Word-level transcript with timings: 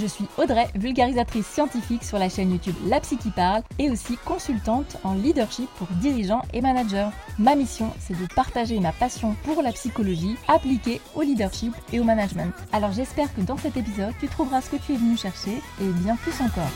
Je 0.00 0.06
suis 0.06 0.24
Audrey, 0.38 0.66
vulgarisatrice 0.76 1.46
scientifique 1.46 2.04
sur 2.04 2.18
la 2.18 2.30
chaîne 2.30 2.52
YouTube 2.52 2.74
La 2.86 3.00
Psy 3.00 3.18
qui 3.18 3.30
parle 3.30 3.62
et 3.78 3.90
aussi 3.90 4.16
consultante 4.24 4.96
en 5.04 5.12
leadership 5.12 5.68
pour 5.76 5.88
dirigeants 6.00 6.40
et 6.54 6.62
managers. 6.62 7.10
Ma 7.38 7.54
mission, 7.54 7.92
c'est 7.98 8.18
de 8.18 8.26
partager 8.34 8.80
ma 8.80 8.92
passion 8.92 9.36
pour 9.44 9.62
la 9.62 9.72
psychologie 9.72 10.36
appliquée 10.48 11.02
au 11.14 11.20
leadership 11.20 11.74
et 11.92 12.00
au 12.00 12.04
management. 12.04 12.54
Alors 12.72 12.92
j'espère 12.92 13.34
que 13.34 13.42
dans 13.42 13.58
cet 13.58 13.76
épisode, 13.76 14.14
tu 14.18 14.28
trouveras 14.28 14.62
ce 14.62 14.70
que 14.70 14.76
tu 14.76 14.94
es 14.94 14.96
venu 14.96 15.18
chercher 15.18 15.60
et 15.82 15.88
bien 16.02 16.16
plus 16.16 16.40
encore. 16.40 16.70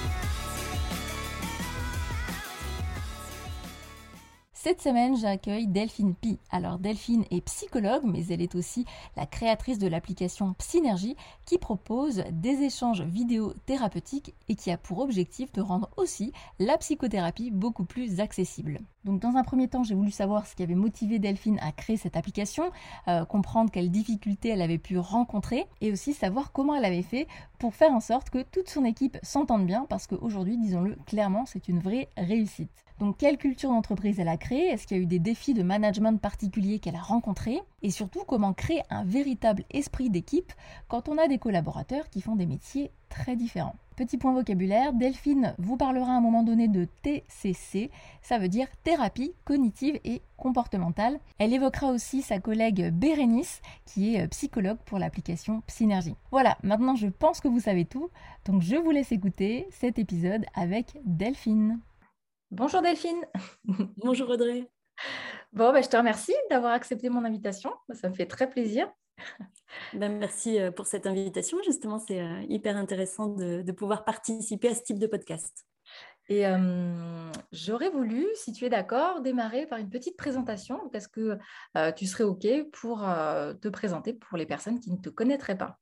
Cette 4.64 4.80
semaine, 4.80 5.14
j'accueille 5.14 5.66
Delphine 5.66 6.14
Pi. 6.14 6.38
Alors 6.50 6.78
Delphine 6.78 7.26
est 7.30 7.42
psychologue, 7.42 8.04
mais 8.06 8.24
elle 8.30 8.40
est 8.40 8.54
aussi 8.54 8.86
la 9.14 9.26
créatrice 9.26 9.78
de 9.78 9.88
l'application 9.88 10.54
Psynergie 10.54 11.16
qui 11.44 11.58
propose 11.58 12.24
des 12.32 12.62
échanges 12.62 13.02
vidéo 13.02 13.52
thérapeutiques 13.66 14.32
et 14.48 14.54
qui 14.54 14.70
a 14.70 14.78
pour 14.78 15.00
objectif 15.00 15.52
de 15.52 15.60
rendre 15.60 15.90
aussi 15.98 16.32
la 16.58 16.78
psychothérapie 16.78 17.50
beaucoup 17.50 17.84
plus 17.84 18.20
accessible. 18.20 18.80
Donc 19.04 19.20
dans 19.20 19.36
un 19.36 19.44
premier 19.44 19.68
temps, 19.68 19.82
j'ai 19.82 19.94
voulu 19.94 20.10
savoir 20.10 20.46
ce 20.46 20.56
qui 20.56 20.62
avait 20.62 20.74
motivé 20.74 21.18
Delphine 21.18 21.58
à 21.60 21.70
créer 21.70 21.98
cette 21.98 22.16
application, 22.16 22.70
euh, 23.08 23.26
comprendre 23.26 23.70
quelles 23.70 23.90
difficultés 23.90 24.48
elle 24.48 24.62
avait 24.62 24.78
pu 24.78 24.96
rencontrer 24.96 25.66
et 25.82 25.92
aussi 25.92 26.14
savoir 26.14 26.52
comment 26.52 26.74
elle 26.74 26.86
avait 26.86 27.02
fait 27.02 27.28
pour 27.58 27.74
faire 27.74 27.92
en 27.92 28.00
sorte 28.00 28.30
que 28.30 28.40
toute 28.40 28.70
son 28.70 28.86
équipe 28.86 29.18
s'entende 29.22 29.66
bien 29.66 29.84
parce 29.90 30.06
qu'aujourd'hui, 30.06 30.56
disons-le 30.56 30.96
clairement, 31.04 31.44
c'est 31.44 31.68
une 31.68 31.80
vraie 31.80 32.08
réussite. 32.16 32.83
Donc 33.00 33.18
quelle 33.18 33.38
culture 33.38 33.70
d'entreprise 33.70 34.20
elle 34.20 34.28
a 34.28 34.36
créée? 34.36 34.68
Est-ce 34.68 34.86
qu'il 34.86 34.96
y 34.96 35.00
a 35.00 35.02
eu 35.02 35.06
des 35.06 35.18
défis 35.18 35.54
de 35.54 35.62
management 35.62 36.20
particuliers 36.20 36.78
qu'elle 36.78 36.96
a 36.96 37.02
rencontrés? 37.02 37.60
Et 37.82 37.90
surtout 37.90 38.22
comment 38.26 38.52
créer 38.52 38.82
un 38.88 39.04
véritable 39.04 39.64
esprit 39.70 40.10
d'équipe 40.10 40.52
quand 40.88 41.08
on 41.08 41.18
a 41.18 41.26
des 41.26 41.38
collaborateurs 41.38 42.08
qui 42.08 42.20
font 42.20 42.36
des 42.36 42.46
métiers 42.46 42.92
très 43.08 43.34
différents? 43.34 43.76
Petit 43.96 44.18
point 44.18 44.32
vocabulaire, 44.32 44.92
Delphine 44.92 45.54
vous 45.58 45.76
parlera 45.76 46.12
à 46.12 46.16
un 46.16 46.20
moment 46.20 46.42
donné 46.42 46.66
de 46.66 46.88
TCC, 47.02 47.92
ça 48.22 48.38
veut 48.38 48.48
dire 48.48 48.66
thérapie 48.82 49.34
cognitive 49.44 50.00
et 50.04 50.20
comportementale. 50.36 51.20
Elle 51.38 51.52
évoquera 51.52 51.92
aussi 51.92 52.20
sa 52.20 52.40
collègue 52.40 52.90
Bérénice, 52.92 53.62
qui 53.86 54.16
est 54.16 54.22
euh, 54.22 54.28
psychologue 54.28 54.78
pour 54.84 54.98
l'application 54.98 55.62
Synergie. 55.68 56.16
Voilà, 56.32 56.58
maintenant 56.64 56.96
je 56.96 57.06
pense 57.06 57.40
que 57.40 57.46
vous 57.46 57.60
savez 57.60 57.84
tout, 57.84 58.10
donc 58.46 58.62
je 58.62 58.74
vous 58.74 58.90
laisse 58.90 59.12
écouter 59.12 59.68
cet 59.70 60.00
épisode 60.00 60.44
avec 60.54 60.98
Delphine. 61.04 61.78
Bonjour 62.56 62.82
Delphine. 62.82 63.20
Bonjour 63.96 64.30
Audrey. 64.30 64.70
Bon, 65.52 65.72
bah, 65.72 65.82
je 65.82 65.88
te 65.88 65.96
remercie 65.96 66.36
d'avoir 66.50 66.72
accepté 66.72 67.08
mon 67.08 67.24
invitation. 67.24 67.72
Ça 67.92 68.08
me 68.08 68.14
fait 68.14 68.26
très 68.26 68.48
plaisir. 68.48 68.88
Ben, 69.92 70.16
merci 70.18 70.60
euh, 70.60 70.70
pour 70.70 70.86
cette 70.86 71.08
invitation. 71.08 71.58
Justement, 71.64 71.98
c'est 71.98 72.20
euh, 72.20 72.42
hyper 72.48 72.76
intéressant 72.76 73.26
de, 73.26 73.72
pouvoir 73.72 74.04
participer 74.04 74.68
à 74.68 74.74
ce 74.76 74.84
type 74.84 75.00
de 75.00 75.08
podcast. 75.08 75.66
Et 76.28 76.46
euh, 76.46 77.32
j'aurais 77.50 77.90
voulu, 77.90 78.24
si 78.36 78.52
tu 78.52 78.64
es 78.66 78.68
d'accord, 78.68 79.20
démarrer 79.20 79.66
par 79.66 79.80
une 79.80 79.90
petite 79.90 80.16
présentation. 80.16 80.92
Est-ce 80.92 81.08
que 81.08 81.36
tu 81.96 82.06
serais 82.06 82.22
OK 82.22 82.46
pour 82.72 83.00
te 83.00 83.68
présenter 83.68 84.14
pour 84.14 84.38
les 84.38 84.46
personnes 84.46 84.78
qui 84.78 84.92
ne 84.92 84.98
te 84.98 85.08
connaîtraient 85.08 85.58
pas? 85.58 85.80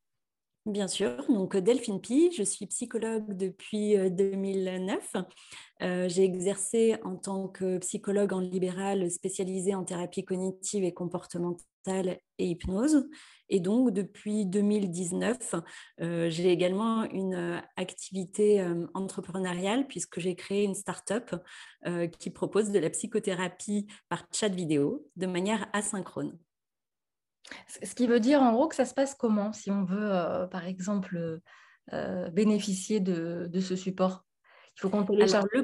Bien 0.64 0.86
sûr, 0.86 1.24
donc 1.28 1.56
Delphine 1.56 2.00
Pi, 2.00 2.30
je 2.32 2.44
suis 2.44 2.66
psychologue 2.66 3.36
depuis 3.36 3.96
2009. 4.12 5.16
Euh, 5.82 6.08
j'ai 6.08 6.22
exercé 6.22 6.96
en 7.02 7.16
tant 7.16 7.48
que 7.48 7.78
psychologue 7.78 8.32
en 8.32 8.38
libéral 8.38 9.10
spécialisée 9.10 9.74
en 9.74 9.82
thérapie 9.82 10.24
cognitive 10.24 10.84
et 10.84 10.94
comportementale 10.94 12.20
et 12.38 12.46
hypnose. 12.46 13.08
Et 13.48 13.58
donc, 13.58 13.90
depuis 13.90 14.46
2019, 14.46 15.56
euh, 16.00 16.30
j'ai 16.30 16.52
également 16.52 17.10
une 17.10 17.60
activité 17.76 18.60
euh, 18.60 18.86
entrepreneuriale 18.94 19.88
puisque 19.88 20.20
j'ai 20.20 20.36
créé 20.36 20.62
une 20.62 20.76
start-up 20.76 21.34
qui 22.20 22.30
propose 22.30 22.70
de 22.70 22.78
la 22.78 22.90
psychothérapie 22.90 23.88
par 24.08 24.26
chat 24.32 24.48
vidéo 24.48 25.08
de 25.16 25.26
manière 25.26 25.68
asynchrone. 25.72 26.38
Ce 27.82 27.94
qui 27.94 28.06
veut 28.06 28.20
dire 28.20 28.42
en 28.42 28.52
gros 28.52 28.68
que 28.68 28.74
ça 28.74 28.84
se 28.84 28.94
passe 28.94 29.14
comment 29.14 29.52
si 29.52 29.70
on 29.70 29.84
veut, 29.84 30.12
euh, 30.12 30.46
par 30.46 30.66
exemple, 30.66 31.40
euh, 31.92 32.30
bénéficier 32.30 33.00
de, 33.00 33.48
ce 33.60 33.76
support? 33.76 34.24
Il 34.76 34.80
faut 34.80 34.90
qu'on 34.90 35.04
télécharge. 35.04 35.44
le, 35.52 35.60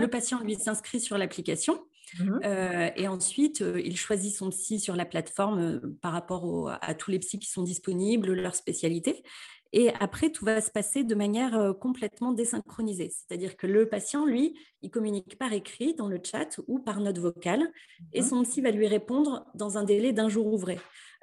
le, 0.00 0.08
patient, 0.08 0.40
lui, 0.40 0.56
s'inscrit 0.56 1.00
sur 1.00 1.16
l'application. 1.16 1.80
Mmh 2.18 2.40
euh, 2.44 2.90
et 2.96 3.08
ensuite, 3.08 3.60
il 3.60 3.96
choisit 3.96 4.34
son 4.34 4.50
psy 4.50 4.80
sur 4.80 4.96
la 4.96 5.06
plateforme 5.06 5.80
par 6.02 6.12
rapport 6.12 6.76
à 6.80 6.94
tous 6.94 7.10
les 7.10 7.18
psys 7.20 7.38
qui 7.38 7.48
sont 7.48 7.62
disponibles, 7.62 8.32
leur 8.32 8.54
spécialité. 8.54 9.22
Et 9.72 9.90
après, 10.00 10.30
tout 10.30 10.44
va 10.44 10.60
se 10.60 10.70
passer 10.70 11.04
de 11.04 11.14
manière 11.14 11.74
complètement 11.80 12.32
désynchronisée. 12.32 13.10
C'est-à-dire 13.10 13.56
que 13.56 13.66
le 13.66 13.88
patient, 13.88 14.26
lui, 14.26 14.58
il 14.82 14.90
communique 14.90 15.38
par 15.38 15.52
écrit 15.54 15.94
dans 15.94 16.08
le 16.08 16.20
chat 16.22 16.60
ou 16.66 16.80
par 16.80 17.00
note 17.00 17.18
vocale, 17.18 17.66
et 18.12 18.20
mmh 18.20 18.24
son 18.24 18.42
psy 18.42 18.60
va 18.60 18.72
lui 18.72 18.88
répondre 18.88 19.46
dans 19.54 19.78
un 19.78 19.84
délai 19.84 20.12
d'un 20.12 20.28
jour 20.28 20.52
ouvré. 20.52 20.78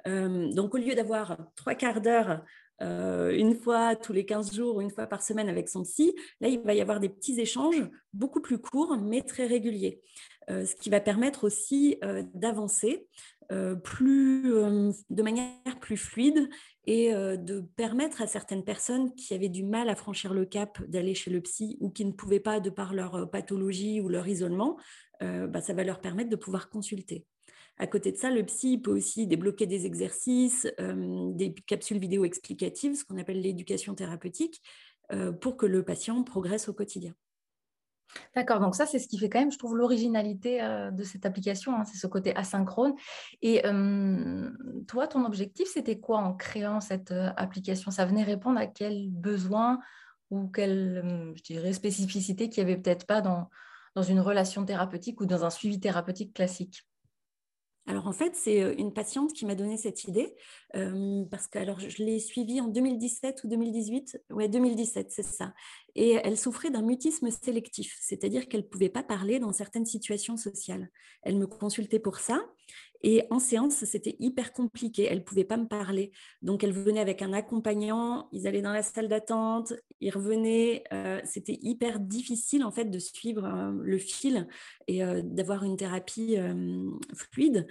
Donc, 0.06 0.74
au 0.74 0.78
lieu 0.78 0.94
d'avoir 0.94 1.36
trois 1.56 1.74
quarts 1.74 2.00
d'heure 2.00 2.42
une 2.80 3.54
fois 3.54 3.94
tous 3.94 4.14
les 4.14 4.24
15 4.24 4.54
jours 4.54 4.76
ou 4.76 4.80
une 4.80 4.90
fois 4.90 5.06
par 5.06 5.22
semaine 5.22 5.48
avec 5.48 5.68
son 5.68 5.82
psy, 5.82 6.14
là, 6.40 6.48
il 6.48 6.60
va 6.60 6.72
y 6.72 6.80
avoir 6.80 6.98
des 6.98 7.10
petits 7.10 7.38
échanges 7.38 7.82
beaucoup 8.14 8.40
plus 8.40 8.58
courts, 8.58 8.96
mais 8.96 9.22
très 9.22 9.46
réguliers. 9.46 10.00
ce 10.48 10.74
qui 10.76 10.88
va 10.88 11.00
permettre 11.00 11.44
aussi 11.44 11.98
d'avancer 12.34 13.06
de 13.50 15.22
manière 15.22 15.80
plus 15.80 15.96
fluide 15.96 16.48
et 16.86 17.12
de 17.12 17.60
permettre 17.76 18.22
à 18.22 18.26
certaines 18.26 18.64
personnes 18.64 19.14
qui 19.14 19.34
avaient 19.34 19.48
du 19.48 19.64
mal 19.64 19.88
à 19.88 19.94
franchir 19.94 20.32
le 20.32 20.46
cap 20.46 20.82
d'aller 20.88 21.14
chez 21.14 21.30
le 21.30 21.40
psy 21.40 21.76
ou 21.80 21.90
qui 21.90 22.04
ne 22.04 22.12
pouvaient 22.12 22.40
pas 22.40 22.60
de 22.60 22.70
par 22.70 22.94
leur 22.94 23.30
pathologie 23.30 24.00
ou 24.00 24.08
leur 24.08 24.26
isolement, 24.26 24.78
bah, 25.20 25.60
ça 25.60 25.74
va 25.74 25.84
leur 25.84 26.00
permettre 26.00 26.30
de 26.30 26.36
pouvoir 26.36 26.70
consulter. 26.70 27.26
À 27.80 27.86
côté 27.86 28.12
de 28.12 28.18
ça, 28.18 28.30
le 28.30 28.44
psy 28.44 28.76
peut 28.76 28.92
aussi 28.92 29.26
débloquer 29.26 29.66
des 29.66 29.86
exercices, 29.86 30.68
des 30.78 31.54
capsules 31.66 31.98
vidéo 31.98 32.26
explicatives, 32.26 32.94
ce 32.94 33.04
qu'on 33.06 33.16
appelle 33.16 33.40
l'éducation 33.40 33.94
thérapeutique, 33.94 34.60
pour 35.40 35.56
que 35.56 35.64
le 35.64 35.82
patient 35.82 36.22
progresse 36.22 36.68
au 36.68 36.74
quotidien. 36.74 37.14
D'accord, 38.34 38.60
donc 38.60 38.74
ça, 38.74 38.86
c'est 38.86 38.98
ce 38.98 39.08
qui 39.08 39.18
fait 39.18 39.28
quand 39.28 39.40
même, 39.40 39.52
je 39.52 39.58
trouve, 39.58 39.76
l'originalité 39.76 40.62
euh, 40.62 40.90
de 40.90 41.02
cette 41.04 41.26
application, 41.26 41.74
hein, 41.74 41.84
c'est 41.84 41.96
ce 41.96 42.06
côté 42.06 42.34
asynchrone. 42.36 42.94
Et 43.42 43.62
toi, 44.88 45.06
ton 45.06 45.24
objectif, 45.24 45.68
c'était 45.72 45.98
quoi 45.98 46.18
en 46.18 46.34
créant 46.34 46.80
cette 46.80 47.12
euh, 47.12 47.30
application? 47.36 47.90
Ça 47.90 48.04
venait 48.04 48.22
répondre 48.22 48.58
à 48.58 48.66
quel 48.66 49.08
besoin 49.10 49.78
ou 50.30 50.48
quelle, 50.48 51.32
je 51.34 51.42
dirais, 51.42 51.72
spécificité 51.72 52.48
qu'il 52.48 52.64
n'y 52.64 52.70
avait 52.70 52.80
peut-être 52.80 53.06
pas 53.06 53.20
dans 53.20 53.48
une 54.02 54.20
relation 54.20 54.64
thérapeutique 54.64 55.20
ou 55.20 55.26
dans 55.26 55.44
un 55.44 55.50
suivi 55.50 55.80
thérapeutique 55.80 56.34
classique? 56.34 56.84
Alors 57.90 58.06
en 58.06 58.12
fait, 58.12 58.36
c'est 58.36 58.60
une 58.78 58.92
patiente 58.92 59.32
qui 59.32 59.44
m'a 59.44 59.56
donné 59.56 59.76
cette 59.76 60.04
idée 60.04 60.32
parce 60.72 61.48
que 61.48 61.58
je 61.88 62.04
l'ai 62.04 62.20
suivie 62.20 62.60
en 62.60 62.68
2017 62.68 63.42
ou 63.42 63.48
2018. 63.48 64.22
Ouais, 64.30 64.48
2017, 64.48 65.10
c'est 65.10 65.24
ça. 65.24 65.52
Et 65.96 66.12
elle 66.22 66.38
souffrait 66.38 66.70
d'un 66.70 66.82
mutisme 66.82 67.28
sélectif, 67.30 67.98
c'est-à-dire 68.00 68.48
qu'elle 68.48 68.60
ne 68.60 68.66
pouvait 68.66 68.90
pas 68.90 69.02
parler 69.02 69.40
dans 69.40 69.52
certaines 69.52 69.86
situations 69.86 70.36
sociales. 70.36 70.88
Elle 71.22 71.36
me 71.36 71.48
consultait 71.48 71.98
pour 71.98 72.20
ça 72.20 72.40
et 73.02 73.24
en 73.30 73.38
séance, 73.38 73.84
c'était 73.84 74.16
hyper 74.18 74.52
compliqué. 74.52 75.06
Elle 75.10 75.18
ne 75.18 75.22
pouvait 75.22 75.44
pas 75.44 75.56
me 75.56 75.66
parler. 75.66 76.12
Donc, 76.42 76.62
elle 76.62 76.72
venait 76.72 77.00
avec 77.00 77.22
un 77.22 77.32
accompagnant. 77.32 78.28
Ils 78.32 78.46
allaient 78.46 78.60
dans 78.60 78.72
la 78.72 78.82
salle 78.82 79.08
d'attente. 79.08 79.72
Ils 80.00 80.10
revenaient. 80.10 80.84
Euh, 80.92 81.20
c'était 81.24 81.58
hyper 81.62 81.98
difficile, 81.98 82.62
en 82.62 82.70
fait, 82.70 82.84
de 82.84 82.98
suivre 82.98 83.46
euh, 83.46 83.72
le 83.82 83.96
fil 83.96 84.46
et 84.86 85.02
euh, 85.02 85.22
d'avoir 85.24 85.64
une 85.64 85.76
thérapie 85.76 86.36
fluide. 87.14 87.66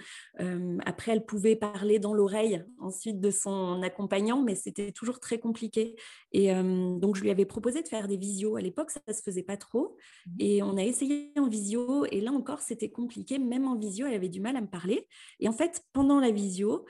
après, 0.84 1.12
elle 1.12 1.24
pouvait 1.24 1.56
parler 1.56 1.98
dans 1.98 2.14
l'oreille 2.14 2.64
ensuite 2.78 3.20
de 3.20 3.30
son 3.30 3.82
accompagnant, 3.82 4.42
mais 4.42 4.54
c'était 4.54 4.90
toujours 4.90 5.20
très 5.20 5.38
compliqué. 5.38 5.96
Et 6.32 6.52
donc, 6.54 7.16
je 7.16 7.22
lui 7.22 7.30
avais 7.30 7.44
proposé 7.44 7.82
de 7.82 7.88
faire 7.88 8.06
des 8.06 8.16
visios. 8.16 8.56
À 8.56 8.60
l'époque, 8.60 8.90
ça 8.90 9.00
ne 9.06 9.12
se 9.12 9.22
faisait 9.22 9.42
pas 9.42 9.56
trop. 9.56 9.96
Mmh. 10.26 10.30
Et 10.38 10.62
on 10.62 10.76
a 10.76 10.82
essayé 10.82 11.32
en 11.36 11.48
visio. 11.48 12.04
Et 12.06 12.20
là 12.20 12.30
encore, 12.30 12.60
c'était 12.60 12.90
compliqué. 12.90 13.38
Même 13.38 13.66
en 13.66 13.76
visio, 13.76 14.06
elle 14.06 14.14
avait 14.14 14.28
du 14.28 14.40
mal 14.40 14.56
à 14.56 14.60
me 14.60 14.68
parler. 14.68 15.06
Et 15.40 15.48
en 15.48 15.52
fait, 15.52 15.82
pendant 15.92 16.20
la 16.20 16.30
visio, 16.30 16.84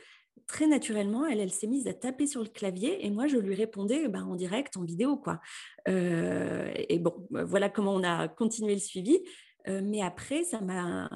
très 0.50 0.66
naturellement, 0.66 1.26
elle, 1.26 1.38
elle 1.38 1.52
s'est 1.52 1.69
mise 1.69 1.87
à 1.87 1.94
taper 1.94 2.26
sur 2.26 2.42
le 2.42 2.48
clavier 2.48 3.06
et 3.06 3.10
moi, 3.10 3.28
je 3.28 3.37
lui 3.37 3.54
répondais 3.54 4.08
ben, 4.08 4.25
en 4.25 4.34
direct, 4.34 4.76
en 4.76 4.82
vidéo. 4.82 5.16
quoi. 5.16 5.40
Euh, 5.88 6.70
et 6.88 6.98
bon, 6.98 7.28
voilà 7.31 7.69
comment 7.69 7.94
on 7.94 8.02
a 8.02 8.28
continué 8.28 8.75
le 8.75 8.81
suivi. 8.81 9.20
Mais 9.67 10.03
après, 10.03 10.45
ça 10.45 10.61
m'a, 10.61 11.09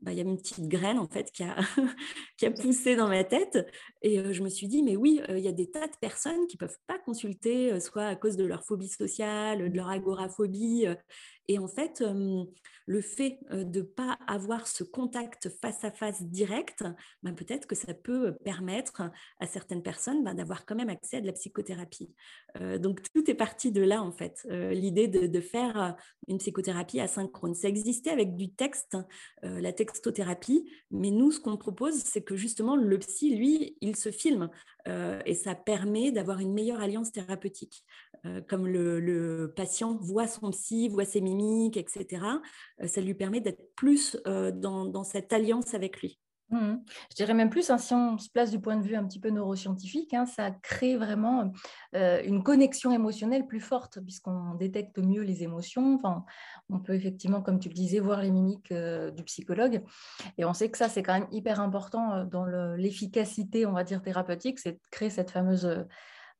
bah, 0.00 0.12
il 0.12 0.18
y 0.18 0.20
a 0.20 0.24
une 0.24 0.36
petite 0.36 0.68
graine 0.68 0.98
en 0.98 1.08
fait 1.08 1.30
qui 1.30 1.42
a, 1.42 1.56
qui 2.36 2.46
a 2.46 2.50
poussé 2.50 2.96
dans 2.96 3.08
ma 3.08 3.24
tête, 3.24 3.58
et 4.02 4.32
je 4.32 4.42
me 4.42 4.48
suis 4.48 4.68
dit, 4.68 4.82
mais 4.82 4.96
oui, 4.96 5.20
il 5.28 5.38
y 5.38 5.48
a 5.48 5.52
des 5.52 5.70
tas 5.70 5.86
de 5.86 5.96
personnes 6.00 6.46
qui 6.46 6.56
peuvent 6.56 6.78
pas 6.86 6.98
consulter, 6.98 7.78
soit 7.80 8.06
à 8.06 8.16
cause 8.16 8.36
de 8.36 8.44
leur 8.44 8.64
phobie 8.64 8.88
sociale, 8.88 9.70
de 9.70 9.76
leur 9.76 9.88
agoraphobie, 9.88 10.86
et 11.52 11.58
en 11.58 11.68
fait, 11.68 12.02
le 12.86 13.00
fait 13.02 13.38
de 13.50 13.80
ne 13.80 13.84
pas 13.84 14.18
avoir 14.26 14.66
ce 14.66 14.84
contact 14.84 15.50
face 15.60 15.84
à 15.84 15.90
face 15.90 16.22
direct, 16.22 16.82
ben, 17.22 17.34
peut-être 17.34 17.66
que 17.66 17.74
ça 17.74 17.92
peut 17.92 18.34
permettre 18.42 19.10
à 19.38 19.46
certaines 19.46 19.82
personnes 19.82 20.24
ben, 20.24 20.34
d'avoir 20.34 20.64
quand 20.64 20.74
même 20.74 20.88
accès 20.88 21.18
à 21.18 21.20
de 21.20 21.26
la 21.26 21.32
psychothérapie. 21.32 22.14
donc 22.78 23.02
tout 23.14 23.30
est 23.30 23.34
parti 23.34 23.70
de 23.70 23.82
là, 23.82 24.02
en 24.02 24.12
fait, 24.12 24.46
l'idée 24.48 25.08
de, 25.08 25.40
faire 25.40 25.96
une 26.28 26.38
psychothérapie 26.38 27.00
asynchrone. 27.00 27.54
Ça 27.54 27.68
existait 27.68 28.10
avec 28.10 28.34
du 28.34 28.54
texte, 28.54 28.96
la 29.42 29.72
textothérapie, 29.72 30.70
mais 30.90 31.10
nous, 31.10 31.32
ce 31.32 31.40
qu'on 31.40 31.58
propose, 31.58 31.96
c'est 31.96 32.22
que 32.22 32.36
justement, 32.36 32.76
le 32.76 32.98
psy, 32.98 33.36
lui, 33.36 33.76
il 33.82 33.96
se 33.96 34.10
filme 34.10 34.48
et 34.86 35.34
ça 35.34 35.54
permet 35.54 36.10
d'avoir 36.12 36.40
une 36.40 36.52
meilleure 36.52 36.80
alliance 36.80 37.12
thérapeutique. 37.12 37.84
comme 38.48 38.66
le, 38.66 39.52
patient 39.54 39.96
voit 40.00 40.26
son 40.26 40.50
psy, 40.50 40.88
voit 40.88 41.04
ses 41.04 41.20
mimiques, 41.20 41.76
etc., 41.76 42.22
euh, 42.80 42.86
ça 42.86 43.00
lui 43.00 43.14
permet 43.14 43.40
d'être 43.40 43.74
plus 43.74 44.16
euh, 44.26 44.50
dans, 44.50 45.04
cette 45.04 45.32
alliance 45.32 45.74
avec 45.74 46.00
lui. 46.00 46.18
Mmh. 46.52 46.74
Je 47.10 47.16
dirais 47.16 47.32
même 47.32 47.48
plus, 47.48 47.70
hein, 47.70 47.78
si 47.78 47.94
on 47.94 48.18
se 48.18 48.28
place 48.28 48.50
du 48.50 48.60
point 48.60 48.76
de 48.76 48.82
vue 48.82 48.94
un 48.94 49.04
petit 49.04 49.18
peu 49.18 49.30
neuroscientifique, 49.30 50.12
hein, 50.12 50.26
ça 50.26 50.50
crée 50.50 50.96
vraiment 50.96 51.50
euh, 51.94 52.22
une 52.24 52.42
connexion 52.42 52.92
émotionnelle 52.92 53.46
plus 53.46 53.60
forte 53.60 54.00
puisqu'on 54.00 54.54
détecte 54.54 54.98
mieux 54.98 55.22
les 55.22 55.42
émotions. 55.42 55.98
On 56.68 56.78
peut 56.78 56.94
effectivement, 56.94 57.40
comme 57.40 57.58
tu 57.58 57.68
le 57.68 57.74
disais, 57.74 58.00
voir 58.00 58.20
les 58.20 58.30
mimiques 58.30 58.72
du 58.72 59.24
psychologue. 59.24 59.82
Et 60.36 60.44
on 60.44 60.52
sait 60.52 60.70
que 60.70 60.76
ça, 60.76 60.88
c'est 60.88 61.02
quand 61.02 61.14
même 61.14 61.28
hyper 61.32 61.60
important 61.60 62.24
dans 62.26 62.44
l'efficacité, 62.76 63.64
on 63.64 63.72
va 63.72 63.82
dire, 63.82 64.02
thérapeutique, 64.02 64.58
c'est 64.58 64.72
de 64.72 64.80
créer 64.90 65.10
cette 65.10 65.30
fameuse 65.30 65.86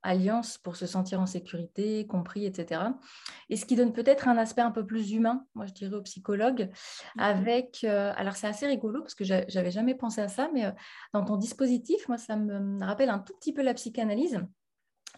alliance 0.02 0.58
pour 0.58 0.76
se 0.76 0.86
sentir 0.86 1.20
en 1.20 1.26
sécurité, 1.26 2.06
compris, 2.06 2.46
etc. 2.46 2.82
Et 3.48 3.56
ce 3.56 3.64
qui 3.64 3.76
donne 3.76 3.92
peut-être 3.92 4.28
un 4.28 4.36
aspect 4.36 4.62
un 4.62 4.70
peu 4.70 4.84
plus 4.84 5.12
humain, 5.12 5.44
moi 5.54 5.66
je 5.66 5.72
dirais 5.72 5.94
au 5.94 6.02
psychologue, 6.02 6.70
mmh 7.16 7.20
avec, 7.20 7.84
euh, 7.84 8.12
alors 8.16 8.36
c'est 8.36 8.46
assez 8.46 8.66
rigolo 8.66 9.00
parce 9.00 9.14
que 9.14 9.24
j'avais 9.24 9.70
jamais 9.70 9.94
pensé 9.94 10.20
à 10.20 10.28
ça, 10.28 10.50
mais 10.52 10.66
euh, 10.66 10.72
dans 11.12 11.24
ton 11.24 11.36
dispositif, 11.36 12.08
moi 12.08 12.18
ça 12.18 12.36
me 12.36 12.84
rappelle 12.84 13.10
un 13.10 13.18
tout 13.18 13.34
petit 13.34 13.52
peu 13.52 13.62
la 13.62 13.74
psychanalyse 13.74 14.40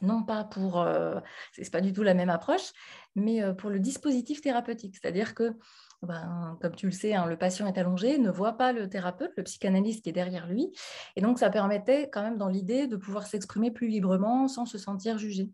non 0.03 0.23
pas 0.23 0.45
pour, 0.45 0.81
euh, 0.81 1.21
c'est 1.53 1.71
pas 1.73 1.81
du 1.81 1.93
tout 1.93 2.03
la 2.03 2.15
même 2.15 2.31
approche, 2.31 2.73
mais 3.15 3.43
pour 3.55 3.71
le 3.71 3.79
dispositif 3.79 4.41
thérapeutique. 4.41 4.97
C'est-à-dire 5.01 5.35
que 5.35 5.57
ben, 6.05 6.59
comme 6.61 6.75
tu 6.75 6.87
le 6.87 6.93
sais, 6.93 7.15
hein, 7.15 7.27
le 7.27 7.37
patient 7.37 7.67
est 7.67 7.79
allongé, 7.79 8.19
ne 8.19 8.31
voit 8.31 8.57
pas 8.57 8.73
le 8.73 8.89
thérapeute, 8.89 9.33
le 9.37 9.43
psychanalyste 9.43 10.03
qui 10.03 10.11
est 10.11 10.13
derrière 10.13 10.47
lui. 10.47 10.73
Et 11.17 11.21
donc, 11.21 11.39
ça 11.39 11.51
permettait 11.51 12.11
quand 12.11 12.23
même 12.23 12.37
dans 12.37 12.49
l'idée 12.49 12.87
de 12.87 12.97
pouvoir 12.97 13.27
s'exprimer 13.27 13.71
plus 13.71 13.89
librement 13.89 14.49
sans 14.49 14.67
se 14.67 14.79
sentir 14.79 15.19
jugé. 15.19 15.51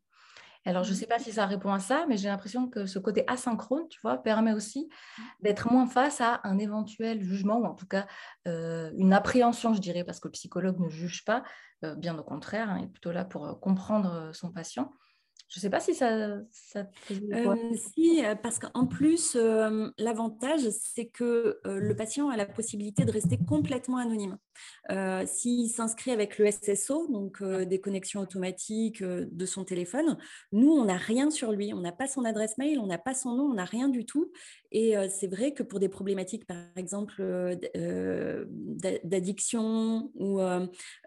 Alors, 0.67 0.85
je 0.85 0.91
ne 0.91 0.95
mmh. 0.95 0.99
sais 0.99 1.07
pas 1.07 1.19
si 1.19 1.33
ça 1.33 1.47
répond 1.47 1.73
à 1.73 1.79
ça, 1.79 2.05
mais 2.09 2.17
j'ai 2.17 2.29
l'impression 2.29 2.69
que 2.69 2.85
ce 2.85 2.99
côté 2.99 3.25
asynchrone, 3.27 3.89
tu 3.89 3.99
vois, 4.03 4.19
permet 4.19 4.53
aussi 4.53 4.89
mmh. 4.91 5.23
d'être 5.41 5.73
moins 5.73 5.87
face 5.87 6.21
à 6.21 6.41
un 6.45 6.59
éventuel 6.59 7.23
jugement, 7.23 7.59
ou 7.59 7.65
en 7.65 7.75
tout 7.75 7.87
cas 7.87 8.07
euh, 8.47 8.91
une 8.97 9.12
appréhension, 9.12 9.73
je 9.73 9.81
dirais, 9.81 10.05
parce 10.05 10.21
que 10.21 10.29
le 10.29 10.33
psychologue 10.33 10.79
ne 10.79 10.89
juge 10.89 11.25
pas, 11.25 11.43
euh, 11.85 11.95
bien 11.95 12.19
au 12.19 12.23
contraire, 12.23 12.69
hein, 12.71 12.79
il 12.81 12.85
est 12.85 12.89
plutôt 12.89 13.12
là 13.12 13.25
pour 13.25 13.59
comprendre 13.61 14.31
son 14.35 14.51
patient. 14.51 14.93
Je 15.49 15.59
ne 15.59 15.62
sais 15.62 15.71
pas 15.71 15.81
si 15.81 15.95
ça, 15.95 16.39
ça 16.53 16.85
te 16.85 17.13
euh, 17.13 17.75
Si, 17.75 18.23
parce 18.41 18.61
qu'en 18.61 18.87
plus, 18.87 19.35
euh, 19.35 19.89
l'avantage, 19.99 20.61
c'est 20.71 21.06
que 21.06 21.59
le 21.65 21.97
patient 21.97 22.29
a 22.29 22.37
la 22.37 22.47
possibilité 22.47 23.05
de 23.05 23.11
rester 23.11 23.37
complètement 23.37 23.97
anonyme. 23.97 24.39
S'il 25.27 25.69
s'inscrit 25.69 26.11
avec 26.11 26.39
le 26.39 26.51
SSO, 26.51 27.07
donc 27.09 27.43
des 27.43 27.81
connexions 27.81 28.21
automatiques 28.21 29.03
de 29.03 29.47
son 29.47 29.65
téléphone, 29.65 30.17
nous, 30.53 30.71
on 30.71 30.85
n'a 30.85 30.97
rien 30.97 31.31
sur 31.31 31.53
lui. 31.53 31.73
On 31.75 31.81
n'a 31.81 31.93
pas 31.93 32.09
son 32.09 32.25
adresse 32.25 32.59
mail, 32.59 32.79
on 32.79 32.87
n'a 32.87 32.99
pas 32.99 33.15
son 33.15 33.35
nom, 33.35 33.45
on 33.45 33.55
n'a 33.55 33.65
rien 33.65 33.89
du 33.89 34.05
tout. 34.05 34.33
Et 34.73 34.95
c'est 35.09 35.29
vrai 35.29 35.53
que 35.53 35.62
pour 35.62 35.81
des 35.81 35.89
problématiques, 35.89 36.47
par 36.47 36.57
exemple, 36.77 37.23
d'addiction 39.05 40.11
ou 40.15 40.41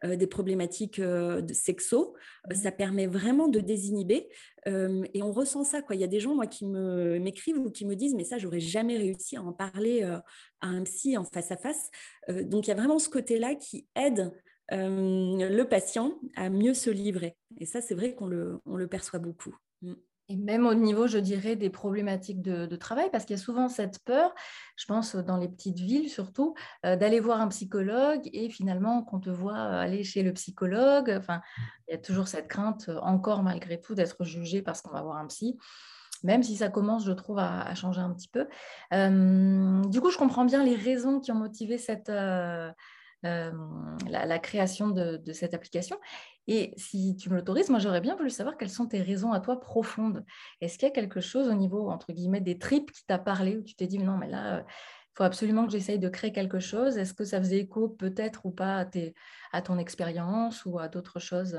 des 0.04 0.28
problématiques 0.28 1.02
de 1.02 1.54
sexo, 1.54 2.16
mmh. 2.50 2.56
ça 2.56 2.72
permet 2.72 3.08
vraiment 3.08 3.48
de 3.48 3.60
désinhiber. 3.60 4.30
Et 4.66 5.22
on 5.22 5.32
ressent 5.32 5.64
ça. 5.64 5.82
Quoi. 5.82 5.96
Il 5.96 6.02
y 6.02 6.04
a 6.04 6.08
des 6.08 6.20
gens 6.20 6.36
moi, 6.36 6.48
qui 6.48 6.66
m'écrivent 6.66 7.58
ou 7.58 7.70
qui 7.70 7.86
me 7.86 7.96
disent, 7.96 8.16
mais 8.16 8.24
ça, 8.24 8.38
j'aurais 8.38 8.60
jamais 8.60 8.98
réussi 8.98 9.36
à 9.36 9.44
en 9.44 9.54
parler 9.54 10.04
à 10.04 10.24
un 10.62 10.84
psy 10.84 11.18
en 11.18 11.24
face 11.26 11.52
à 11.52 11.58
face. 11.58 11.90
donc, 12.30 12.68
il 12.68 12.70
y 12.70 12.74
a 12.74 12.76
vraiment 12.76 13.00
ce 13.00 13.10
côté-là 13.10 13.56
qui 13.56 13.88
aide 13.96 14.32
le 14.72 15.64
patient 15.64 16.20
à 16.36 16.50
mieux 16.50 16.74
se 16.74 16.90
livrer. 16.90 17.36
Et 17.60 17.66
ça, 17.66 17.82
c'est 17.82 17.96
vrai 17.96 18.16
qu'on 18.16 18.28
le, 18.28 18.88
perçoit 18.90 19.20
beaucoup. 19.20 19.56
Même 20.38 20.66
au 20.66 20.74
niveau, 20.74 21.08
je 21.08 21.18
dirais, 21.18 21.56
des 21.56 21.70
problématiques 21.70 22.42
de, 22.42 22.76
travail, 22.76 23.10
parce 23.12 23.26
qu'il 23.26 23.36
y 23.36 23.40
a 23.40 23.42
souvent 23.42 23.70
cette 23.70 24.00
peur, 24.04 24.34
je 24.76 24.86
pense 24.86 25.16
dans 25.16 25.38
les 25.38 25.48
petites 25.48 25.80
villes 25.80 26.10
surtout, 26.10 26.56
euh, 26.86 26.96
d'aller 26.96 27.20
voir 27.20 27.40
un 27.40 27.48
psychologue 27.50 28.30
et 28.34 28.50
finalement 28.50 29.04
qu'on 29.04 29.20
te 29.20 29.30
voit 29.30 29.58
aller 29.58 30.04
chez 30.04 30.24
le 30.24 30.34
psychologue. 30.34 31.16
Enfin, 31.18 31.42
il 31.88 31.92
y 31.92 31.96
a 31.96 31.98
toujours 31.98 32.28
cette 32.28 32.48
crainte, 32.48 32.90
euh, 32.90 33.00
encore 33.02 33.44
malgré 33.44 33.80
tout, 33.80 33.96
d'être 33.96 34.24
jugé 34.24 34.62
parce 34.62 34.82
qu'on 34.82 34.92
va 34.92 35.02
voir 35.02 35.18
un 35.18 35.28
psy 35.28 35.58
même 36.26 36.42
si 36.42 36.56
ça 36.56 36.70
commence, 36.70 37.06
je 37.06 37.12
trouve, 37.12 37.38
à, 37.38 37.76
changer 37.76 38.00
un 38.00 38.14
petit 38.14 38.30
peu. 38.30 38.48
Euh, 38.94 39.82
du 39.90 40.00
coup, 40.00 40.10
je 40.10 40.18
comprends 40.18 40.46
bien 40.46 40.64
les 40.64 40.78
raisons 40.78 41.20
qui 41.20 41.34
ont 41.34 41.36
motivé 41.36 41.78
cette, 41.78 42.08
la, 42.08 42.74
création 44.40 44.88
de, 44.88 45.22
cette 45.34 45.54
application. 45.54 45.98
Et 46.48 46.74
si 46.78 47.16
tu 47.16 47.30
me 47.30 47.36
l'autorises, 47.36 47.70
moi 47.70 47.80
j'aurais 47.80 48.02
bien 48.02 48.16
voulu 48.16 48.30
savoir 48.30 48.58
quelles 48.58 48.70
sont 48.70 48.88
tes 48.88 49.02
raisons 49.02 49.32
à 49.32 49.40
toi 49.40 49.60
profondes. 49.60 50.26
Est-ce 50.62 50.78
qu'il 50.78 50.88
y 50.88 50.92
a 50.92 50.94
quelque 50.94 51.22
chose 51.22 51.48
au 51.48 51.54
niveau, 51.54 51.90
entre 51.90 52.12
guillemets, 52.12 52.42
des 52.42 52.58
tripes 52.58 52.92
qui 52.92 53.06
t'a 53.06 53.18
parlé, 53.18 53.58
où 53.58 53.64
tu 53.64 53.76
t'es 53.76 53.88
dit, 53.88 54.00
non, 54.00 54.18
mais 54.18 54.30
là, 54.30 54.66
il 54.68 55.16
faut 55.16 55.24
absolument 55.24 55.66
que 55.66 55.72
j'essaye 55.72 56.00
de 56.00 56.10
créer 56.10 56.34
quelque 56.34 56.60
chose? 56.60 56.98
Est-ce 56.98 57.14
que 57.14 57.24
ça 57.24 57.40
faisait 57.40 57.60
écho 57.60 57.88
peut-être 57.88 58.46
ou 58.46 58.52
pas 58.52 58.82
à, 58.82 58.86
à 59.54 59.62
ton 59.62 59.78
expérience 59.78 60.66
ou 60.66 60.80
à 60.80 60.90
d'autres 60.90 61.20
choses 61.20 61.58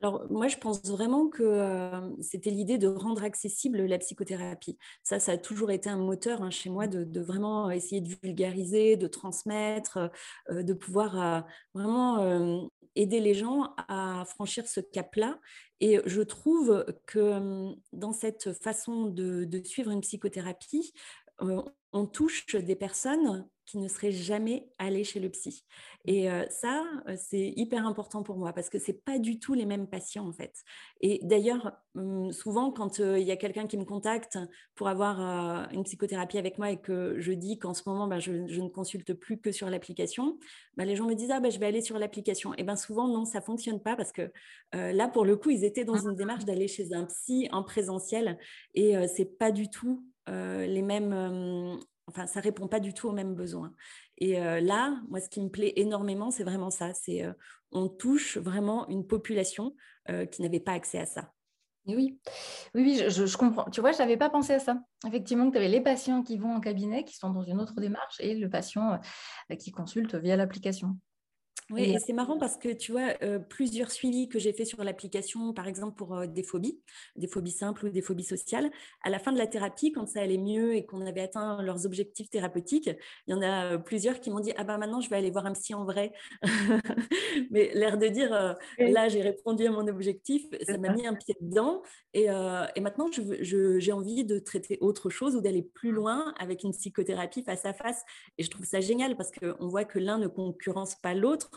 alors, 0.00 0.26
moi, 0.30 0.48
je 0.48 0.56
pense 0.58 0.84
vraiment 0.84 1.28
que 1.28 1.42
euh, 1.42 2.10
c'était 2.20 2.50
l'idée 2.50 2.78
de 2.78 2.88
rendre 2.88 3.24
accessible 3.24 3.80
la 3.86 3.98
psychothérapie. 3.98 4.76
Ça, 5.02 5.18
ça 5.18 5.32
a 5.32 5.38
toujours 5.38 5.70
été 5.70 5.88
un 5.88 5.96
moteur 5.96 6.42
hein, 6.42 6.50
chez 6.50 6.68
moi 6.68 6.86
de, 6.86 7.20
vraiment 7.20 7.70
essayer 7.70 8.00
de 8.00 8.14
vulgariser, 8.22 8.96
de 8.96 9.06
transmettre, 9.06 10.10
euh, 10.50 10.62
de 10.62 10.74
pouvoir 10.74 11.20
euh, 11.20 11.40
vraiment 11.74 12.68
aider 12.96 13.20
les 13.20 13.34
gens 13.34 13.74
à 13.88 14.24
franchir 14.26 14.66
ce 14.68 14.80
cap-là. 14.80 15.40
Et 15.80 16.00
je 16.06 16.22
trouve 16.22 16.84
que 17.06 17.72
dans 17.92 18.12
cette 18.12 18.52
façon 18.52 19.06
de, 19.06 19.44
de 19.44 19.64
suivre 19.64 19.90
une 19.90 20.00
psychothérapie, 20.00 20.92
on 21.40 22.06
touche 22.06 22.54
des 22.54 22.76
personnes 22.76 23.48
qui 23.66 23.78
ne 23.78 23.88
seraient 23.88 24.12
jamais 24.12 24.68
allées 24.78 25.04
chez 25.04 25.20
le 25.20 25.28
psy. 25.30 25.64
Mmh. 26.06 26.10
Et 26.10 26.28
ça, 26.50 26.84
c'est 27.16 27.52
hyper 27.56 27.86
important 27.86 28.22
pour 28.22 28.36
moi 28.36 28.52
parce 28.52 28.68
que 28.68 28.78
c'est 28.78 29.04
pas 29.04 29.18
du 29.18 29.38
tout 29.38 29.54
les 29.54 29.66
mêmes 29.66 29.86
patients 29.86 30.26
en 30.28 30.32
fait. 30.32 30.62
Et 31.00 31.20
d'ailleurs, 31.22 31.72
mmh, 31.94 32.32
souvent 32.32 32.70
quand 32.70 32.98
il 32.98 33.22
y 33.22 33.30
a 33.30 33.36
quelqu'un 33.36 33.66
qui 33.66 33.76
me 33.78 33.84
contacte 33.84 34.38
pour 34.74 34.88
avoir 34.88 35.70
une 35.72 35.84
psychothérapie 35.84 36.38
avec 36.38 36.58
moi 36.58 36.70
et 36.70 36.80
que 36.80 37.18
je 37.18 37.32
dis 37.32 37.58
qu'en 37.58 37.74
ce 37.74 37.82
moment, 37.86 38.06
bah, 38.06 38.18
je, 38.18 38.32
ne 38.32 38.68
consulte 38.68 39.14
plus 39.14 39.38
que 39.38 39.52
sur 39.52 39.70
l'application, 39.70 40.38
bah, 40.76 40.84
les 40.84 40.96
gens 40.96 41.06
me 41.06 41.14
disent 41.14 41.30
ah 41.30 41.40
bah, 41.40 41.50
je 41.50 41.58
vais 41.58 41.66
aller 41.66 41.82
sur 41.82 41.98
l'application. 41.98 42.54
Et 42.54 42.64
bien 42.64 42.76
souvent 42.76 43.08
non, 43.08 43.24
ça 43.24 43.40
fonctionne 43.40 43.80
pas 43.80 43.96
parce 43.96 44.12
que 44.12 44.30
là 44.72 45.08
pour 45.08 45.24
le 45.24 45.36
coup, 45.36 45.50
ils 45.50 45.64
étaient 45.64 45.84
dans 45.84 46.06
une 46.06 46.16
démarche 46.16 46.44
d'aller 46.44 46.68
chez 46.68 46.92
un 46.92 47.04
psy 47.06 47.48
en 47.52 47.62
présentiel 47.62 48.38
et 48.74 48.94
c'est 49.08 49.38
pas 49.38 49.50
du 49.52 49.70
tout 49.70 50.04
les 50.26 50.82
mêmes, 50.82 51.78
enfin, 52.06 52.26
ça 52.26 52.40
répond 52.40 52.68
pas 52.68 52.80
du 52.80 52.94
tout 52.94 53.08
aux 53.08 53.12
mêmes 53.12 53.34
besoins. 53.34 53.72
Et 54.18 54.38
là, 54.38 55.00
moi, 55.08 55.20
ce 55.20 55.28
qui 55.28 55.40
me 55.40 55.48
plaît 55.48 55.72
énormément, 55.76 56.30
c'est 56.30 56.44
vraiment 56.44 56.70
ça. 56.70 56.94
C'est 56.94 57.24
on 57.72 57.88
touche 57.88 58.38
vraiment 58.38 58.88
une 58.88 59.06
population 59.06 59.74
qui 60.30 60.42
n'avait 60.42 60.60
pas 60.60 60.72
accès 60.72 60.98
à 60.98 61.06
ça. 61.06 61.32
oui, 61.86 61.96
oui, 61.96 62.20
oui 62.74 63.04
je, 63.08 63.36
comprends. 63.36 63.68
Tu 63.70 63.80
vois, 63.80 63.92
je 63.92 63.98
n'avais 63.98 64.16
pas 64.16 64.30
pensé 64.30 64.52
à 64.52 64.58
ça. 64.58 64.78
Effectivement, 65.06 65.50
tu 65.50 65.56
avais 65.56 65.68
les 65.68 65.80
patients 65.80 66.22
qui 66.22 66.38
vont 66.38 66.54
en 66.54 66.60
cabinet, 66.60 67.04
qui 67.04 67.16
sont 67.16 67.30
dans 67.30 67.42
une 67.42 67.60
autre 67.60 67.80
démarche, 67.80 68.20
et 68.20 68.34
le 68.34 68.48
patient 68.48 69.00
qui 69.58 69.72
consulte 69.72 70.14
via 70.14 70.36
l'application. 70.36 70.96
Oui, 71.70 71.94
et, 71.94 71.98
c'est 71.98 72.12
marrant 72.12 72.36
parce 72.36 72.58
que 72.58 72.68
tu 72.68 72.92
vois, 72.92 73.14
euh, 73.22 73.38
plusieurs 73.38 73.90
suivis 73.90 74.28
que 74.28 74.38
j'ai 74.38 74.52
fait 74.52 74.66
sur 74.66 74.84
l'application, 74.84 75.54
par 75.54 75.66
exemple 75.66 75.96
pour 75.96 76.14
euh, 76.14 76.26
des 76.26 76.42
phobies, 76.42 76.78
des 77.16 77.26
phobies 77.26 77.52
simples 77.52 77.86
ou 77.86 77.88
des 77.88 78.02
phobies 78.02 78.24
sociales, 78.24 78.70
à 79.02 79.08
la 79.08 79.18
fin 79.18 79.32
de 79.32 79.38
la 79.38 79.46
thérapie, 79.46 79.90
quand 79.90 80.06
ça 80.06 80.20
allait 80.20 80.36
mieux 80.36 80.74
et 80.74 80.84
qu'on 80.84 81.00
avait 81.06 81.22
atteint 81.22 81.62
leurs 81.62 81.86
objectifs 81.86 82.28
thérapeutiques, 82.28 82.90
il 83.26 83.30
y 83.30 83.34
en 83.34 83.40
a 83.40 83.78
plusieurs 83.78 84.20
qui 84.20 84.30
m'ont 84.30 84.40
dit 84.40 84.52
Ah 84.58 84.64
ben 84.64 84.76
maintenant, 84.76 85.00
je 85.00 85.08
vais 85.08 85.16
aller 85.16 85.30
voir 85.30 85.46
un 85.46 85.52
psy 85.52 85.72
en 85.72 85.84
vrai. 85.84 86.12
Mais 87.50 87.70
l'air 87.72 87.96
de 87.96 88.08
dire 88.08 88.56
Là, 88.78 89.08
j'ai 89.08 89.22
répondu 89.22 89.66
à 89.66 89.70
mon 89.70 89.86
objectif, 89.88 90.44
ça 90.66 90.76
m'a 90.76 90.92
mis 90.92 91.06
un 91.06 91.14
pied 91.14 91.34
dedans. 91.40 91.82
Et, 92.12 92.24
et 92.24 92.80
maintenant, 92.80 93.08
j'ai 93.10 93.92
envie 93.92 94.24
de 94.24 94.38
traiter 94.38 94.78
autre 94.80 95.08
chose 95.08 95.34
ou 95.34 95.40
d'aller 95.40 95.62
plus 95.62 95.92
loin 95.92 96.34
avec 96.38 96.62
une 96.62 96.72
psychothérapie 96.72 97.42
face 97.42 97.64
à 97.64 97.72
face. 97.72 98.02
Et 98.38 98.42
je 98.42 98.50
trouve 98.50 98.66
ça 98.66 98.80
génial 98.80 99.16
parce 99.16 99.30
qu'on 99.30 99.68
voit 99.68 99.84
que 99.84 99.98
l'un 99.98 100.18
ne 100.18 100.26
concurrence 100.26 100.94
pas 100.96 101.14
l'autre 101.14 101.50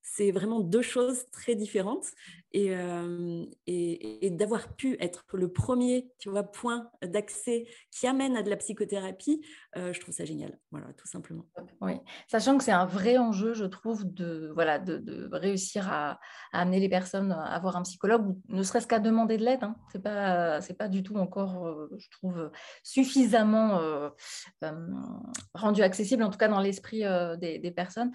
c'est 0.00 0.30
vraiment 0.30 0.60
deux 0.60 0.82
choses 0.82 1.24
très 1.30 1.54
différentes. 1.54 2.06
Euh, 2.54 3.46
et, 3.66 4.26
et, 4.26 4.30
d'avoir 4.30 4.74
pu 4.76 4.96
être 5.00 5.24
le 5.32 5.50
premier 5.50 6.12
point 6.52 6.90
d'accès 7.02 7.66
qui 7.90 8.06
amène 8.06 8.36
à 8.36 8.42
de 8.42 8.50
la 8.50 8.56
psychothérapie, 8.56 9.40
euh, 9.76 9.92
je 9.92 10.00
trouve 10.00 10.14
ça 10.14 10.26
génial. 10.26 10.58
Voilà, 10.70 10.92
tout 10.98 11.06
simplement. 11.06 11.46
Oui, 11.80 11.94
sachant 12.28 12.58
que 12.58 12.64
c'est 12.64 12.72
un 12.72 12.84
vrai 12.84 13.16
enjeu, 13.16 13.54
je 13.54 13.64
trouve, 13.64 14.04
de, 14.04 14.50
voilà, 14.54 14.78
de, 14.78 15.30
réussir 15.32 15.90
à, 15.90 16.20
amener 16.52 16.78
les 16.78 16.90
personnes 16.90 17.32
à 17.32 17.58
voir 17.58 17.76
un 17.76 17.82
psychologue, 17.82 18.28
ou 18.28 18.42
ne 18.48 18.62
serait-ce 18.62 18.86
qu'à 18.86 18.98
demander 18.98 19.38
de 19.38 19.44
l'aide. 19.44 19.64
Hein. 19.64 19.76
Ce 19.92 19.98
n'est 19.98 20.76
pas, 20.76 20.88
du 20.88 21.02
tout 21.02 21.16
encore, 21.16 21.66
euh, 21.66 21.88
je 21.96 22.10
trouve, 22.10 22.50
suffisamment 22.82 23.80
rendu 25.54 25.82
accessible, 25.82 26.22
en 26.22 26.30
tout 26.30 26.38
cas 26.38 26.48
dans 26.48 26.60
l'esprit 26.60 27.02
des, 27.38 27.72
personnes. 27.74 28.12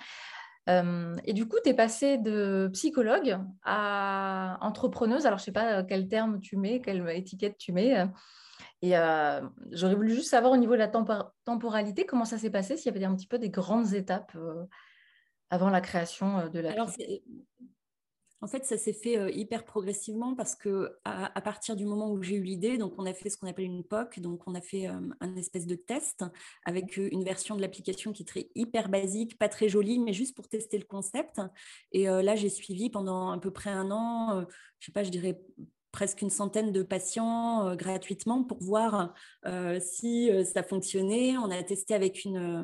Euh, 0.70 1.16
et 1.24 1.34
du 1.34 1.48
coup, 1.48 1.58
tu 1.64 1.70
es 1.70 1.74
passée 1.74 2.18
de 2.18 2.70
psychologue 2.74 3.40
à 3.64 4.58
entrepreneuse. 4.62 5.26
Alors, 5.26 5.40
je 5.40 5.44
ne 5.44 5.46
sais 5.46 5.52
pas 5.52 5.84
quel 5.84 6.08
terme 6.08 6.40
tu 6.40 6.58
mets, 6.58 6.82
quelle 6.82 7.08
étiquette 7.10 7.58
tu 7.58 7.72
mets. 7.72 8.06
Et 8.82 8.98
euh, 8.98 9.42
j'aurais 9.72 9.96
voulu 9.96 10.14
juste 10.14 10.30
savoir 10.30 10.52
au 10.52 10.58
niveau 10.58 10.74
de 10.74 10.80
la 10.80 10.92
temporalité, 11.46 12.06
comment 12.06 12.26
ça 12.26 12.38
s'est 12.38 12.52
passé, 12.52 12.78
s'il 12.78 12.94
y 12.94 12.96
avait 12.96 13.06
un 13.06 13.16
petit 13.16 13.28
peu 13.28 13.40
des 13.40 13.50
grandes 13.50 13.94
étapes 13.94 14.34
euh, 14.36 14.66
avant 15.50 15.70
la 15.70 15.82
création 15.82 16.48
de 16.50 16.60
la. 16.60 16.72
Alors, 16.74 16.92
en 18.42 18.48
fait, 18.48 18.66
ça 18.66 18.78
s'est 18.78 18.94
fait 18.94 19.34
hyper 19.34 19.66
progressivement 19.66 20.36
parce 20.36 20.56
que 20.56 20.96
à, 21.06 21.42
partir 21.42 21.76
du 21.76 21.86
moment 21.86 22.12
où 22.12 22.22
j'ai 22.22 22.36
eu 22.36 22.44
l'idée, 22.44 22.78
donc 22.78 22.94
on 22.98 23.06
a 23.06 23.14
fait 23.14 23.30
ce 23.30 23.38
qu'on 23.38 23.48
appelle 23.48 23.66
une 23.66 23.84
POC, 23.84 24.20
donc 24.20 24.42
on 24.46 24.54
a 24.54 24.62
fait 24.62 24.86
un 24.86 25.36
espèce 25.36 25.66
de 25.66 25.76
test 25.76 26.24
avec 26.64 26.98
une 26.98 27.24
version 27.24 27.56
de 27.56 27.62
l'application 27.62 28.14
qui 28.14 28.24
est 28.24 28.28
très 28.28 28.50
hyper 28.54 28.90
basique, 28.90 29.40
pas 29.40 29.50
très 29.50 29.70
jolie, 29.70 29.98
mais 29.98 30.14
juste 30.14 30.36
pour 30.36 30.48
tester 30.48 30.78
le 30.78 30.86
concept. 30.86 31.42
Et 31.92 32.06
là, 32.06 32.36
j'ai 32.36 32.50
suivi 32.50 32.92
pendant 32.92 33.32
à 33.32 33.40
peu 33.40 33.50
près 33.50 33.72
un 33.72 33.90
an, 33.90 34.46
je 34.80 34.86
sais 34.86 34.92
pas, 34.92 35.04
je 35.04 35.10
dirais 35.10 35.42
presque 35.92 36.22
une 36.22 36.30
centaine 36.30 36.72
de 36.72 36.84
patients 36.84 37.76
gratuitement 37.76 38.44
pour 38.44 38.62
voir 38.62 39.16
si 39.80 40.30
ça 40.46 40.62
fonctionnait. 40.62 41.38
On 41.38 41.50
a 41.50 41.64
testé 41.64 41.96
avec 41.96 42.24
une, 42.24 42.64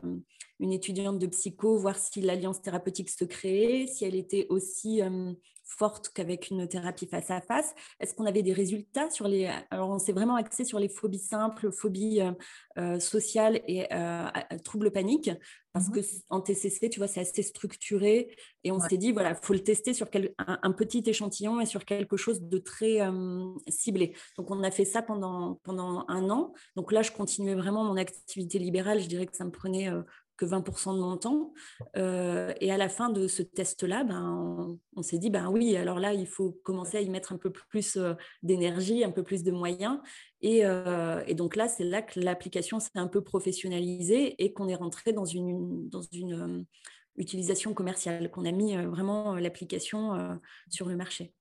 une 0.60 0.72
étudiante 0.72 1.20
de 1.20 1.27
psycho, 1.27 1.77
voir 1.77 1.98
si 1.98 2.22
l'alliance 2.22 2.62
thérapeutique 2.62 3.10
se 3.10 3.25
créait, 3.25 3.88
si 3.88 4.06
elle 4.06 4.15
était 4.15 4.48
aussi 4.50 5.01
forte 5.63 6.10
qu'avec 6.10 6.50
une 6.50 6.67
thérapie 6.67 7.08
face 7.08 7.32
à 7.32 7.41
face 7.41 7.74
Est-ce 8.00 8.13
qu'on 8.13 8.25
avait 8.25 8.43
des 8.43 8.53
résultats 8.53 9.10
sur 9.10 9.27
les... 9.27 9.50
Alors, 9.72 9.89
on 9.89 10.00
s'est 10.00 10.12
vraiment 10.12 10.36
axé 10.36 10.65
sur 10.65 10.79
les 10.79 10.89
phobies 10.89 11.20
simples, 11.20 11.72
phobies 11.72 12.22
euh, 12.22 12.32
euh, 12.77 13.00
sociales 13.00 13.62
et 13.67 13.88
euh, 13.93 14.27
troubles 14.63 14.91
paniques, 14.91 15.32
parce 15.72 15.89
mmh 15.89 15.91
que 15.91 16.00
en 16.29 16.41
TCC, 16.41 16.89
tu 16.89 17.00
vois, 17.00 17.08
c'est 17.08 17.22
assez 17.22 17.41
structuré, 17.41 18.36
et 18.63 18.72
on 18.72 18.79
s'est 18.79 18.98
dit, 18.98 19.12
voilà, 19.12 19.32
il 19.32 19.46
faut 19.46 19.53
le 19.53 19.63
tester 19.63 19.93
sur 19.93 20.08
un, 20.38 20.72
petit 20.72 21.03
échantillon 21.05 21.60
et 21.60 21.65
sur 21.65 21.84
quelque 21.84 22.15
chose 22.15 22.43
de 22.43 22.58
très 22.60 23.00
ciblé. 23.67 24.15
Donc, 24.38 24.51
on 24.51 24.62
a 24.63 24.70
fait 24.70 24.86
ça 24.86 25.01
pendant, 25.01 25.60
pendant 25.63 26.05
un 26.10 26.29
an. 26.29 26.53
Donc 26.75 26.91
là, 26.91 27.01
je 27.01 27.12
continuais 27.12 27.55
vraiment 27.55 27.84
mon 27.84 27.98
activité 27.98 28.60
libérale. 28.60 29.01
Je 29.01 29.08
dirais 29.08 29.25
que 29.25 29.36
ça 29.36 29.46
me 29.46 29.51
prenait 29.51 29.89
que 30.43 30.50
20% 30.50 30.95
de 30.95 31.00
mon 31.00 31.17
temps. 31.17 31.53
Euh, 31.95 32.53
et 32.59 32.71
à 32.71 32.77
la 32.77 32.89
fin 32.89 33.09
de 33.09 33.27
ce 33.27 33.41
test-là, 33.41 34.03
ben, 34.03 34.77
on, 34.95 35.01
s'est 35.01 35.17
dit, 35.17 35.29
ben 35.29 35.50
oui, 35.50 35.75
alors 35.75 36.00
là, 36.00 36.13
il 36.13 36.27
faut 36.27 36.51
commencer 36.63 36.97
à 36.97 37.01
y 37.01 37.09
mettre 37.09 37.33
un 37.33 37.38
peu 37.38 37.51
plus 37.51 37.97
euh, 37.97 38.13
d'énergie, 38.41 39.03
un 39.03 39.12
peu 39.12 39.23
plus 39.23 39.43
de 39.43 39.51
moyens. 39.51 40.00
Et, 40.41 40.65
euh, 40.65 41.23
et 41.27 41.35
donc 41.35 41.55
là, 41.55 41.67
c'est 41.67 41.83
là 41.83 42.01
que 42.01 42.19
l'application 42.19 42.79
s'est 42.79 42.89
un 42.95 43.07
peu 43.07 43.21
professionnalisée 43.21 44.35
et 44.43 44.53
qu'on 44.53 44.67
est 44.67 44.75
rentré 44.75 45.13
dans 45.13 45.25
une, 45.25 45.88
dans 45.89 46.01
une 46.01 46.65
utilisation 47.15 47.73
commerciale, 47.73 48.29
qu'on 48.31 48.45
a 48.45 48.51
mis 48.51 48.75
vraiment 48.75 49.35
l'application 49.35 50.39
sur 50.69 50.89
le 50.89 50.95
marché. 50.95 51.33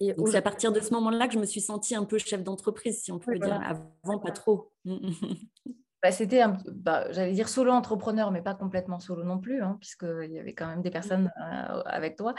Et 0.00 0.12
c'est 0.26 0.36
à 0.36 0.42
partir 0.42 0.72
de 0.72 0.80
ce 0.80 0.92
moment-là 0.94 1.28
que 1.28 1.34
je 1.34 1.38
me 1.38 1.46
suis 1.46 1.60
sentie 1.60 1.94
un 1.94 2.04
peu 2.04 2.18
chef 2.18 2.42
d'entreprise, 2.42 3.02
si 3.02 3.12
on 3.12 3.20
peut 3.20 3.38
dire. 3.38 3.60
Avant, 3.62 4.18
pas 4.18 4.32
trop. 4.32 4.72
Bah, 6.02 6.12
c'était, 6.12 6.42
bah, 6.66 7.12
j'allais 7.12 7.32
dire 7.32 7.48
solo 7.48 7.72
entrepreneur, 7.72 8.30
mais 8.30 8.40
pas 8.40 8.54
complètement 8.54 9.00
solo 9.00 9.22
non 9.22 9.38
plus, 9.38 9.62
hein, 9.62 9.76
puisqu'il 9.80 10.32
y 10.32 10.38
avait 10.38 10.54
quand 10.54 10.66
même 10.66 10.80
des 10.80 10.90
personnes 10.90 11.30
euh, 11.38 11.82
avec 11.84 12.16
toi. 12.16 12.34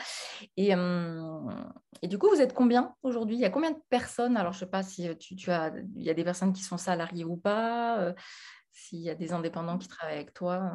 Et, 0.57 0.71
et, 2.01 2.07
du 2.07 2.17
coup, 2.17 2.27
vous 2.29 2.41
êtes 2.41 2.53
combien 2.53 2.95
aujourd'hui? 3.03 3.35
Il 3.35 3.41
y 3.41 3.45
a 3.45 3.51
combien 3.51 3.71
de 3.71 3.79
personnes? 3.89 4.35
Alors, 4.35 4.53
je 4.53 4.57
ne 4.57 4.59
sais 4.61 4.71
pas 4.71 4.81
si 4.81 5.15
tu, 5.17 5.35
tu, 5.35 5.51
as, 5.51 5.71
il 5.95 6.03
y 6.03 6.09
a 6.09 6.15
des 6.15 6.23
personnes 6.23 6.53
qui 6.53 6.63
sont 6.63 6.77
salariées 6.77 7.23
ou 7.23 7.37
pas, 7.37 7.99
euh, 7.99 8.13
s'il 8.71 8.99
y 8.99 9.11
a 9.11 9.15
des 9.15 9.31
indépendants 9.31 9.77
qui 9.77 9.87
travaillent 9.87 10.15
avec 10.15 10.33
toi. 10.33 10.73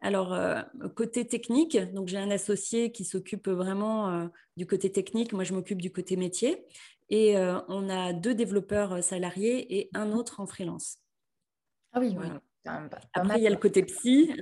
Alors, 0.00 0.34
euh, 0.34 0.62
côté 0.94 1.26
technique, 1.26 1.76
donc 1.94 2.06
j'ai 2.06 2.18
un 2.18 2.30
associé 2.30 2.92
qui 2.92 3.04
s'occupe 3.04 3.48
vraiment 3.48 4.28
du 4.56 4.66
côté 4.66 4.92
technique, 4.92 5.32
moi 5.32 5.42
je 5.42 5.52
m'occupe 5.52 5.80
du 5.82 5.90
côté 5.90 6.16
métier. 6.16 6.64
Et 7.08 7.36
euh, 7.36 7.60
on 7.68 7.88
a 7.88 8.12
deux 8.12 8.34
développeurs 8.34 8.94
euh, 8.94 9.00
salariés 9.00 9.78
et 9.78 9.90
un 9.94 10.12
autre 10.12 10.40
en 10.40 10.46
freelance. 10.46 10.98
Ah 11.92 12.00
oui, 12.00 12.16
oui. 12.18 12.26
Après, 13.14 13.38
il 13.38 13.42
y 13.42 13.46
a 13.46 13.50
le 13.50 13.56
côté 13.56 13.82
psy. 13.84 14.34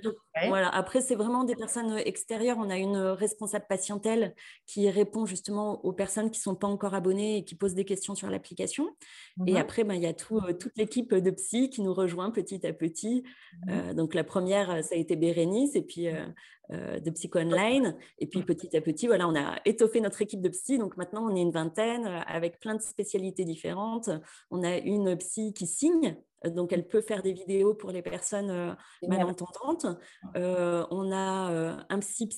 Voilà. 0.49 0.69
Après, 0.69 1.01
c'est 1.01 1.15
vraiment 1.15 1.45
des 1.45 1.57
personnes 1.57 1.93
euh, 1.93 2.03
extérieures. 2.05 2.57
On 2.59 2.71
a 2.71 2.77
une 2.77 2.97
responsable 2.97 3.67
patientèle 3.69 4.35
qui 4.67 4.89
répond 4.91 5.27
justement 5.27 5.85
aux 5.85 5.93
personnes 5.93 6.31
qui 6.31 6.41
ne 6.41 6.43
sont 6.43 6.55
pas 6.55 6.67
encore 6.67 6.95
abonnées 6.95 7.39
et 7.39 7.45
qui 7.45 7.55
posent 7.55 7.75
des 7.75 7.85
questions 7.85 8.15
sur 8.15 8.29
l'application. 8.31 8.89
Et 9.47 9.53
mhm. 9.53 9.57
après, 9.57 9.85
ben, 9.85 9.95
il 9.95 10.03
y 10.03 10.07
a 10.07 10.15
tout, 10.15 10.41
toute 10.59 10.77
l'équipe 10.77 11.15
de 11.15 11.31
psy 11.31 11.71
qui 11.71 11.83
nous 11.83 11.95
rejoint 11.95 12.31
petit 12.31 12.67
à 12.67 12.73
petit. 12.73 13.25
Mhm. 13.67 13.95
donc, 13.95 14.15
la 14.15 14.25
première, 14.25 14.85
ça 14.85 14.95
a 14.95 14.99
été 14.99 15.17
Bérénice. 15.17 15.77
Et 15.77 15.83
puis, 15.83 16.09
euh, 16.73 16.99
de 16.99 17.11
Psycho 17.11 17.41
Online. 17.41 17.95
Et 18.19 18.27
puis 18.27 18.43
petit 18.43 18.75
à 18.75 18.81
petit, 18.81 19.07
voilà, 19.07 19.29
on 19.29 19.35
a 19.35 19.61
étoffé 19.67 20.01
notre 20.01 20.23
équipe 20.23 20.41
de 20.41 20.49
psy. 20.49 20.79
Donc 20.79 20.97
maintenant, 20.97 21.31
on 21.31 21.37
est 21.37 21.43
une 21.43 21.51
vingtaine 21.51 22.07
euh, 22.07 22.21
avec 22.27 22.59
plein 22.59 22.75
de 22.75 22.81
spécialités 22.81 23.45
différentes. 23.45 24.09
On 24.51 24.63
a 24.63 24.79
une 24.79 25.15
psy 25.19 25.53
qui 25.53 25.67
signe. 25.67 26.17
Euh, 26.47 26.49
donc, 26.49 26.73
elle 26.73 26.89
peut 26.89 27.03
faire 27.03 27.23
des 27.23 27.35
vidéos 27.35 27.75
pour 27.75 27.91
les 27.91 28.01
personnes 28.01 28.77
malentendantes. 29.07 29.87
On 30.35 31.13
a 31.13 31.85
un 31.89 31.99
psy 32.01 32.29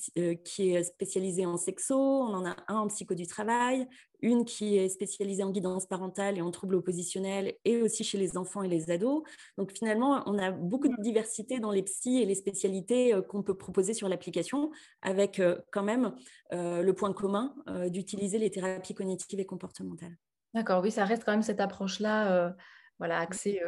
qui 0.43 0.71
est 0.71 0.83
spécialisé 0.83 1.45
en 1.45 1.57
sexo. 1.57 1.97
On 1.97 2.33
en 2.33 2.45
a 2.45 2.55
un 2.67 2.75
en 2.75 2.87
psycho 2.87 3.15
du 3.15 3.27
travail 3.27 3.87
une 4.21 4.45
qui 4.45 4.77
est 4.77 4.89
spécialisée 4.89 5.43
en 5.43 5.51
guidance 5.51 5.85
parentale 5.85 6.37
et 6.37 6.41
en 6.41 6.51
troubles 6.51 6.75
oppositionnels 6.75 7.53
et 7.65 7.81
aussi 7.81 8.03
chez 8.03 8.17
les 8.17 8.37
enfants 8.37 8.63
et 8.63 8.67
les 8.67 8.89
ados. 8.89 9.23
Donc 9.57 9.71
finalement, 9.71 10.23
on 10.25 10.37
a 10.39 10.51
beaucoup 10.51 10.87
de 10.87 11.01
diversité 11.01 11.59
dans 11.59 11.71
les 11.71 11.83
psys 11.83 12.21
et 12.21 12.25
les 12.25 12.35
spécialités 12.35 13.13
euh, 13.13 13.21
qu'on 13.21 13.43
peut 13.43 13.55
proposer 13.55 13.93
sur 13.93 14.09
l'application 14.09 14.71
avec 15.01 15.39
euh, 15.39 15.57
quand 15.71 15.83
même 15.83 16.13
euh, 16.53 16.81
le 16.81 16.93
point 16.93 17.13
commun 17.13 17.53
d'utiliser 17.87 18.37
les 18.37 18.49
thérapies 18.49 18.93
cognitives 18.93 19.39
et 19.39 19.45
comportementales. 19.45 20.15
D'accord, 20.53 20.81
oui, 20.81 20.91
ça 20.91 21.05
reste 21.05 21.23
quand 21.23 21.31
même 21.31 21.43
cette 21.43 21.59
approche-là, 21.59 22.55
voilà, 22.99 23.19
accès 23.19 23.61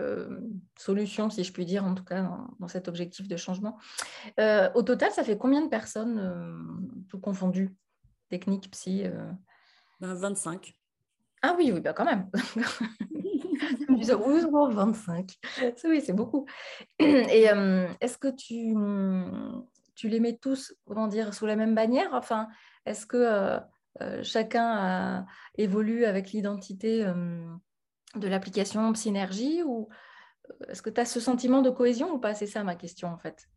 solution, 0.77 1.29
si 1.29 1.43
je 1.43 1.53
puis 1.53 1.65
dire, 1.65 1.85
en 1.85 1.93
tout 1.93 2.03
cas, 2.03 2.29
dans, 2.59 2.67
cet 2.67 2.87
objectif 2.87 3.27
de 3.27 3.37
changement. 3.37 3.77
au 4.37 4.83
total, 4.83 5.11
ça 5.11 5.23
fait 5.23 5.37
combien 5.37 5.61
de 5.61 5.69
personnes, 5.69 7.05
tout 7.09 7.19
confondu, 7.19 7.75
technique, 8.29 8.71
psy 8.71 9.03
25. 9.99 10.61
Ben, 10.61 10.71
ah 11.41 11.55
oui, 11.57 11.71
oui, 11.73 11.79
bah 11.79 11.93
quand 11.93 12.05
même. 12.05 12.29
25. 14.69 15.35
Oui, 15.85 16.01
c'est 16.01 16.13
beaucoup. 16.13 16.45
Et 16.99 17.49
euh, 17.51 17.87
est-ce 18.01 18.17
que 18.17 18.27
tu, 18.27 18.75
tu 19.95 20.09
les 20.09 20.19
mets 20.19 20.37
tous, 20.37 20.73
comment 20.85 21.07
dire, 21.07 21.33
sous 21.33 21.45
la 21.45 21.55
même 21.55 21.75
bannière? 21.75 22.09
Enfin, 22.13 22.47
est-ce 22.85 23.05
que 23.05 23.17
euh, 23.17 23.59
euh, 24.01 24.23
chacun 24.23 25.25
évolue 25.57 26.05
avec 26.05 26.31
l'identité 26.31 27.05
de 28.15 28.27
l'application 28.27 28.93
Synergie 28.93 29.63
ou 29.63 29.89
est-ce 30.67 30.81
que 30.81 30.89
tu 30.89 30.99
as 30.99 31.05
ce 31.05 31.19
sentiment 31.19 31.61
de 31.61 31.69
cohésion 31.69 32.11
ou 32.13 32.19
pas? 32.19 32.33
C'est 32.33 32.47
ça 32.47 32.63
ma 32.63 32.75
question 32.75 33.09
en 33.09 33.17
fait. 33.17 33.47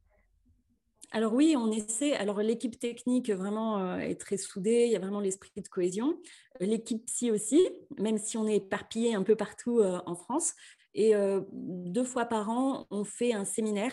Alors 1.15 1.35
oui, 1.35 1.55
on 1.59 1.71
essaie. 1.71 2.15
Alors 2.15 2.41
l'équipe 2.41 2.79
technique 2.79 3.31
vraiment 3.31 3.79
euh, 3.79 3.99
est 3.99 4.19
très 4.19 4.39
soudée, 4.39 4.85
il 4.87 4.93
y 4.93 4.97
a 4.97 4.99
vraiment 4.99 5.21
l'esprit 5.21 5.51
de 5.57 5.69
cohésion. 5.69 6.19
L'équipe 6.59 7.05
psy 7.05 7.31
aussi, 7.31 7.69
même 7.99 8.19
si 8.19 8.39
on 8.39 8.47
est 8.47 8.57
éparpillé 8.57 9.15
un 9.15 9.23
peu 9.23 9.37
partout 9.37 9.81
euh, 9.81 10.01
en 10.07 10.15
France. 10.15 10.55
Et 10.95 11.15
euh, 11.15 11.43
deux 11.53 12.05
fois 12.05 12.25
par 12.25 12.49
an, 12.51 12.87
on 12.91 13.05
fait 13.05 13.33
un 13.33 13.45
séminaire 13.45 13.93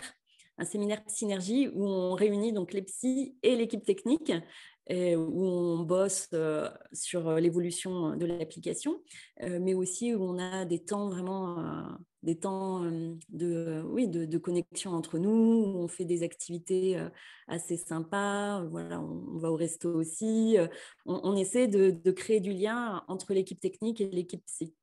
un 0.60 0.64
séminaire 0.66 1.00
synergie 1.06 1.68
où 1.72 1.86
on 1.86 2.12
réunit 2.12 2.52
donc 2.52 2.74
les 2.74 2.82
psys 2.82 3.34
et 3.42 3.56
l'équipe 3.56 3.82
technique 3.82 4.30
et 4.86 5.14
où 5.16 5.44
on 5.44 5.80
bosse 5.84 6.30
sur 6.92 7.32
l'évolution 7.36 8.16
de 8.16 8.26
l'application, 8.26 9.00
mais 9.40 9.74
aussi 9.74 10.14
où 10.14 10.22
on 10.22 10.38
a 10.38 10.64
des 10.64 10.80
temps 10.80 11.08
vraiment, 11.08 11.96
des 12.22 12.38
temps 12.38 12.80
de, 13.28 13.82
oui, 13.86 14.08
de, 14.08 14.38
connexion 14.38 14.92
entre 14.92 15.18
nous, 15.18 15.30
où 15.30 15.78
on 15.78 15.86
fait 15.86 16.04
des 16.04 16.22
activités 16.22 17.00
assez 17.46 17.76
sympas, 17.76 18.64
voilà, 18.64 19.00
on, 19.00 19.38
va 19.38 19.52
au 19.52 19.56
resto 19.56 19.92
aussi, 19.94 20.56
on, 21.06 21.36
essaie 21.36 21.68
de, 21.68 21.90
de, 21.90 22.10
créer 22.10 22.40
du 22.40 22.52
lien 22.52 23.04
entre 23.06 23.32
l'équipe 23.32 23.60
technique 23.60 24.00
et 24.00 24.10
l'équipe 24.10 24.44
psy. 24.46 24.74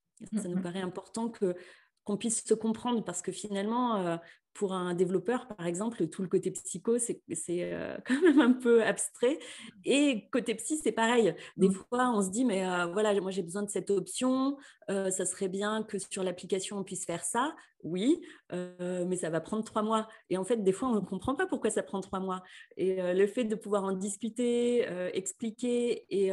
Ça 0.42 0.48
nous 0.48 0.58
mmh 0.58 0.62
paraît 0.64 0.82
important 0.82 1.30
que 1.30 1.56
qu'on 2.04 2.18
puisse 2.18 2.46
se 2.46 2.54
comprendre 2.54 3.04
parce 3.04 3.22
que 3.22 3.34
finalement, 3.34 4.18
pour 4.58 4.74
un 4.74 4.96
développeur, 4.96 5.48
par 5.48 5.68
exemple, 5.68 6.08
tout 6.08 6.24
le 6.24 6.28
côté 6.28 6.50
psycho, 6.50 6.98
c'est 6.98 7.22
euh, 7.50 7.96
quand 8.06 8.20
même 8.22 8.42
un 8.42 8.54
peu 8.54 8.84
abstrait. 8.84 9.38
Et 9.86 10.28
côté 10.32 10.56
psy, 10.56 10.80
c'est 10.84 10.92
pareil. 10.92 11.36
Des 11.58 11.70
mmh. 11.70 11.74
fois, 11.74 12.10
on 12.10 12.24
se 12.24 12.32
dit, 12.32 12.44
mais 12.44 12.66
euh, 12.66 12.88
voilà, 12.88 13.14
moi 13.22 13.30
j'ai 13.30 13.44
besoin 13.44 13.62
de 13.62 13.70
cette 13.70 13.92
option, 13.92 14.58
euh, 14.90 15.12
ça 15.12 15.26
serait 15.26 15.48
bien 15.48 15.84
que 15.84 16.00
sur 16.00 16.24
l'application, 16.24 16.78
on 16.80 16.84
puisse 16.84 17.06
faire 17.06 17.24
ça. 17.24 17.56
Oui, 17.84 18.20
mais 18.52 19.16
ça 19.18 19.30
va 19.30 19.40
prendre 19.40 19.64
trois 19.64 19.84
mois. 19.84 20.10
Et 20.32 20.38
en 20.38 20.44
fait, 20.44 20.58
des 20.64 20.72
fois, 20.72 20.90
on 20.90 20.96
ne 20.96 21.00
comprend 21.00 21.36
pas 21.36 21.46
pourquoi 21.46 21.70
ça 21.70 21.84
prend 21.84 22.02
trois 22.02 22.20
mois. 22.20 22.44
Et 22.76 23.14
le 23.14 23.28
fait 23.28 23.44
de 23.44 23.54
pouvoir 23.54 23.84
en 23.84 23.92
discuter, 23.92 24.82
expliquer 25.14 26.06
et 26.10 26.32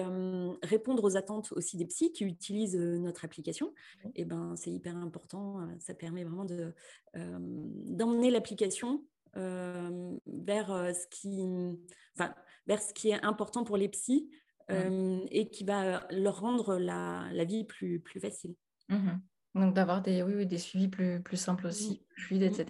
répondre 0.63 1.05
aux 1.05 1.17
attentes 1.19 1.53
aussi 1.53 1.77
des 1.77 1.85
psys 1.85 2.13
qui 2.13 2.25
utilisent 2.25 2.79
notre 2.79 3.27
application, 3.27 3.67
mmh. 3.67 4.09
et 4.09 4.13
eh 4.17 4.25
ben, 4.25 4.55
c'est 4.57 4.71
hyper 4.71 4.97
important. 4.97 5.69
Ça 5.81 5.93
permet 5.93 6.25
vraiment 6.25 6.47
de, 6.47 6.73
l'application 8.31 9.05
vers, 9.35 10.69
ce 10.95 11.07
qui, 11.11 11.41
enfin, 12.15 12.35
vers 12.67 12.81
ce 12.81 12.95
qui 12.95 13.11
est 13.11 13.25
important 13.25 13.65
pour 13.65 13.77
les 13.77 13.89
psys 13.89 14.31
mmh. 14.69 15.21
et 15.31 15.51
qui 15.51 15.65
va 15.65 16.07
leur 16.11 16.41
rendre 16.41 16.77
la, 16.77 17.29
la 17.33 17.45
vie 17.45 17.65
plus, 17.65 18.01
plus 18.01 18.21
facile. 18.21 18.55
Mmh 18.89 19.19
Donc 19.55 19.75
d'avoir 19.75 20.03
des, 20.03 20.23
oui, 20.23 20.47
des 20.47 20.59
suivis 20.59 20.89
plus, 20.89 21.21
plus 21.23 21.37
simples 21.37 21.67
aussi, 21.67 22.03
fluides, 22.17 22.43
etc. 22.43 22.69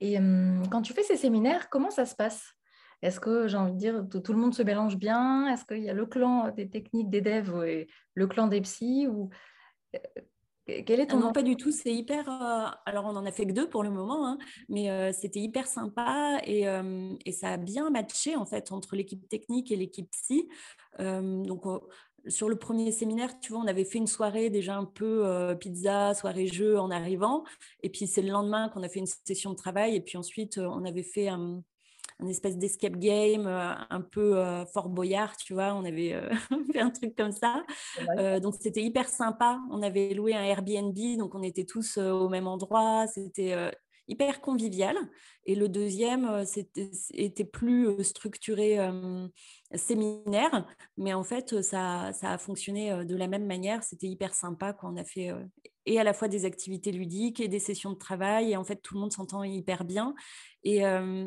Et 0.00 0.16
quand 0.70 0.82
tu 0.82 0.92
fais 0.92 1.02
ces 1.02 1.16
séminaires, 1.16 1.68
comment 1.70 1.90
ça 1.90 2.06
se 2.06 2.14
passe? 2.14 2.52
Est-ce 3.02 3.20
que, 3.20 3.46
j'ai 3.46 3.56
envie 3.56 3.72
de 3.72 3.78
dire, 3.78 4.06
tout, 4.08 4.32
le 4.32 4.38
monde 4.38 4.54
se 4.54 4.62
mélange 4.62 4.96
bien? 4.96 5.48
Est-ce 5.52 5.64
qu'il 5.64 5.82
y 5.82 5.90
a 5.90 5.94
le 5.94 6.06
clan 6.06 6.50
des 6.50 6.68
techniques, 6.68 7.10
des 7.10 7.20
devs 7.20 7.64
et 7.64 7.88
le 8.14 8.26
clan 8.26 8.46
des 8.46 8.60
psys? 8.62 9.06
Ou... 9.06 9.30
Quel 10.66 10.98
est 10.98 11.06
ton 11.06 11.18
ah 11.18 11.20
non, 11.20 11.32
pas 11.32 11.42
du 11.42 11.56
tout. 11.56 11.70
C'est 11.70 11.92
hyper. 11.92 12.28
Euh, 12.28 12.66
alors, 12.86 13.04
on 13.04 13.14
en 13.14 13.24
a 13.24 13.30
fait 13.30 13.46
que 13.46 13.52
deux 13.52 13.68
pour 13.68 13.84
le 13.84 13.90
moment, 13.90 14.26
hein, 14.26 14.38
mais 14.68 14.90
euh, 14.90 15.12
c'était 15.12 15.38
hyper 15.38 15.68
sympa 15.68 16.40
et, 16.44 16.68
euh, 16.68 17.14
et, 17.24 17.30
ça 17.30 17.50
a 17.50 17.56
bien 17.56 17.88
matché 17.90 18.34
en 18.34 18.46
fait 18.46 18.72
entre 18.72 18.96
l'équipe 18.96 19.28
technique 19.28 19.70
et 19.70 19.76
l'équipe 19.76 20.10
psy. 20.10 20.48
donc, 20.98 21.62
sur 22.28 22.48
le 22.48 22.56
premier 22.56 22.90
séminaire, 22.90 23.38
tu 23.38 23.52
vois, 23.52 23.62
on 23.62 23.68
avait 23.68 23.84
fait 23.84 23.98
une 23.98 24.08
soirée 24.08 24.50
déjà 24.50 24.76
un 24.76 24.84
peu 24.84 25.56
pizza, 25.60 26.12
soirée 26.14 26.48
jeu 26.48 26.80
en 26.80 26.90
arrivant, 26.90 27.44
et 27.84 27.90
puis 27.90 28.08
c'est 28.08 28.22
le 28.22 28.30
lendemain 28.30 28.68
qu'on 28.68 28.82
a 28.82 28.88
fait 28.88 28.98
une 28.98 29.06
session 29.06 29.50
de 29.50 29.56
travail, 29.56 29.94
et 29.94 30.00
puis 30.00 30.18
ensuite 30.18 30.58
on 30.58 30.84
avait 30.84 31.04
fait 31.04 31.28
un 31.28 31.62
un 32.20 32.28
espèce 32.28 32.56
d'escape 32.56 32.96
game 32.96 33.46
euh, 33.46 33.74
un 33.90 34.00
peu 34.00 34.38
euh, 34.38 34.64
fort 34.66 34.88
boyard, 34.88 35.36
tu 35.36 35.54
vois. 35.54 35.74
On 35.74 35.84
avait 35.84 36.14
euh, 36.14 36.28
fait 36.72 36.80
un 36.80 36.90
truc 36.90 37.14
comme 37.16 37.32
ça. 37.32 37.64
donc 38.40 38.54
c'était 38.60 38.82
hyper 38.82 39.08
sympa. 39.08 39.60
On 39.70 39.82
avait 39.82 40.14
loué 40.14 40.34
un 40.34 40.42
Airbnb, 40.42 40.96
donc 41.18 41.34
on 41.34 41.42
était 41.42 41.64
tous 41.64 41.98
au 41.98 42.28
même 42.28 42.46
endroit. 42.46 43.06
C'était 43.06 43.54
hyper 44.08 44.40
convivial. 44.40 44.96
Et 45.46 45.54
le 45.54 45.68
deuxième 45.68 46.44
c'était, 46.44 46.90
était 47.14 47.44
plus 47.44 48.02
structuré 48.02 48.78
séminaire, 49.74 50.66
mais 50.96 51.14
en 51.14 51.22
fait, 51.22 51.62
ça, 51.62 52.12
ça, 52.12 52.32
a 52.32 52.38
fonctionné 52.38 53.04
de 53.04 53.16
la 53.16 53.28
même 53.28 53.46
manière. 53.46 53.82
C'était 53.84 54.08
hyper 54.08 54.34
sympa 54.34 54.72
quand 54.72 54.92
on 54.92 54.96
a 54.96 55.04
fait 55.04 55.32
et 55.86 56.00
à 56.00 56.04
la 56.04 56.12
fois 56.12 56.28
des 56.28 56.44
activités 56.44 56.90
ludiques 56.90 57.40
et 57.40 57.48
des 57.48 57.60
sessions 57.60 57.92
de 57.92 57.98
travail. 57.98 58.52
Et 58.52 58.56
en 58.56 58.64
fait, 58.64 58.76
tout 58.82 58.94
le 58.94 59.00
monde 59.00 59.12
s'entend 59.12 59.44
hyper 59.44 59.84
bien. 59.84 60.14
Et 60.64 60.82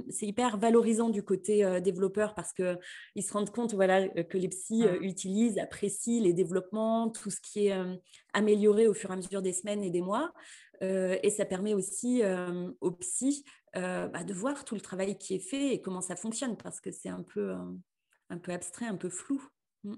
c'est 0.10 0.26
hyper 0.26 0.58
valorisant 0.58 1.10
du 1.10 1.24
côté 1.24 1.80
développeur 1.82 2.36
parce 2.36 2.52
qu'ils 2.52 3.24
se 3.24 3.32
rendent 3.32 3.52
compte 3.52 3.74
voilà, 3.74 4.08
que 4.10 4.38
les 4.38 4.50
psys 4.50 4.84
mmh. 4.84 5.04
utilisent, 5.04 5.58
apprécient 5.58 6.22
les 6.22 6.34
développements, 6.34 7.10
tout 7.10 7.32
ce 7.32 7.40
qui 7.40 7.68
est 7.68 7.78
amélioré 8.34 8.88
au 8.88 8.94
fur 8.94 9.10
et 9.12 9.14
à 9.14 9.16
mesure 9.16 9.42
des 9.42 9.54
semaines 9.54 9.84
et 9.84 9.90
des 9.90 10.02
mois. 10.02 10.34
Et 10.82 11.30
ça 11.30 11.46
permet 11.46 11.74
aussi 11.74 12.22
aux 12.82 12.92
psys 12.92 13.44
bah, 13.74 14.24
de 14.24 14.34
voir 14.34 14.66
tout 14.66 14.76
le 14.76 14.82
travail 14.82 15.18
qui 15.18 15.36
est 15.36 15.40
fait 15.40 15.74
et 15.74 15.82
comment 15.82 16.02
ça 16.02 16.16
fonctionne 16.16 16.58
parce 16.58 16.80
que 16.80 16.92
c'est 16.92 17.10
un 17.10 17.24
peu, 17.24 17.56
un 18.30 18.38
peu 18.38 18.52
abstrait, 18.52 18.86
un 18.86 18.96
peu 18.96 19.10
flou. 19.10 19.42
Mmh. 19.84 19.96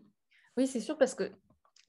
Oui, 0.58 0.68
c'est 0.68 0.82
sûr, 0.82 0.98
parce 0.98 1.16
que 1.16 1.32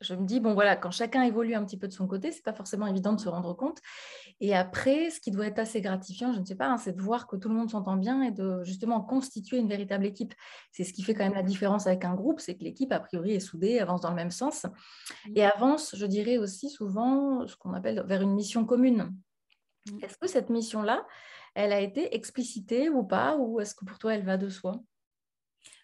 je 0.02 0.14
me 0.14 0.26
dis, 0.26 0.40
bon 0.40 0.54
voilà, 0.54 0.76
quand 0.76 0.90
chacun 0.90 1.22
évolue 1.22 1.54
un 1.54 1.64
petit 1.64 1.78
peu 1.78 1.88
de 1.88 1.92
son 1.92 2.06
côté, 2.06 2.32
c'est 2.32 2.44
pas 2.44 2.52
forcément 2.52 2.86
évident 2.86 3.12
de 3.12 3.20
se 3.20 3.28
rendre 3.28 3.54
compte. 3.54 3.78
Et 4.40 4.54
après, 4.54 5.10
ce 5.10 5.20
qui 5.20 5.30
doit 5.30 5.46
être 5.46 5.58
assez 5.58 5.80
gratifiant, 5.80 6.32
je 6.32 6.40
ne 6.40 6.44
sais 6.44 6.54
pas, 6.54 6.66
hein, 6.66 6.76
c'est 6.76 6.96
de 6.96 7.00
voir 7.00 7.26
que 7.26 7.36
tout 7.36 7.48
le 7.48 7.54
monde 7.54 7.70
s'entend 7.70 7.96
bien 7.96 8.22
et 8.22 8.30
de 8.30 8.62
justement 8.64 9.00
constituer 9.00 9.58
une 9.58 9.68
véritable 9.68 10.06
équipe. 10.06 10.34
C'est 10.72 10.84
ce 10.84 10.92
qui 10.92 11.02
fait 11.02 11.14
quand 11.14 11.24
même 11.24 11.34
la 11.34 11.42
différence 11.42 11.86
avec 11.86 12.04
un 12.04 12.14
groupe, 12.14 12.40
c'est 12.40 12.56
que 12.56 12.64
l'équipe, 12.64 12.92
a 12.92 13.00
priori, 13.00 13.34
est 13.34 13.40
soudée, 13.40 13.78
avance 13.78 14.00
dans 14.00 14.10
le 14.10 14.16
même 14.16 14.30
sens 14.30 14.66
et 15.34 15.44
avance, 15.44 15.94
je 15.96 16.06
dirais 16.06 16.38
aussi 16.38 16.70
souvent, 16.70 17.46
ce 17.46 17.56
qu'on 17.56 17.74
appelle 17.74 18.02
vers 18.06 18.22
une 18.22 18.34
mission 18.34 18.64
commune. 18.64 19.14
Mmh. 19.90 20.04
Est-ce 20.04 20.16
que 20.16 20.26
cette 20.26 20.50
mission-là, 20.50 21.06
elle 21.54 21.72
a 21.72 21.80
été 21.80 22.14
explicitée 22.14 22.88
ou 22.88 23.04
pas, 23.04 23.36
ou 23.36 23.60
est-ce 23.60 23.74
que 23.74 23.84
pour 23.84 23.98
toi, 23.98 24.14
elle 24.14 24.24
va 24.24 24.36
de 24.36 24.48
soi? 24.48 24.80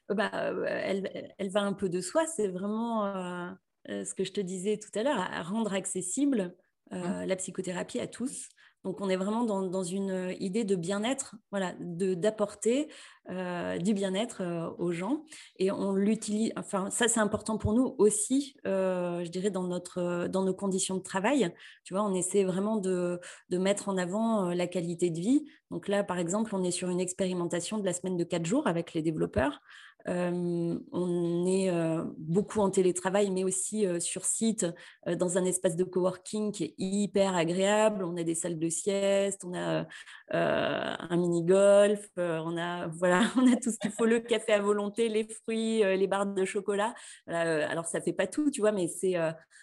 Bah, 0.09 0.31
euh, 0.35 0.64
elle, 0.66 1.35
elle, 1.37 1.50
va 1.50 1.61
un 1.61 1.74
peu 1.74 1.88
de 1.88 2.00
soi, 2.00 2.26
c'est 2.26 2.48
vraiment... 2.48 3.07
Euh, 3.07 3.50
euh, 3.50 3.54
ce 3.88 4.14
que 4.14 4.24
je 4.24 4.33
te 4.33 4.40
disais 4.40 4.79
tout 4.79 4.96
à 4.98 5.03
l'heure, 5.03 5.18
à, 5.18 5.42
rendre 5.42 5.72
accessible 5.72 6.55
euh, 6.92 6.96
mmh. 6.96 7.27
la 7.27 7.37
psychothérapie 7.37 8.01
à 8.01 8.07
tous. 8.07 8.48
Donc, 8.85 9.01
on 9.01 9.09
est 9.11 9.16
vraiment 9.16 9.44
dans, 9.44 9.83
une 9.83 10.35
idée 10.38 10.62
de 10.64 10.77
bien-être, 10.77 11.35
voilà, 11.51 11.74
d'apporter 11.81 12.88
euh, 13.29 13.77
du 13.77 13.92
bien-être 13.92 14.77
aux 14.79 14.92
gens. 14.92 15.24
Et 15.59 15.72
on 15.72 15.94
l'utilise, 15.94 16.53
enfin, 16.57 16.88
ça, 16.88 17.09
c'est 17.09 17.18
important 17.18 17.59
pour 17.59 17.74
nous 17.74 17.96
aussi, 17.98 18.55
je 18.64 19.29
dirais, 19.29 19.51
dans, 19.51 19.64
notre, 19.64 20.29
dans 20.29 20.44
nos 20.44 20.55
conditions 20.55 20.96
de 20.96 21.03
travail. 21.03 21.53
Tu 21.83 21.92
vois, 21.92 22.05
on 22.05 22.14
essaie 22.14 22.44
vraiment 22.44 22.77
de, 22.77 23.20
de 23.51 23.59
mettre 23.59 23.88
en 23.88 23.98
avant 23.98 24.51
la 24.51 24.68
qualité 24.68 25.11
de 25.11 25.18
vie. 25.18 25.44
Donc 25.72 25.88
là, 25.88 26.05
par 26.05 26.18
exemple, 26.18 26.55
on 26.55 26.62
est 26.62 26.70
sur 26.70 26.88
une 26.88 27.01
expérimentation 27.01 27.79
de 27.79 27.85
la 27.85 27.92
semaine 27.92 28.16
de 28.16 28.24
quatre 28.24 28.46
jours 28.46 28.68
avec 28.68 28.94
les 28.94 29.03
développeurs 29.03 29.61
on 30.06 31.46
est 31.46 31.70
beaucoup 32.16 32.61
en 32.61 32.70
télétravail, 32.70 33.30
mais 33.30 33.44
aussi 33.44 33.87
sur 34.00 34.24
site, 34.24 34.66
dans 35.06 35.37
un 35.38 35.44
espace 35.44 35.76
de 35.76 35.84
coworking 35.84 36.52
qui 36.52 36.64
est 36.64 36.74
hyper 36.78 37.37
agréable. 37.37 38.04
On 38.04 38.16
a 38.16 38.22
des 38.22 38.34
salles 38.34 38.58
de 38.58 38.68
sieste, 38.68 39.44
on 39.44 39.54
a 39.54 39.87
un 40.30 41.16
mini-golf, 41.16 42.08
on, 42.16 42.56
a, 42.56 42.87
voilà, 42.98 43.22
on 43.37 43.52
a 43.52 43.56
tout 43.56 43.70
ce 43.70 43.78
qu'il 43.78 43.90
faut, 43.90 44.06
le 44.06 44.20
café 44.20 44.52
à 44.52 44.61
volonté, 44.61 45.08
les 45.08 45.28
fruits, 45.28 45.80
les 45.80 46.06
barres 46.06 46.26
de 46.26 46.44
chocolat. 46.44 46.94
alors, 47.26 47.87
ça 47.87 48.00
fait 48.00 48.12
pas 48.12 48.26
tout, 48.26 48.50
tu 48.50 48.61
vois, 48.61 48.72
mais 48.72 48.88
c'est 48.88 49.16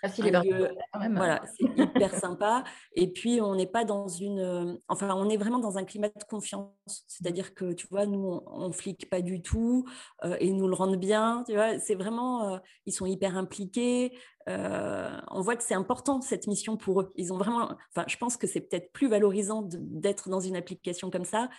ah, 0.04 1.10
voilà, 1.12 1.41
c'est 1.58 1.65
hyper 1.82 2.13
sympa. 2.13 2.63
Et 2.93 3.12
puis, 3.12 3.41
on 3.41 3.56
n'est 3.56 3.67
pas 3.67 3.86
dans 3.86 4.08
une... 4.08 4.80
enfin, 4.88 5.13
on 5.15 5.30
est 5.30 5.38
vraiment 5.38 5.60
dans 5.60 5.78
un 5.78 5.84
climat 5.84 6.10
de 6.10 6.24
confiance. 6.30 6.69
C'est-à-dire 7.08 7.54
que, 7.54 7.74
tu 7.74 7.88
vois, 7.88 8.06
nous, 8.06 8.41
on, 8.45 8.67
ne 8.67 8.74
flique 8.74 9.10
pas 9.10 9.21
du 9.21 9.41
tout. 9.41 9.86
Euh, 10.26 10.36
et 10.40 10.52
nous 10.52 10.68
le 10.68 10.74
rendent 10.74 10.98
bien. 10.98 11.44
Tu 11.46 11.54
vois, 11.54 11.80
c'est 11.80 11.96
vraiment, 11.96 12.54
euh, 12.54 12.58
ils 12.86 12.94
sont 12.94 13.06
hyper 13.06 13.38
impliqués. 13.38 14.18
Euh, 14.50 15.10
on 15.30 15.42
voit 15.42 15.56
que 15.56 15.64
c'est 15.64 15.74
important 15.74 16.22
cette 16.22 16.48
mission 16.48 16.78
pour 16.78 17.02
eux. 17.02 17.12
Ils 17.16 17.32
ont 17.32 17.38
vraiment, 17.38 17.76
enfin, 17.96 18.06
je 18.08 18.18
pense 18.18 18.38
que 18.38 18.48
c'est 18.48 18.62
peut-être 18.62 18.92
plus 18.92 19.08
valorisant 19.08 19.68
d'être 19.72 20.30
dans 20.30 20.40
une 20.40 20.56
application 20.56 21.10
comme 21.10 21.26
ça 21.26 21.50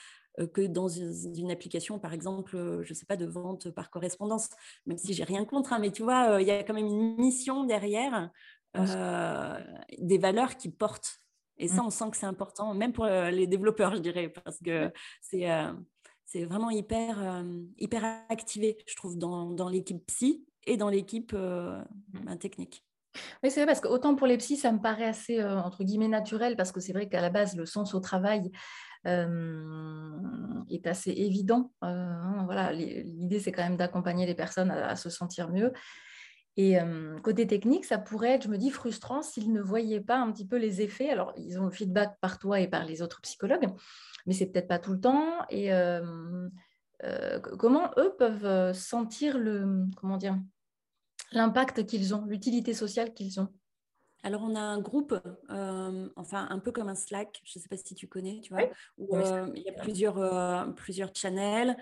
que 0.52 0.66
dans 0.66 0.86
une, 0.86 1.50
application, 1.50 1.98
par 1.98 2.12
exemple, 2.12 2.58
je 2.82 2.90
ne 2.90 2.94
sais 2.94 3.06
pas, 3.06 3.16
de 3.16 3.24
vente 3.24 3.70
par 3.70 3.88
correspondance, 3.88 4.50
même 4.84 4.98
si 4.98 5.14
j'ai 5.14 5.24
rien 5.24 5.46
contre, 5.46 5.72
hein, 5.72 5.78
mais 5.78 5.90
tu 5.90 6.02
vois, 6.02 6.42
il 6.42 6.46
y 6.46 6.50
a 6.50 6.62
quand 6.62 6.74
même 6.74 6.84
une 6.84 7.16
mission 7.16 7.64
derrière, 7.64 8.30
des 8.74 10.18
valeurs 10.18 10.58
qui 10.58 10.68
portent. 10.70 11.20
Et 11.56 11.68
ça, 11.68 11.76
mmh. 11.76 11.86
on 11.86 11.90
sent 11.90 12.10
que 12.10 12.16
c'est 12.18 12.26
important, 12.26 12.74
même 12.74 12.92
pour 12.92 13.06
les 13.06 13.46
développeurs, 13.46 13.96
je 13.96 14.02
dirais, 14.02 14.28
parce 14.28 14.58
que 14.58 14.92
c'est 15.22 15.46
c'est 16.26 16.44
vraiment 16.44 16.70
hyper, 16.70 17.22
euh, 17.22 17.44
hyper 17.78 18.04
activé, 18.28 18.76
je 18.86 18.96
trouve, 18.96 19.16
dans, 19.16 19.50
dans 19.50 19.68
l'équipe 19.68 20.04
psy 20.06 20.44
et 20.66 20.76
dans 20.76 20.88
l'équipe 20.88 21.32
euh, 21.34 21.78
mmh. 22.12 22.24
ben, 22.24 22.36
technique. 22.36 22.84
Oui, 23.42 23.50
c'est 23.50 23.60
vrai, 23.60 23.66
parce 23.66 23.80
que 23.80 23.88
autant 23.88 24.14
pour 24.16 24.26
les 24.26 24.36
psys, 24.36 24.56
ça 24.56 24.72
me 24.72 24.80
paraît 24.80 25.06
assez, 25.06 25.40
euh, 25.40 25.58
entre 25.58 25.84
guillemets, 25.84 26.08
naturel, 26.08 26.56
parce 26.56 26.72
que 26.72 26.80
c'est 26.80 26.92
vrai 26.92 27.08
qu'à 27.08 27.20
la 27.22 27.30
base, 27.30 27.56
le 27.56 27.64
sens 27.64 27.94
au 27.94 28.00
travail 28.00 28.50
est 29.04 30.84
assez 30.88 31.12
évident. 31.12 31.70
Hein, 31.80 32.42
voilà, 32.44 32.72
l'idée, 32.72 33.38
c'est 33.38 33.52
quand 33.52 33.62
même 33.62 33.76
d'accompagner 33.76 34.26
les 34.26 34.34
personnes 34.34 34.72
à, 34.72 34.96
se 34.96 35.10
sentir 35.10 35.48
mieux. 35.48 35.72
Et 36.58 36.78
côté 37.22 37.46
technique, 37.46 37.84
ça 37.84 37.98
pourrait 37.98 38.30
être, 38.30 38.44
je 38.44 38.48
me 38.48 38.56
dis, 38.56 38.70
frustrant 38.70 39.20
s'ils 39.20 39.52
ne 39.52 39.60
voyaient 39.60 40.00
pas 40.00 40.16
un 40.16 40.32
petit 40.32 40.46
peu 40.46 40.56
les 40.56 40.80
effets. 40.80 41.10
Alors, 41.10 41.34
ils 41.36 41.60
ont 41.60 41.66
le 41.66 41.70
feedback 41.70 42.18
par 42.20 42.38
toi 42.38 42.60
et 42.60 42.68
par 42.68 42.84
les 42.84 43.02
autres 43.02 43.20
psychologues, 43.20 43.68
mais 44.24 44.32
c'est 44.32 44.46
peut-être 44.46 44.68
pas 44.68 44.78
tout 44.78 44.92
le 44.92 45.00
temps. 45.00 45.44
Et 45.50 45.70
comment 47.58 47.90
eux 47.98 48.14
peuvent 48.18 48.72
sentir 48.72 49.38
l'impact 51.32 51.84
qu'ils 51.84 52.14
ont, 52.14 52.24
l'utilité 52.24 52.72
sociale 52.72 53.12
qu'ils 53.12 53.38
ont? 53.38 53.48
Alors, 54.26 54.42
on 54.42 54.56
a 54.56 54.60
un 54.60 54.80
groupe, 54.80 55.16
euh, 55.50 56.08
enfin 56.16 56.48
un 56.50 56.58
peu 56.58 56.72
comme 56.72 56.88
un 56.88 56.96
Slack, 56.96 57.40
je 57.44 57.60
ne 57.60 57.62
sais 57.62 57.68
pas 57.68 57.76
si 57.76 57.94
tu 57.94 58.08
connais, 58.08 58.40
tu 58.42 58.52
vois, 58.52 58.64
où 58.98 59.16
euh, 59.16 59.46
il 59.54 59.62
y 59.62 59.68
a 59.68 59.72
plusieurs, 59.72 60.18
euh, 60.18 60.66
plusieurs 60.72 61.14
channels. 61.14 61.76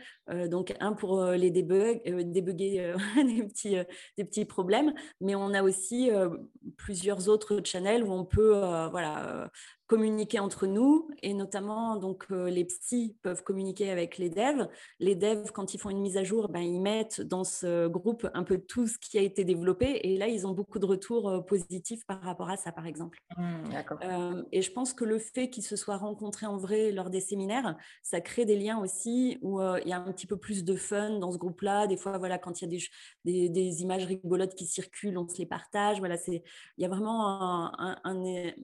donc, 0.51 0.75
un 0.79 0.93
pour 0.93 1.25
les 1.25 1.51
débug, 1.51 2.03
débugger 2.05 2.93
des, 3.17 3.45
petits, 3.45 3.77
des 4.19 4.25
petits 4.27 4.45
problèmes, 4.45 4.93
mais 5.23 5.35
on 5.35 5.55
a 5.55 5.63
aussi 5.63 6.11
plusieurs 6.77 7.31
autres 7.31 7.63
channels 7.65 8.05
où 8.05 8.13
on 8.13 8.27
peut 8.27 8.61
voilà, 8.91 9.51
communiquer 9.87 10.39
entre 10.39 10.67
nous 10.67 11.09
et 11.23 11.35
notamment 11.35 11.97
donc 11.97 12.27
euh, 12.31 12.49
les 12.49 12.65
psys 12.65 13.17
peuvent 13.23 13.43
communiquer 13.43 13.91
avec 13.91 14.17
les 14.17 14.31
devs. 14.31 14.69
Les 14.99 15.15
devs 15.15 15.51
quand 15.53 15.75
ils 15.75 15.79
font 15.79 15.91
une 15.91 16.01
mise 16.01 16.17
à 16.17 16.25
jour, 16.25 16.49
ben, 16.49 16.61
ils 16.61 16.81
mettent 16.81 17.21
dans 17.21 17.45
ce 17.45 17.87
groupe 17.87 18.29
un 18.33 18.45
peu 18.45 18.59
tout 18.59 18.87
ce 18.87 18.99
qui 18.99 19.19
a 19.19 19.23
été 19.23 19.45
développé 19.45 20.01
et 20.05 20.17
là 20.17 20.29
ils 20.29 20.47
ont 20.47 20.53
beaucoup 20.53 20.79
de 20.79 20.87
retours 20.87 21.29
euh, 21.29 21.41
positifs 21.41 22.07
par 22.07 22.23
rapport 22.23 22.49
à 22.49 22.57
ça 22.57 22.73
par 22.73 22.87
exemple. 22.87 23.19
Mmh, 23.37 23.65
euh, 24.05 24.43
et 24.53 24.63
je 24.63 24.73
pense 24.73 24.95
que 24.95 25.05
le 25.05 25.19
fait 25.19 25.51
qu'ils 25.51 25.65
se 25.65 25.77
soient 25.77 25.99
rencontrés 25.99 26.47
en 26.47 26.57
vrai 26.57 26.91
lors 26.91 27.11
des 27.11 27.21
séminaires, 27.21 27.77
ça 28.03 28.23
crée 28.23 28.47
des 28.47 28.57
liens 28.57 28.79
aussi 28.79 29.39
où 29.43 29.61
il 29.61 29.89
y 29.89 29.93
a 29.93 29.99
un 29.99 30.13
petit 30.13 30.27
peu 30.27 30.37
plus 30.37 30.65
de 30.65 30.77
fun 30.77 31.19
dans 31.19 31.31
ce 31.31 31.39
groupe-là. 31.39 31.87
Des 31.87 31.97
fois 31.97 32.17
voilà 32.17 32.39
quand 32.39 32.63
il 32.63 32.73
y 32.73 32.77
a 32.77 32.81
des, 33.25 33.49
des, 33.51 33.83
images 33.83 34.05
rigolotes 34.05 34.55
qui 34.55 34.67
circulent, 34.67 35.19
on 35.19 35.29
se 35.29 35.39
les 35.39 35.47
partage. 35.47 35.99
Voilà 35.99 36.17
c'est 36.17 36.43
il 36.79 36.83
y 36.83 36.85
a 36.87 36.89
vraiment 36.89 37.27
un, 37.81 37.99
un 38.03 38.15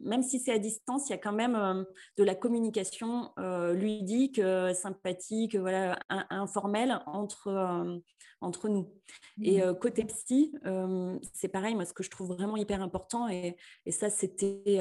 même 0.02 0.22
si 0.22 0.40
c'est 0.40 0.52
à 0.52 0.58
distance 0.58 1.09
il 1.10 1.14
y 1.14 1.16
a 1.16 1.18
quand 1.18 1.32
même 1.32 1.56
euh, 1.56 1.84
de 2.16 2.24
la 2.24 2.34
communication 2.34 3.32
euh, 3.38 3.74
ludique, 3.74 4.38
euh, 4.38 4.72
sympathique, 4.72 5.56
voilà, 5.56 5.98
informelle 6.30 7.00
entre, 7.06 8.00
entre 8.40 8.68
nous. 8.68 8.92
Et 9.42 9.62
mmh. 9.62 9.74
côté 9.74 10.04
psy, 10.04 10.54
c'est 11.34 11.48
pareil, 11.48 11.74
moi, 11.74 11.84
ce 11.84 11.92
que 11.92 12.02
je 12.02 12.10
trouve 12.10 12.28
vraiment 12.28 12.56
hyper 12.56 12.80
important, 12.82 13.28
et, 13.28 13.56
et 13.86 13.90
ça, 13.90 14.08
c'était 14.10 14.78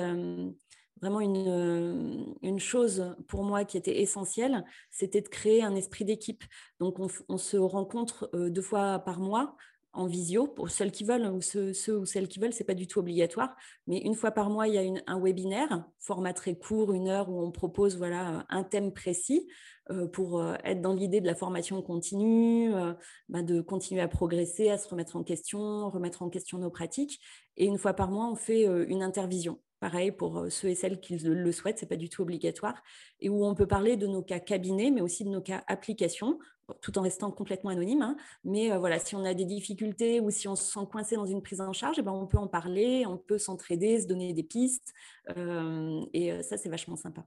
vraiment 1.01 1.21
une, 1.21 2.35
une, 2.41 2.59
chose 2.59 3.15
pour 3.27 3.43
moi 3.43 3.63
qui 3.63 3.77
était 3.77 4.01
essentielle, 4.01 4.65
c'était 4.91 5.21
de 5.21 5.29
créer 5.29 5.63
un 5.63 5.75
esprit 5.75 6.05
d'équipe. 6.05 6.43
Donc, 6.79 6.99
on, 6.99 7.07
on, 7.29 7.37
se 7.37 7.57
rencontre 7.57 8.29
deux 8.33 8.61
fois 8.61 8.99
par 8.99 9.19
mois 9.19 9.55
en 9.93 10.05
visio 10.05 10.47
pour 10.47 10.69
celles 10.69 10.91
qui 10.91 11.03
veulent 11.03 11.25
ou 11.27 11.41
ceux, 11.41 11.73
celles 11.73 12.27
qui 12.27 12.39
veulent, 12.39 12.53
c'est 12.53 12.63
pas 12.63 12.73
du 12.73 12.87
tout 12.87 12.99
obligatoire. 12.99 13.55
Mais 13.87 13.97
une 13.97 14.15
fois 14.15 14.31
par 14.31 14.49
mois, 14.49 14.67
il 14.67 14.75
y 14.75 14.77
a 14.77 15.01
un 15.07 15.19
webinaire, 15.19 15.83
format 15.99 16.33
très 16.33 16.55
court, 16.55 16.93
une 16.93 17.09
heure 17.09 17.29
où 17.29 17.41
on 17.41 17.51
propose 17.51 17.97
voilà 17.97 18.45
un 18.49 18.63
thème 18.63 18.93
précis 18.93 19.47
euh, 19.91 20.07
pour 20.07 20.39
euh, 20.39 20.55
être 20.63 20.81
dans 20.81 20.93
l'idée 20.93 21.19
de 21.19 21.25
la 21.25 21.35
formation 21.35 21.81
continue, 21.81 22.73
euh, 22.75 22.93
bah, 23.27 23.41
de 23.41 23.61
continuer 23.61 24.01
à 24.01 24.07
progresser, 24.07 24.69
à 24.69 24.77
se 24.77 24.87
remettre 24.87 25.15
en 25.15 25.23
question, 25.23 25.89
remettre 25.89 26.21
en 26.21 26.29
question 26.29 26.59
nos 26.59 26.69
pratiques. 26.69 27.19
Et 27.57 27.65
une 27.65 27.77
fois 27.79 27.93
par 27.93 28.11
mois, 28.11 28.29
on 28.31 28.35
fait 28.35 28.65
une 28.87 29.01
intervision. 29.01 29.59
Pareil 29.79 30.11
pour 30.11 30.45
ceux 30.49 30.67
et 30.67 30.75
celles 30.75 30.99
qui 30.99 31.17
le 31.17 31.51
souhaitent, 31.51 31.79
c'est 31.79 31.85
pas 31.85 31.95
du 31.95 32.09
tout 32.09 32.21
obligatoire, 32.21 32.83
et 33.21 33.29
où 33.29 33.45
on 33.45 33.55
peut 33.55 33.67
parler 33.67 33.95
de 33.95 34.07
nos 34.07 34.21
cas 34.21 34.39
cabinets, 34.39 34.91
mais 34.91 35.01
aussi 35.01 35.23
de 35.23 35.29
nos 35.29 35.41
cas 35.41 35.63
applications, 35.67 36.37
tout 36.81 36.97
en 36.97 37.01
restant 37.01 37.31
complètement 37.31 37.71
anonyme. 37.71 38.01
Hein. 38.01 38.15
Mais 38.43 38.71
euh, 38.71 38.77
voilà, 38.77 38.99
si 38.99 39.15
on 39.15 39.23
a 39.23 39.33
des 39.33 39.45
difficultés 39.45 40.19
ou 40.19 40.29
si 40.29 40.47
on 40.47 40.55
se 40.55 40.63
sent 40.63 40.85
coincé 40.91 41.15
dans 41.15 41.25
une 41.25 41.41
prise 41.41 41.61
en 41.61 41.73
charge, 41.73 41.97
eh 41.99 42.01
ben, 42.01 42.11
on 42.11 42.27
peut 42.27 42.37
en 42.37 42.47
parler, 42.47 43.05
on 43.05 43.17
peut 43.17 43.37
s'entraider, 43.37 44.01
se 44.01 44.07
donner 44.07 44.33
des 44.33 44.43
pistes. 44.43 44.93
Euh, 45.37 46.01
et 46.13 46.31
euh, 46.31 46.41
ça, 46.41 46.57
c'est 46.57 46.69
vachement 46.69 46.95
sympa. 46.95 47.25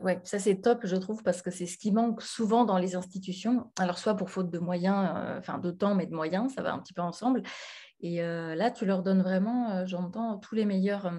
Oui, 0.00 0.14
ça 0.24 0.40
c'est 0.40 0.56
top, 0.56 0.80
je 0.82 0.96
trouve, 0.96 1.22
parce 1.22 1.40
que 1.40 1.52
c'est 1.52 1.66
ce 1.66 1.78
qui 1.78 1.92
manque 1.92 2.20
souvent 2.20 2.64
dans 2.64 2.78
les 2.78 2.96
institutions. 2.96 3.70
Alors, 3.78 3.98
soit 3.98 4.14
pour 4.16 4.28
faute 4.28 4.50
de 4.50 4.58
moyens, 4.58 5.08
enfin 5.38 5.58
de 5.58 5.70
temps, 5.70 5.94
mais 5.94 6.06
de 6.06 6.14
moyens, 6.14 6.52
ça 6.52 6.62
va 6.62 6.72
un 6.72 6.80
petit 6.80 6.92
peu 6.92 7.00
ensemble. 7.00 7.44
Et 8.00 8.16
là, 8.18 8.72
tu 8.72 8.86
leur 8.86 9.04
donnes 9.04 9.22
vraiment, 9.22 9.86
j'entends, 9.86 10.38
tous 10.38 10.56
les 10.56 10.64
meilleurs 10.64 11.12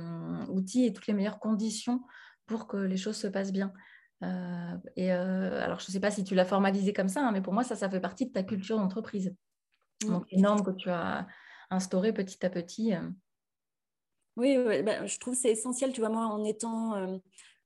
outils 0.50 0.86
et 0.86 0.92
toutes 0.92 1.08
les 1.08 1.14
meilleures 1.14 1.40
conditions 1.40 2.02
pour 2.48 2.68
que 2.68 2.76
les 2.76 2.98
choses 2.98 3.16
se 3.16 3.28
passent 3.28 3.54
bien. 3.54 3.72
Euh, 4.24 4.78
et 4.96 5.12
euh, 5.12 5.64
alors, 5.64 5.80
je 5.80 5.88
ne 5.90 5.92
sais 5.92 6.00
pas 6.00 6.12
si 6.12 6.24
tu 6.24 6.36
l'as 6.36 6.46
formalisé 6.46 6.94
comme 6.94 7.10
ça, 7.10 7.22
hein, 7.22 7.32
mais 7.32 7.42
pour 7.42 7.54
moi, 7.54 7.64
ça, 7.64 7.76
ça 7.76 7.90
fait 7.90 8.00
partie 8.00 8.26
de 8.26 8.32
ta 8.32 8.44
culture 8.44 8.78
d'entreprise. 8.78 9.36
Mmh. 10.04 10.10
Donc, 10.10 10.26
énorme 10.32 10.64
que 10.64 10.72
tu 10.72 10.90
as 10.90 11.28
instauré 11.70 12.14
petit 12.14 12.46
à 12.46 12.50
petit. 12.50 12.94
Euh. 12.94 13.10
Oui, 14.38 14.58
bah, 14.84 15.06
je 15.06 15.18
trouve 15.18 15.34
c'est 15.34 15.52
essentiel, 15.52 15.94
tu 15.94 16.02
vois, 16.02 16.10
moi, 16.10 16.26
en 16.26 16.44
étant, 16.44 17.22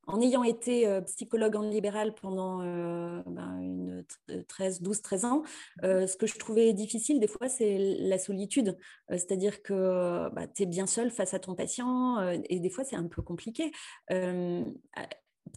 en 0.05 0.21
ayant 0.21 0.43
été 0.43 1.01
psychologue 1.07 1.55
en 1.55 1.63
libéral 1.63 2.13
pendant 2.13 2.59
ben, 2.59 3.59
une 3.59 4.05
13, 4.47 4.83
12, 4.83 5.01
13 5.01 5.25
ans, 5.25 5.41
ce 5.81 6.15
que 6.15 6.27
je 6.27 6.37
trouvais 6.37 6.71
difficile 6.73 7.19
des 7.19 7.27
fois, 7.27 7.49
c'est 7.49 7.79
la 8.01 8.19
solitude. 8.19 8.77
C'est-à-dire 9.09 9.63
que 9.63 10.29
bah, 10.31 10.45
tu 10.45 10.61
es 10.61 10.65
bien 10.67 10.85
seul 10.85 11.09
face 11.09 11.33
à 11.33 11.39
ton 11.39 11.55
patient 11.55 12.19
et 12.47 12.59
des 12.59 12.69
fois, 12.69 12.83
c'est 12.83 12.95
un 12.95 13.07
peu 13.07 13.23
compliqué 13.23 13.71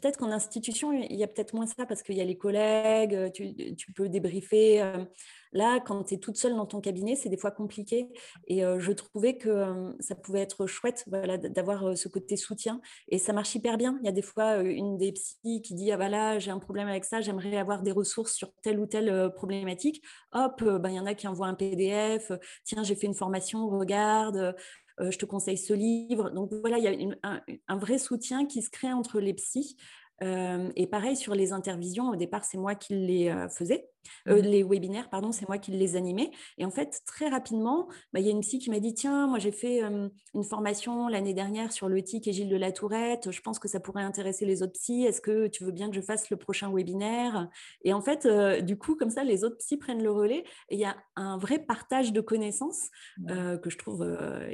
peut-être 0.01 0.19
qu'en 0.19 0.31
institution, 0.31 0.93
il 0.93 1.17
y 1.17 1.25
a 1.25 1.29
peut-être 1.29 1.55
moins 1.55 1.67
ça 1.67 1.87
parce 1.87 2.03
qu'il 2.03 2.17
y 2.17 2.21
a 2.21 2.25
les 2.25 2.37
collègues, 2.37 3.15
euh, 3.15 3.31
tu, 3.31 3.93
peux 3.93 4.09
débriefer. 4.09 4.83
Euh. 4.83 5.05
Là, 5.53 5.81
quand 5.81 6.05
tu 6.05 6.15
es 6.15 6.19
toute 6.19 6.37
seule 6.37 6.55
dans 6.55 6.65
ton 6.65 6.81
cabinet, 6.81 7.15
c'est 7.15 7.29
des 7.29 7.37
fois 7.37 7.51
compliqué. 7.51 8.09
Et 8.49 8.65
euh, 8.65 8.79
je 8.81 8.93
trouvais 8.93 9.37
que 9.37 9.93
ça 10.01 10.15
pouvait 10.15 10.41
être 10.41 10.67
chouette 10.67 11.05
voilà, 11.09 11.37
d'avoir 11.37 11.97
ce 11.97 12.09
côté 12.09 12.37
soutien. 12.37 12.81
Et 13.09 13.19
ça 13.19 13.35
marche 13.35 13.55
hyper 13.55 13.77
bien. 13.77 13.99
Il 14.03 14.07
y 14.07 14.09
a 14.09 14.13
des 14.13 14.23
fois 14.23 14.57
une 14.57 14.97
des 14.97 15.13
psys 15.13 15.61
qui 15.63 15.75
dit 15.75 15.93
Ah 15.93 15.97
voilà, 15.97 16.39
j'ai 16.39 16.51
un 16.51 16.59
problème 16.59 16.89
avec 16.89 17.05
ça, 17.05 17.21
j'aimerais 17.21 17.59
avoir 17.59 17.83
des 17.83 17.93
ressources 17.93 18.33
sur 18.33 18.51
telle 18.63 18.81
ou 18.81 18.87
telle 18.87 19.31
problématique. 19.35 20.03
Hop, 20.33 20.63
ben, 20.65 20.89
il 20.89 20.97
y 20.97 21.01
en 21.01 21.07
a 21.07 21.15
qui 21.15 21.29
envoient 21.29 21.49
un 21.49 21.55
PDF. 21.55 22.33
Tiens, 22.65 22.83
j'ai 22.83 22.95
fait 22.95 23.07
une 23.07 23.15
formation, 23.15 23.69
regarde. 23.69 24.57
Euh, 25.01 25.11
je 25.11 25.19
te 25.19 25.25
conseille 25.25 25.59
ce 25.59 25.73
livre. 25.73 26.31
Donc 26.31 26.53
voilà, 26.53 26.79
il 26.79 26.85
y 26.85 26.89
a 27.23 27.43
un, 27.69 27.77
vrai 27.77 27.99
soutien 27.99 28.47
qui 28.47 28.63
se 28.63 28.71
crée 28.71 28.93
entre 28.93 29.21
les 29.21 29.35
psys. 29.35 29.77
Euh, 30.23 30.71
et 30.77 30.87
pareil 30.87 31.17
sur 31.17 31.35
les 31.35 31.53
intervisions, 31.53 32.11
au 32.11 32.17
départ, 32.17 32.45
c'est 32.45 32.59
moi 32.59 32.75
qui 32.75 32.95
les 32.95 33.29
euh, 33.29 33.49
faisais. 33.49 33.89
Euh, 34.29 34.41
les 34.41 34.63
webinaires, 34.63 35.09
pardon, 35.11 35.33
c'est 35.33 35.49
moi 35.49 35.59
qui 35.59 35.71
les 35.71 35.97
animais. 35.97 36.31
Et 36.59 36.65
en 36.65 36.71
fait, 36.71 37.03
très 37.07 37.29
rapidement, 37.29 37.89
bah, 38.13 38.21
il 38.21 38.27
y 38.27 38.29
a 38.29 38.33
une 38.33 38.41
psy 38.41 38.59
qui 38.59 38.71
m'a 38.71 38.81
dit 38.81 38.95
Tiens, 38.95 39.27
moi 39.27 39.39
j'ai 39.39 39.53
fait 39.53 39.81
une 39.81 40.45
formation 40.45 41.09
l'année 41.09 41.35
dernière 41.35 41.73
sur 41.73 41.89
le 41.89 42.03
TIC 42.03 42.27
et 42.29 42.33
Gilles 42.33 42.49
de 42.49 42.57
la 42.57 42.73
Tourette. 42.73 43.31
Je 43.31 43.41
pense 43.41 43.59
que 43.59 43.69
ça 43.69 43.81
pourrait 43.81 44.03
intéresser 44.03 44.45
les 44.45 44.63
autres 44.63 44.73
psys. 44.75 45.05
Est-ce 45.05 45.21
que 45.21 45.47
tu 45.49 45.65
veux 45.65 45.73
bien 45.73 45.89
que 45.89 45.97
je 45.97 46.01
fasse 46.01 46.31
le 46.31 46.37
prochain 46.37 46.73
webinaire? 46.73 47.49
Et 47.83 47.93
en 47.93 48.01
fait, 48.01 48.27
du 48.63 48.77
coup, 48.77 48.97
comme 48.97 49.11
ça, 49.11 49.25
les 49.25 49.45
autres 49.45 49.57
psys 49.59 49.77
prennent 49.77 50.03
le 50.03 50.11
relais. 50.11 50.45
Et 50.69 50.77
il 50.77 50.81
y 50.81 50.85
a 50.85 50.97
un 51.17 51.39
vrai 51.39 51.59
partage 51.59 52.13
de 52.13 52.21
connaissances 52.21 52.89
que 53.27 53.71
je 53.71 53.79
trouve 53.79 54.07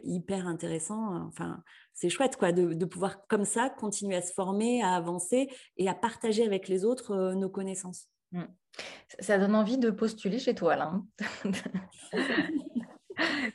hyper 0.02 0.46
intéressant. 0.46 1.26
Enfin, 1.26 1.62
c'est 1.94 2.08
chouette 2.08 2.37
quoi, 2.37 2.52
de, 2.52 2.74
de, 2.74 2.84
pouvoir 2.84 3.26
comme 3.26 3.44
ça 3.44 3.70
continuer 3.70 4.16
à 4.16 4.22
se 4.22 4.32
former, 4.32 4.82
à 4.82 4.94
avancer 4.94 5.48
et 5.76 5.88
à 5.88 5.94
partager 5.94 6.44
avec 6.44 6.68
les 6.68 6.84
autres 6.84 7.34
nos 7.34 7.48
connaissances. 7.48 8.08
Mmh. 8.32 8.44
Ça 9.20 9.38
donne 9.38 9.54
envie 9.54 9.78
de 9.78 9.90
postuler 9.90 10.38
chez 10.38 10.54
toi, 10.54 10.76
là. 10.76 10.92
Hein. 10.92 11.06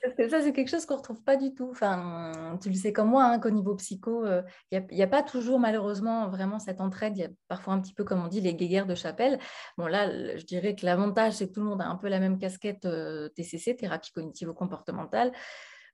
Parce 0.02 0.16
que 0.16 0.28
ça, 0.28 0.42
c'est 0.42 0.52
quelque 0.52 0.70
chose 0.70 0.86
qu'on 0.86 0.96
ne 0.96 1.00
retrouve 1.00 1.24
pas 1.24 1.38
du 1.38 1.54
tout. 1.54 1.70
Enfin, 1.72 2.58
tu 2.62 2.70
le 2.70 2.76
sais 2.76 2.92
comme 2.92 3.10
moi, 3.10 3.24
hein, 3.24 3.40
qu'au 3.40 3.50
niveau 3.50 3.76
psycho, 3.76 4.26
il 4.26 4.30
euh, 4.30 4.82
n'y 4.92 5.02
a, 5.02 5.08
pas 5.08 5.24
toujours, 5.24 5.60
malheureusement, 5.60 6.28
vraiment 6.30 6.60
cette 6.60 6.82
entraide. 6.82 7.16
Il 7.16 7.22
y 7.22 7.26
a 7.26 7.30
parfois 7.48 7.74
un 7.74 7.80
petit 7.80 7.94
peu, 7.94 8.04
comme 8.04 8.22
on 8.22 8.28
dit, 8.28 8.42
les 8.42 8.56
guéguerres 8.56 8.86
de 8.86 8.96
chapelle. 8.96 9.40
Bon, 9.78 9.88
là, 9.88 10.38
je 10.38 10.44
dirais 10.46 10.76
que 10.76 10.86
l'avantage, 10.86 11.34
c'est 11.34 11.48
que 11.48 11.54
tout 11.54 11.62
le 11.62 11.68
monde 11.68 11.82
a 11.82 11.88
un 11.88 11.96
peu 11.96 12.10
la 12.10 12.20
même 12.20 12.38
casquette 12.38 12.86
euh, 12.86 13.30
TCC, 13.30 13.76
thérapie 13.78 14.12
cognitive-comportementale. 14.12 15.32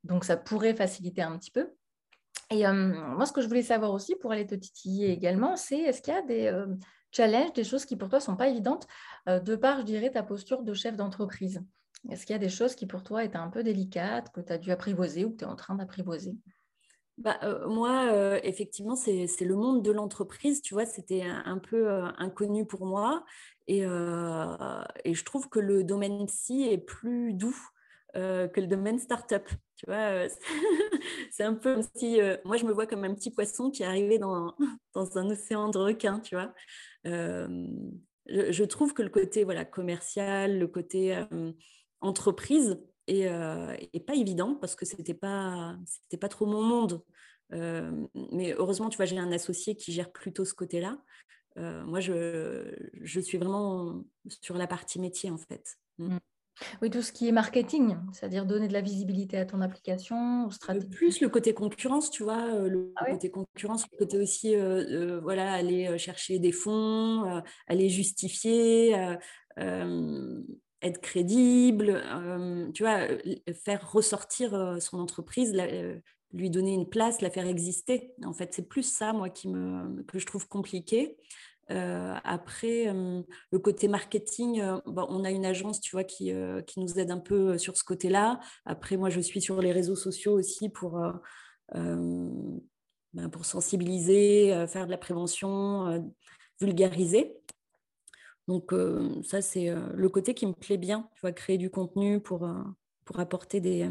Donc, 0.03 0.23
ça 0.23 0.35
pourrait 0.35 0.73
faciliter 0.73 1.21
un 1.21 1.37
petit 1.37 1.51
peu. 1.51 1.69
Et 2.49 2.65
euh, 2.65 2.73
moi, 2.73 3.27
ce 3.27 3.33
que 3.33 3.41
je 3.41 3.47
voulais 3.47 3.61
savoir 3.61 3.91
aussi, 3.91 4.15
pour 4.15 4.31
aller 4.31 4.47
te 4.47 4.55
titiller 4.55 5.11
également, 5.11 5.55
c'est 5.55 5.77
est-ce 5.77 6.01
qu'il 6.01 6.13
y 6.13 6.17
a 6.17 6.23
des 6.23 6.65
challenges, 7.11 7.53
des 7.53 7.63
choses 7.63 7.85
qui 7.85 7.95
pour 7.95 8.09
toi 8.09 8.19
ne 8.19 8.23
sont 8.23 8.35
pas 8.35 8.47
évidentes, 8.47 8.87
euh, 9.27 9.39
de 9.39 9.55
par, 9.55 9.79
je 9.79 9.85
dirais, 9.85 10.11
ta 10.11 10.23
posture 10.23 10.63
de 10.63 10.73
chef 10.73 10.95
d'entreprise 10.95 11.61
Est-ce 12.09 12.25
qu'il 12.25 12.33
y 12.33 12.35
a 12.35 12.39
des 12.39 12.49
choses 12.49 12.75
qui 12.75 12.85
pour 12.85 13.03
toi 13.03 13.23
étaient 13.23 13.37
un 13.37 13.49
peu 13.49 13.63
délicates, 13.63 14.31
que 14.31 14.41
tu 14.41 14.53
as 14.53 14.57
dû 14.57 14.71
apprivoiser 14.71 15.25
ou 15.25 15.31
que 15.31 15.37
tu 15.37 15.43
es 15.43 15.47
en 15.47 15.55
train 15.55 15.75
d'apprivoiser? 15.75 16.35
Bah, 17.17 17.37
euh, 17.43 17.67
moi, 17.67 18.07
euh, 18.11 18.39
effectivement, 18.43 18.95
c'est 18.95 19.27
le 19.41 19.55
monde 19.55 19.83
de 19.83 19.91
l'entreprise, 19.91 20.61
tu 20.61 20.73
vois, 20.73 20.85
c'était 20.85 21.23
un, 21.23 21.57
peu 21.57 21.89
inconnu 22.17 22.65
pour 22.65 22.85
moi. 22.85 23.25
Et, 23.67 23.81
et, 23.81 25.13
je 25.13 25.25
trouve 25.25 25.49
que 25.49 25.59
le 25.59 25.83
domaine 25.83 26.25
psy 26.27 26.63
est 26.63 26.77
plus 26.77 27.33
doux 27.33 27.57
que 28.13 28.59
le 28.59 28.67
domaine 28.67 28.99
startup. 28.99 29.47
Tu 29.75 29.85
vois, 29.85 30.27
c'est 31.31 31.43
un 31.43 31.53
peu 31.53 31.75
comme 31.75 31.83
si 31.95 32.19
moi 32.45 32.57
je 32.57 32.65
me 32.65 32.71
vois 32.71 32.87
comme 32.87 33.03
un 33.03 33.13
petit 33.13 33.31
poisson 33.31 33.71
qui 33.71 33.83
est 33.83 33.85
arrivé 33.85 34.19
dans, 34.19 34.55
dans 34.93 35.17
un 35.17 35.29
océan 35.29 35.69
de 35.69 35.77
requins, 35.77 36.19
tu 36.19 36.35
vois 36.35 36.53
je, 37.05 38.63
trouve 38.63 38.93
que 38.93 39.01
le 39.01 39.09
côté 39.09 39.43
voilà, 39.43 39.65
commercial, 39.65 40.59
le 40.59 40.67
côté 40.67 41.17
entreprise 42.01 42.79
et, 43.07 43.25
pas 44.05 44.15
évident 44.15 44.55
parce 44.55 44.75
que 44.75 44.85
c'était 44.85 45.13
pas 45.13 45.75
c'était 45.85 46.17
pas 46.17 46.29
trop 46.29 46.45
mon 46.45 46.61
monde. 46.61 47.03
mais 47.51 48.53
heureusement, 48.53 48.89
tu 48.89 48.97
vois, 48.97 49.05
j'ai 49.05 49.17
un 49.17 49.31
associé 49.31 49.75
qui 49.75 49.91
gère 49.91 50.11
plutôt 50.11 50.45
ce 50.45 50.53
côté-là. 50.53 50.97
moi, 51.55 51.99
je, 51.99 52.71
je, 53.01 53.19
suis 53.19 53.37
vraiment 53.37 54.03
sur 54.41 54.57
la 54.57 54.67
partie 54.67 54.99
métier 54.99 55.31
en 55.31 55.37
fait. 55.37 55.77
Mmh. 55.97 56.17
Oui, 56.81 56.89
tout 56.89 57.01
ce 57.01 57.11
qui 57.11 57.27
est 57.27 57.31
marketing, 57.31 57.95
c'est-à-dire 58.11 58.45
donner 58.45 58.67
de 58.67 58.73
la 58.73 58.81
visibilité 58.81 59.37
à 59.37 59.45
ton 59.45 59.61
application, 59.61 60.45
ou 60.45 60.51
stratégie. 60.51 60.87
Plus 60.87 61.21
le 61.21 61.29
côté 61.29 61.53
concurrence, 61.53 62.11
tu 62.11 62.23
vois, 62.23 62.45
le 62.67 62.91
ah 62.95 63.11
côté 63.11 63.29
concurrence, 63.29 63.85
le 63.91 63.97
côté 63.97 64.17
aussi, 64.17 64.55
voilà, 65.21 65.53
aller 65.53 65.97
chercher 65.97 66.39
des 66.39 66.51
fonds, 66.51 67.41
aller 67.67 67.89
justifier, 67.89 68.95
être 69.57 71.01
crédible, 71.01 72.01
tu 72.73 72.83
vois, 72.83 72.99
faire 73.53 73.91
ressortir 73.91 74.77
son 74.81 74.99
entreprise, 74.99 75.55
lui 76.31 76.49
donner 76.49 76.73
une 76.73 76.87
place, 76.87 77.21
la 77.21 77.29
faire 77.29 77.47
exister. 77.47 78.13
En 78.23 78.33
fait, 78.33 78.53
c'est 78.53 78.67
plus 78.67 78.83
ça, 78.83 79.13
moi, 79.13 79.29
qui 79.29 79.47
me, 79.47 80.03
que 80.03 80.19
je 80.19 80.25
trouve 80.25 80.47
compliqué. 80.47 81.17
Euh, 81.71 82.15
après, 82.23 82.91
le 83.51 83.59
côté 83.59 83.87
marketing, 83.87 84.61
euh, 84.61 84.79
on 84.85 85.23
a 85.23 85.31
une 85.31 85.45
agence, 85.45 85.79
tu 85.81 85.91
vois, 85.91 86.03
qui, 86.03 86.33
qui, 86.67 86.79
nous 86.79 86.99
aide 86.99 87.11
un 87.11 87.19
peu 87.19 87.57
sur 87.57 87.77
ce 87.77 87.83
côté-là. 87.83 88.39
Après, 88.65 88.97
moi, 88.97 89.09
je 89.09 89.19
suis 89.19 89.41
sur 89.41 89.61
les 89.61 89.71
réseaux 89.71 89.95
sociaux 89.95 90.33
aussi 90.33 90.69
pour, 90.69 90.99
ben, 91.73 93.29
pour 93.31 93.45
sensibiliser, 93.45 94.65
faire 94.67 94.85
de 94.85 94.91
la 94.91 94.97
prévention, 94.97 96.09
vulgariser. 96.59 97.37
Donc, 98.47 98.73
ça, 99.23 99.41
c'est 99.41 99.73
le 99.93 100.09
côté 100.09 100.33
qui 100.33 100.47
me 100.47 100.53
plaît 100.53 100.77
bien, 100.77 101.09
tu 101.15 101.21
vois, 101.21 101.31
créer 101.31 101.57
du 101.57 101.69
contenu 101.69 102.19
pour, 102.19 102.49
pour 103.05 103.19
apporter 103.19 103.61
des, 103.61 103.87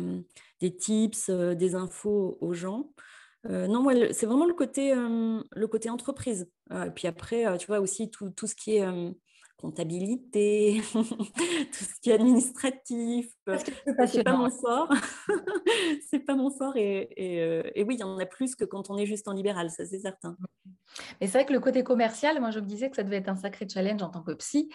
des 0.61 0.77
tips, 0.77 1.31
des 1.31 1.75
infos 1.75 2.39
aux 2.41 2.55
gens. 2.55 2.93
Euh, 3.47 3.67
non, 3.69 3.83
moi, 3.83 3.95
c'est 4.13 4.27
vraiment 4.27 4.47
le 4.47 4.55
côté, 4.55 4.93
côté 5.69 5.91
entreprise. 5.91 6.51
et 6.73 6.91
puis 6.91 7.07
après, 7.09 7.57
tu 7.59 7.67
vois, 7.67 7.81
aussi 7.81 8.11
tout, 8.11 8.31
tout 8.31 8.47
ce 8.47 8.55
qui 8.55 8.77
est 8.77 8.87
comptabilité, 9.59 10.81
tout 10.93 11.85
ce 11.85 12.01
qui 12.01 12.11
est 12.11 12.15
administratif. 12.15 13.29
C'est 14.07 14.23
pas 14.23 14.37
mon 14.37 14.51
fort. 14.51 14.89
c'est 16.09 16.21
pas 16.21 16.37
mon 16.37 16.51
fort. 16.51 16.77
Et, 16.77 17.09
et, 17.75 17.83
oui, 17.83 17.97
il 17.97 18.01
y 18.01 18.05
en 18.05 18.19
a 18.19 18.27
plus 18.27 18.55
que 18.55 18.65
quand 18.65 18.89
on 18.89 18.97
est 18.97 19.07
juste 19.07 19.27
en 19.27 19.33
libéral, 19.33 19.71
ça 19.71 19.85
c'est 19.85 19.99
certain. 19.99 20.37
Mais 21.21 21.27
c'est 21.27 21.39
vrai 21.39 21.45
que 21.45 21.53
le 21.53 21.61
côté 21.61 21.83
commercial, 21.83 22.41
moi 22.41 22.51
je 22.51 22.61
me 22.61 22.67
disais 22.67 22.89
que 22.89 22.97
ça 22.97 23.03
devait 23.03 23.17
être 23.17 23.29
un 23.29 23.37
sacré 23.37 23.69
challenge 23.69 24.03
en 24.03 24.09
tant 24.09 24.23
que 24.23 24.33
psy 24.33 24.71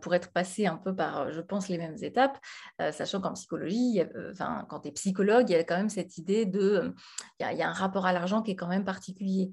pour 0.00 0.14
être 0.14 0.32
passé 0.32 0.66
un 0.66 0.76
peu 0.76 0.94
par, 0.94 1.32
je 1.32 1.40
pense, 1.40 1.68
les 1.68 1.78
mêmes 1.78 1.96
étapes, 2.00 2.38
sachant 2.78 3.20
qu'en 3.20 3.32
psychologie, 3.32 4.00
enfin, 4.30 4.64
quand 4.68 4.80
tu 4.80 4.88
es 4.88 4.92
psychologue, 4.92 5.50
il 5.50 5.52
y 5.52 5.56
a 5.56 5.64
quand 5.64 5.76
même 5.76 5.88
cette 5.88 6.18
idée 6.18 6.46
de, 6.46 6.94
il 7.40 7.56
y, 7.56 7.62
a 7.62 7.68
un 7.68 7.72
rapport 7.72 8.06
à 8.06 8.12
l'argent 8.12 8.42
qui 8.42 8.52
est 8.52 8.56
quand 8.56 8.68
même 8.68 8.84
particulier. 8.84 9.50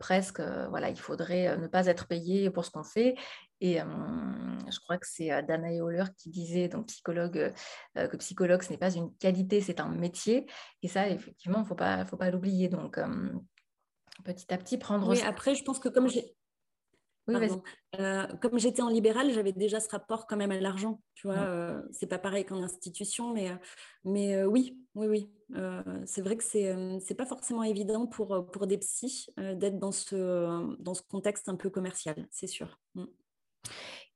presque, 0.00 0.40
voilà, 0.70 0.90
il 0.90 0.98
faudrait 0.98 1.56
ne 1.58 1.66
pas 1.66 1.86
être 1.86 2.06
payé 2.06 2.50
pour 2.50 2.64
ce 2.64 2.70
qu'on 2.70 2.84
fait 2.84 3.16
et 3.64 3.78
je 3.78 4.80
crois 4.80 4.98
que 4.98 5.06
c'est 5.06 5.28
Dana 5.44 5.72
Euler 5.72 6.04
qui 6.18 6.30
disait, 6.30 6.68
donc 6.68 6.86
psychologue, 6.88 7.52
que 7.94 8.16
psychologue, 8.16 8.62
ce 8.62 8.70
n'est 8.70 8.78
pas 8.78 8.92
une 8.92 9.14
qualité, 9.16 9.60
c'est 9.60 9.78
un 9.78 9.88
métier. 9.88 10.46
Et 10.82 10.88
ça, 10.88 11.08
effectivement, 11.08 11.58
il 11.58 11.62
ne 11.62 11.66
faut 11.66 11.76
pas, 11.76 12.04
faut 12.04 12.16
pas 12.16 12.32
l'oublier. 12.32 12.68
Donc, 12.68 12.98
petit 14.24 14.52
à 14.52 14.58
petit, 14.58 14.78
prendre... 14.78 15.08
Oui, 15.08 15.20
après, 15.22 15.54
je 15.54 15.62
pense 15.62 15.78
que 15.78 15.88
comme 15.88 16.08
j'ai... 16.08 16.34
Oui, 17.28 17.36
euh, 18.00 18.26
comme 18.38 18.58
j'étais 18.58 18.82
en 18.82 18.88
libéral, 18.88 19.30
j'avais 19.30 19.52
déjà 19.52 19.78
ce 19.78 19.88
rapport 19.88 20.26
quand 20.26 20.36
même 20.36 20.50
à 20.50 20.58
l'argent. 20.58 21.00
Tu 21.14 21.28
vois, 21.28 21.38
euh, 21.38 21.80
c'est 21.92 22.08
pas 22.08 22.18
pareil 22.18 22.44
qu'en 22.44 22.60
institution, 22.64 23.32
mais, 23.32 23.48
mais 24.02 24.42
oui, 24.42 24.76
oui, 24.96 25.06
oui. 25.06 25.30
c'est 26.04 26.20
vrai 26.20 26.36
que 26.36 26.42
c'est 26.42 26.74
c'est 26.98 27.14
pas 27.14 27.26
forcément 27.26 27.62
évident 27.62 28.08
pour, 28.08 28.50
pour 28.50 28.66
des 28.66 28.78
psys 28.78 29.28
d'être 29.36 29.78
dans 29.78 29.92
ce, 29.92 30.76
dans 30.82 30.94
ce 30.94 31.02
contexte 31.02 31.48
un 31.48 31.54
peu 31.54 31.70
commercial, 31.70 32.26
c'est 32.32 32.48
sûr. 32.48 32.80
Mmh. 32.96 33.04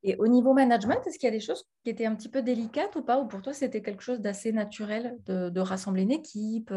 Et 0.02 0.14
au 0.16 0.28
niveau 0.28 0.52
management, 0.52 1.04
est-ce 1.06 1.18
qu'il 1.18 1.26
y 1.26 1.32
a 1.32 1.36
des 1.36 1.40
choses 1.40 1.64
qui 1.82 1.90
étaient 1.90 2.06
un 2.06 2.14
petit 2.14 2.28
peu 2.28 2.42
délicates 2.42 2.94
ou 2.96 3.02
pas 3.02 3.18
Ou 3.18 3.26
pour 3.26 3.42
toi, 3.42 3.52
c'était 3.52 3.82
quelque 3.82 4.02
chose 4.02 4.20
d'assez 4.20 4.52
naturel 4.52 5.16
de, 5.26 5.60
rassembler 5.60 6.02
une 6.02 6.12
équipe, 6.12 6.72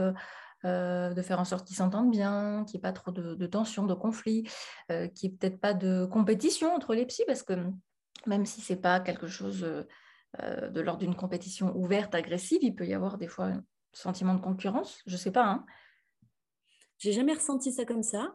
euh, 0.65 1.13
de 1.13 1.21
faire 1.21 1.39
en 1.39 1.45
sorte 1.45 1.67
qu'ils 1.67 1.77
s'entendent 1.77 2.11
bien, 2.11 2.65
qu'il 2.65 2.77
n'y 2.77 2.79
ait 2.79 2.81
pas 2.81 2.91
trop 2.91 3.11
de, 3.11 3.35
de 3.35 3.45
tensions, 3.45 3.85
de 3.85 3.93
conflits, 3.93 4.49
euh, 4.91 5.07
qu'il 5.07 5.29
n'y 5.29 5.35
ait 5.35 5.37
peut-être 5.37 5.59
pas 5.59 5.73
de 5.73 6.05
compétition 6.05 6.73
entre 6.73 6.95
les 6.95 7.05
psys? 7.05 7.23
Parce 7.27 7.43
que 7.43 7.53
même 8.25 8.45
si 8.45 8.61
ce 8.61 8.73
n'est 8.73 8.79
pas 8.79 8.99
quelque 8.99 9.27
chose 9.27 9.63
euh, 9.63 10.69
de 10.69 10.81
l'ordre 10.81 10.99
d'une 10.99 11.15
compétition 11.15 11.75
ouverte, 11.77 12.15
agressive, 12.15 12.59
il 12.61 12.75
peut 12.75 12.87
y 12.87 12.93
avoir 12.93 13.17
des 13.17 13.27
fois 13.27 13.45
un 13.45 13.63
sentiment 13.93 14.33
de 14.33 14.41
concurrence. 14.41 15.01
Je 15.05 15.13
ne 15.13 15.17
sais 15.17 15.31
pas. 15.31 15.45
Hein. 15.45 15.65
J'ai 16.97 17.13
jamais 17.13 17.33
ressenti 17.33 17.71
ça 17.71 17.85
comme 17.85 18.03
ça. 18.03 18.33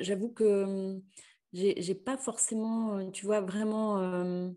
J'avoue 0.00 0.30
que 0.30 0.64
hum, 0.64 1.02
j'ai 1.52 1.94
pas 1.94 2.16
forcément, 2.16 2.96
euh, 2.96 3.10
tu 3.10 3.26
vois, 3.26 3.40
vraiment 3.40 3.98
euh, 3.98 4.48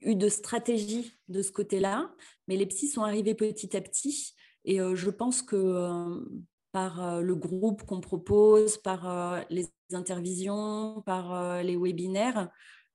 eu 0.00 0.14
de 0.14 0.28
stratégie 0.28 1.14
de 1.28 1.42
ce 1.42 1.52
côté-là, 1.52 2.12
mais 2.48 2.56
les 2.56 2.66
psys 2.66 2.88
sont 2.88 3.02
arrivés 3.02 3.34
petit 3.34 3.76
à 3.76 3.80
petit 3.80 4.34
et 4.64 4.80
euh, 4.80 4.94
je 4.94 5.10
pense 5.10 5.42
que 5.42 6.24
par 6.72 7.22
le 7.22 7.34
groupe 7.34 7.84
qu'on 7.84 8.02
propose, 8.02 8.76
par 8.76 9.42
les 9.48 9.66
intervisions, 9.92 11.02
par 11.06 11.62
les 11.62 11.74
webinaires, 11.74 12.50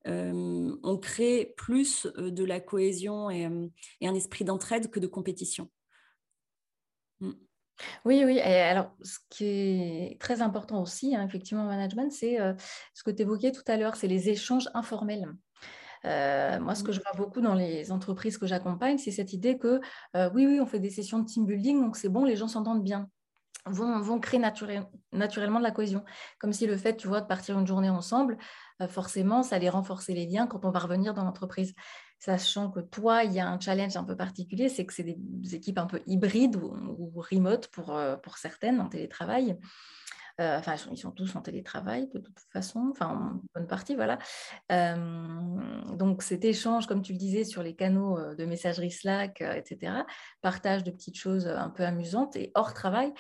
on 0.06 0.98
crée 1.02 1.56
plus 1.58 2.06
de 2.16 2.44
la 2.44 2.60
cohésion 2.60 3.32
et, 3.32 3.46
un 3.46 4.14
esprit 4.14 4.46
d'entraide 4.46 4.92
que 4.92 5.00
de 5.00 5.08
compétition. 5.08 5.68
Oui, 8.06 8.24
oui. 8.26 8.38
Et 8.38 8.62
alors, 8.62 8.92
ce 9.02 9.20
qui 9.30 9.46
est 9.46 10.20
très 10.20 10.42
important 10.42 10.82
aussi, 10.82 11.16
hein, 11.16 11.26
effectivement, 11.26 11.64
en 11.64 11.68
management, 11.68 12.12
c'est 12.12 12.40
euh, 12.40 12.54
ce 12.94 13.04
que 13.04 13.12
tu 13.12 13.22
évoquais 13.22 13.52
tout 13.52 13.64
à 13.68 13.78
l'heure, 13.78 13.96
c'est 13.96 14.08
les 14.08 14.30
échanges 14.30 14.70
informels. 14.74 15.28
Euh, 16.06 16.60
moi, 16.60 16.74
ce 16.74 16.84
que 16.84 16.90
mmh. 16.90 16.94
je 16.94 17.02
vois 17.02 17.14
beaucoup 17.16 17.42
dans 17.42 17.54
les 17.54 17.92
entreprises 17.92 18.38
que 18.38 18.48
j'accompagne, 18.48 18.98
c'est 18.98 19.12
cette 19.12 19.34
idée 19.34 19.58
que 19.58 19.80
euh, 20.16 20.30
oui, 20.34 20.48
oui, 20.48 20.60
on 20.60 20.66
fait 20.66 20.80
des 20.80 20.90
sessions 20.90 21.20
de 21.20 21.26
team 21.26 21.46
building, 21.46 21.80
donc 21.82 21.96
c'est 21.96 22.10
bon, 22.10 22.26
les 22.26 22.36
gens 22.36 22.48
s'entendent 22.48 22.84
bien. 22.84 23.08
Vont, 23.68 24.00
vont 24.00 24.20
créer 24.20 24.40
naturellement 24.40 25.60
de 25.60 25.64
la 25.64 25.70
cohésion. 25.70 26.04
Comme 26.40 26.52
si 26.52 26.66
le 26.66 26.76
fait, 26.78 26.98
tu 26.98 27.08
vois, 27.08 27.22
de 27.22 27.28
partir 27.28 27.60
une 27.60 27.68
journée 27.68 27.92
ensemble, 27.92 28.40
forcément, 28.90 29.44
ça 29.44 29.58
allait 29.58 29.70
renforcer 29.70 30.16
les 30.16 30.26
liens 30.26 30.48
quand 30.48 30.66
on 30.66 30.72
va 30.72 30.80
revenir 30.80 31.14
dans 31.14 31.24
l'entreprise 31.24 31.76
sachant 32.22 32.70
que 32.70 32.80
toi, 32.80 33.24
il 33.24 33.34
y 33.34 33.40
a 33.40 33.50
un 33.50 33.60
challenge 33.60 33.98
un 33.98 34.04
peu 34.04 34.16
particulier, 34.16 34.70
c'est 34.70 34.86
que 34.86 34.94
c'est 34.94 35.04
des 35.04 35.56
équipes 35.56 35.80
un 35.80 35.88
peu 35.88 36.02
hybrides 36.06 36.56
ou, 36.56 37.12
remote 37.16 37.68
pour, 37.70 37.98
euh, 37.98 38.16
pour 38.16 38.38
certaines 38.38 38.80
en 38.80 38.90
télétravail. 38.90 39.58
Euh, 40.40 40.60
enfin, 40.60 40.76
ils 40.92 40.98
sont 40.98 41.10
tous 41.10 41.36
en 41.36 41.42
télétravail 41.42 42.10
de 42.14 42.20
toute 42.20 42.40
façon, 42.54 42.90
enfin, 42.92 43.08
en 43.08 43.42
bonne 43.56 43.68
partie, 43.68 43.96
voilà. 43.96 44.20
Euh, 44.72 45.96
donc, 45.96 46.22
cet 46.22 46.46
échange, 46.46 46.86
comme 46.86 47.02
tu 47.02 47.14
le 47.14 47.18
disais, 47.18 47.44
sur 47.44 47.64
les 47.64 47.76
canaux 47.76 48.20
de 48.36 48.46
messagerie 48.46 48.92
Slack, 48.92 49.42
etc., 49.42 50.04
partage 50.42 50.84
de 50.84 50.92
petites 50.92 51.18
choses 51.18 51.48
un 51.48 51.72
peu 51.72 51.84
amusantes 51.84 52.36
et 52.36 52.52
hors 52.54 52.76
travail, 52.76 53.12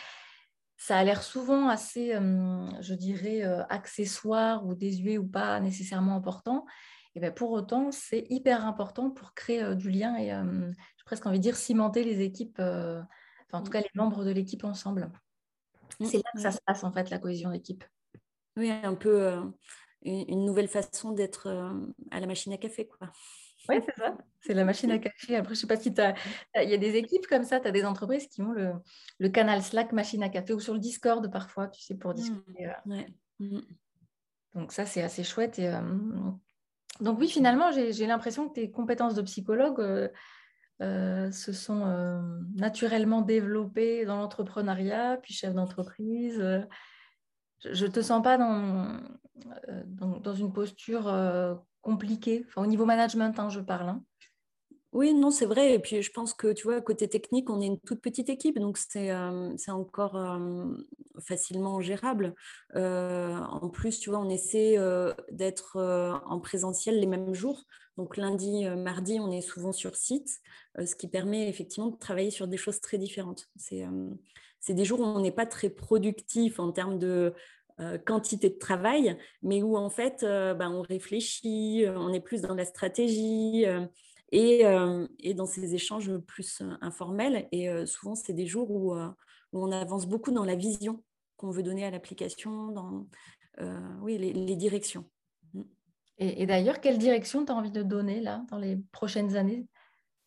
ça 0.77 0.97
a 0.97 1.03
l'air 1.03 1.23
souvent 1.23 1.69
assez, 1.69 2.13
je 2.13 2.93
dirais, 2.93 3.41
accessoire 3.69 4.65
ou 4.65 4.75
désuet 4.75 5.17
ou 5.17 5.27
pas 5.27 5.59
nécessairement 5.59 6.15
important. 6.15 6.65
Et 7.15 7.19
ben, 7.19 7.33
pour 7.33 7.51
autant, 7.51 7.91
c'est 7.91 8.25
hyper 8.29 8.65
important 8.65 9.09
pour 9.09 9.33
créer 9.33 9.63
euh, 9.63 9.75
du 9.75 9.89
lien 9.89 10.15
et, 10.15 10.33
euh, 10.33 10.71
j'ai 10.97 11.03
presque 11.05 11.25
envie 11.25 11.39
de 11.39 11.43
dire, 11.43 11.57
cimenter 11.57 12.03
les 12.03 12.21
équipes, 12.21 12.59
euh, 12.59 13.01
enfin, 13.47 13.59
en 13.59 13.63
tout 13.63 13.69
mmh. 13.69 13.73
cas 13.73 13.81
les 13.81 13.89
membres 13.95 14.23
de 14.23 14.31
l'équipe 14.31 14.63
ensemble. 14.63 15.11
Mmh, 15.99 16.05
c'est 16.05 16.17
là 16.17 16.31
que 16.33 16.41
ça 16.41 16.51
se 16.51 16.59
passe, 16.65 16.83
en 16.83 16.91
fait, 16.91 17.09
la 17.09 17.19
cohésion 17.19 17.51
d'équipe. 17.51 17.83
Oui, 18.55 18.69
un 18.69 18.95
peu 18.95 19.41
une 20.03 20.45
nouvelle 20.45 20.67
façon 20.67 21.11
d'être 21.11 21.47
à 22.11 22.19
la 22.19 22.27
machine 22.27 22.51
à 22.53 22.57
café, 22.57 22.87
quoi. 22.87 23.11
Oui, 23.69 23.75
c'est 23.85 23.95
ça. 23.95 24.17
C'est 24.41 24.53
la 24.53 24.65
machine 24.65 24.91
à 24.91 24.97
café. 24.97 25.35
Après, 25.35 25.53
je 25.53 25.59
ne 25.59 25.61
sais 25.61 25.67
pas 25.67 25.77
si 25.77 25.93
tu 25.93 26.01
as... 26.01 26.15
Il 26.61 26.69
y 26.69 26.73
a 26.73 26.77
des 26.77 26.95
équipes 26.95 27.27
comme 27.27 27.43
ça, 27.43 27.59
tu 27.59 27.67
as 27.67 27.71
des 27.71 27.85
entreprises 27.85 28.27
qui 28.27 28.41
ont 28.41 28.51
le, 28.51 28.73
le, 29.19 29.29
canal 29.29 29.61
Slack 29.61 29.91
machine 29.91 30.23
à 30.23 30.29
café 30.29 30.53
ou 30.53 30.59
sur 30.59 30.73
le 30.73 30.79
Discord 30.79 31.31
parfois, 31.31 31.67
tu 31.67 31.81
sais, 31.81 31.95
pour 31.95 32.11
mmh, 32.11 32.15
discuter. 32.15 32.67
Donc 34.55 34.71
ça, 34.71 34.85
c'est 34.85 35.03
assez 35.03 35.23
chouette. 35.23 35.59
Et, 35.59 35.71
donc 36.99 37.19
oui, 37.19 37.29
finalement, 37.29 37.71
j'ai 37.71 38.05
l'impression 38.05 38.49
que 38.49 38.53
tes 38.53 38.69
compétences 38.69 39.15
de 39.15 39.21
psychologue 39.21 39.79
euh, 39.79 40.09
euh, 40.81 41.31
se 41.31 41.53
sont 41.53 41.85
euh, 41.85 42.21
naturellement 42.55 43.21
développées 43.21 44.05
dans 44.05 44.17
l'entrepreneuriat, 44.17 45.17
puis 45.21 45.33
chef 45.33 45.53
d'entreprise. 45.53 46.67
Je 47.63 47.85
ne 47.85 47.91
te 47.91 48.01
sens 48.01 48.21
pas 48.21 48.37
dans, 48.37 48.99
dans, 50.19 50.33
une 50.33 50.51
posture 50.51 51.11
compliquée, 51.81 52.43
enfin, 52.47 52.63
au 52.63 52.67
niveau 52.67 52.85
management, 52.85 53.37
hein, 53.39 53.49
je 53.49 53.59
parle. 53.59 53.89
Hein. 53.89 54.03
Oui, 54.93 55.13
non, 55.13 55.31
c'est 55.31 55.45
vrai. 55.45 55.73
Et 55.73 55.79
puis, 55.79 56.01
je 56.01 56.11
pense 56.11 56.33
que, 56.33 56.51
tu 56.51 56.63
vois, 56.63 56.81
côté 56.81 57.07
technique, 57.07 57.49
on 57.49 57.61
est 57.61 57.67
une 57.67 57.79
toute 57.79 58.01
petite 58.01 58.29
équipe, 58.29 58.59
donc 58.59 58.77
c'est 58.77 59.09
encore 59.69 60.17
facilement 61.19 61.79
gérable. 61.79 62.35
en 62.75 63.69
plus, 63.69 63.99
tu 63.99 64.09
vois, 64.09 64.19
on 64.19 64.29
essaie 64.29 64.77
d'être 65.31 65.77
en 66.25 66.39
présentiel 66.41 66.99
les 66.99 67.07
mêmes 67.07 67.33
jours. 67.33 67.63
Donc, 67.97 68.17
lundi, 68.17 68.65
mardi, 68.65 69.17
on 69.21 69.31
est 69.31 69.41
souvent 69.41 69.71
sur 69.71 69.95
site, 69.95 70.39
ce 70.83 70.95
qui 70.95 71.07
permet 71.07 71.47
effectivement 71.47 71.89
de 71.89 71.97
travailler 71.97 72.31
sur 72.31 72.47
des 72.47 72.57
choses 72.57 72.81
très 72.81 72.97
différentes. 72.97 73.49
C'est 73.55 74.73
des 74.73 74.85
jours 74.85 74.99
où 74.99 75.05
on 75.05 75.21
n'est 75.21 75.31
pas 75.31 75.45
très 75.45 75.69
productif 75.69 76.59
en 76.59 76.73
termes 76.73 76.99
de 76.99 77.33
quantité 78.05 78.49
de 78.49 78.57
travail, 78.59 79.17
mais 79.41 79.63
où 79.63 79.77
en 79.77 79.89
fait, 79.89 80.17
ben, 80.21 80.69
on 80.69 80.81
réfléchit, 80.81 81.85
on 81.87 82.11
est 82.11 82.19
plus 82.19 82.41
dans 82.41 82.55
la 82.55 82.65
stratégie. 82.65 83.65
Euh, 84.33 85.07
et, 85.19 85.33
dans 85.33 85.45
ces 85.45 85.75
échanges 85.75 86.17
plus 86.19 86.61
euh, 86.61 86.75
informels. 86.81 87.47
Et 87.51 87.69
euh, 87.69 87.85
souvent, 87.85 88.15
c'est 88.15 88.33
des 88.33 88.47
jours 88.47 88.71
où, 88.71 88.95
on 89.53 89.71
avance 89.71 90.07
beaucoup 90.07 90.31
dans 90.31 90.45
la 90.45 90.55
vision 90.55 91.03
qu'on 91.35 91.51
veut 91.51 91.63
donner 91.63 91.83
à 91.83 91.91
l'application, 91.91 92.67
dans 92.69 93.07
oui, 94.01 94.17
les, 94.17 94.55
directions. 94.55 95.09
Mm. 95.53 95.61
Et, 96.19 96.45
d'ailleurs, 96.45 96.79
quelle 96.79 96.97
direction 96.97 97.45
tu 97.45 97.51
as 97.51 97.55
envie 97.55 97.71
de 97.71 97.83
donner 97.83 98.21
là 98.21 98.45
dans 98.49 98.57
les 98.57 98.77
prochaines 98.91 99.35
années? 99.35 99.67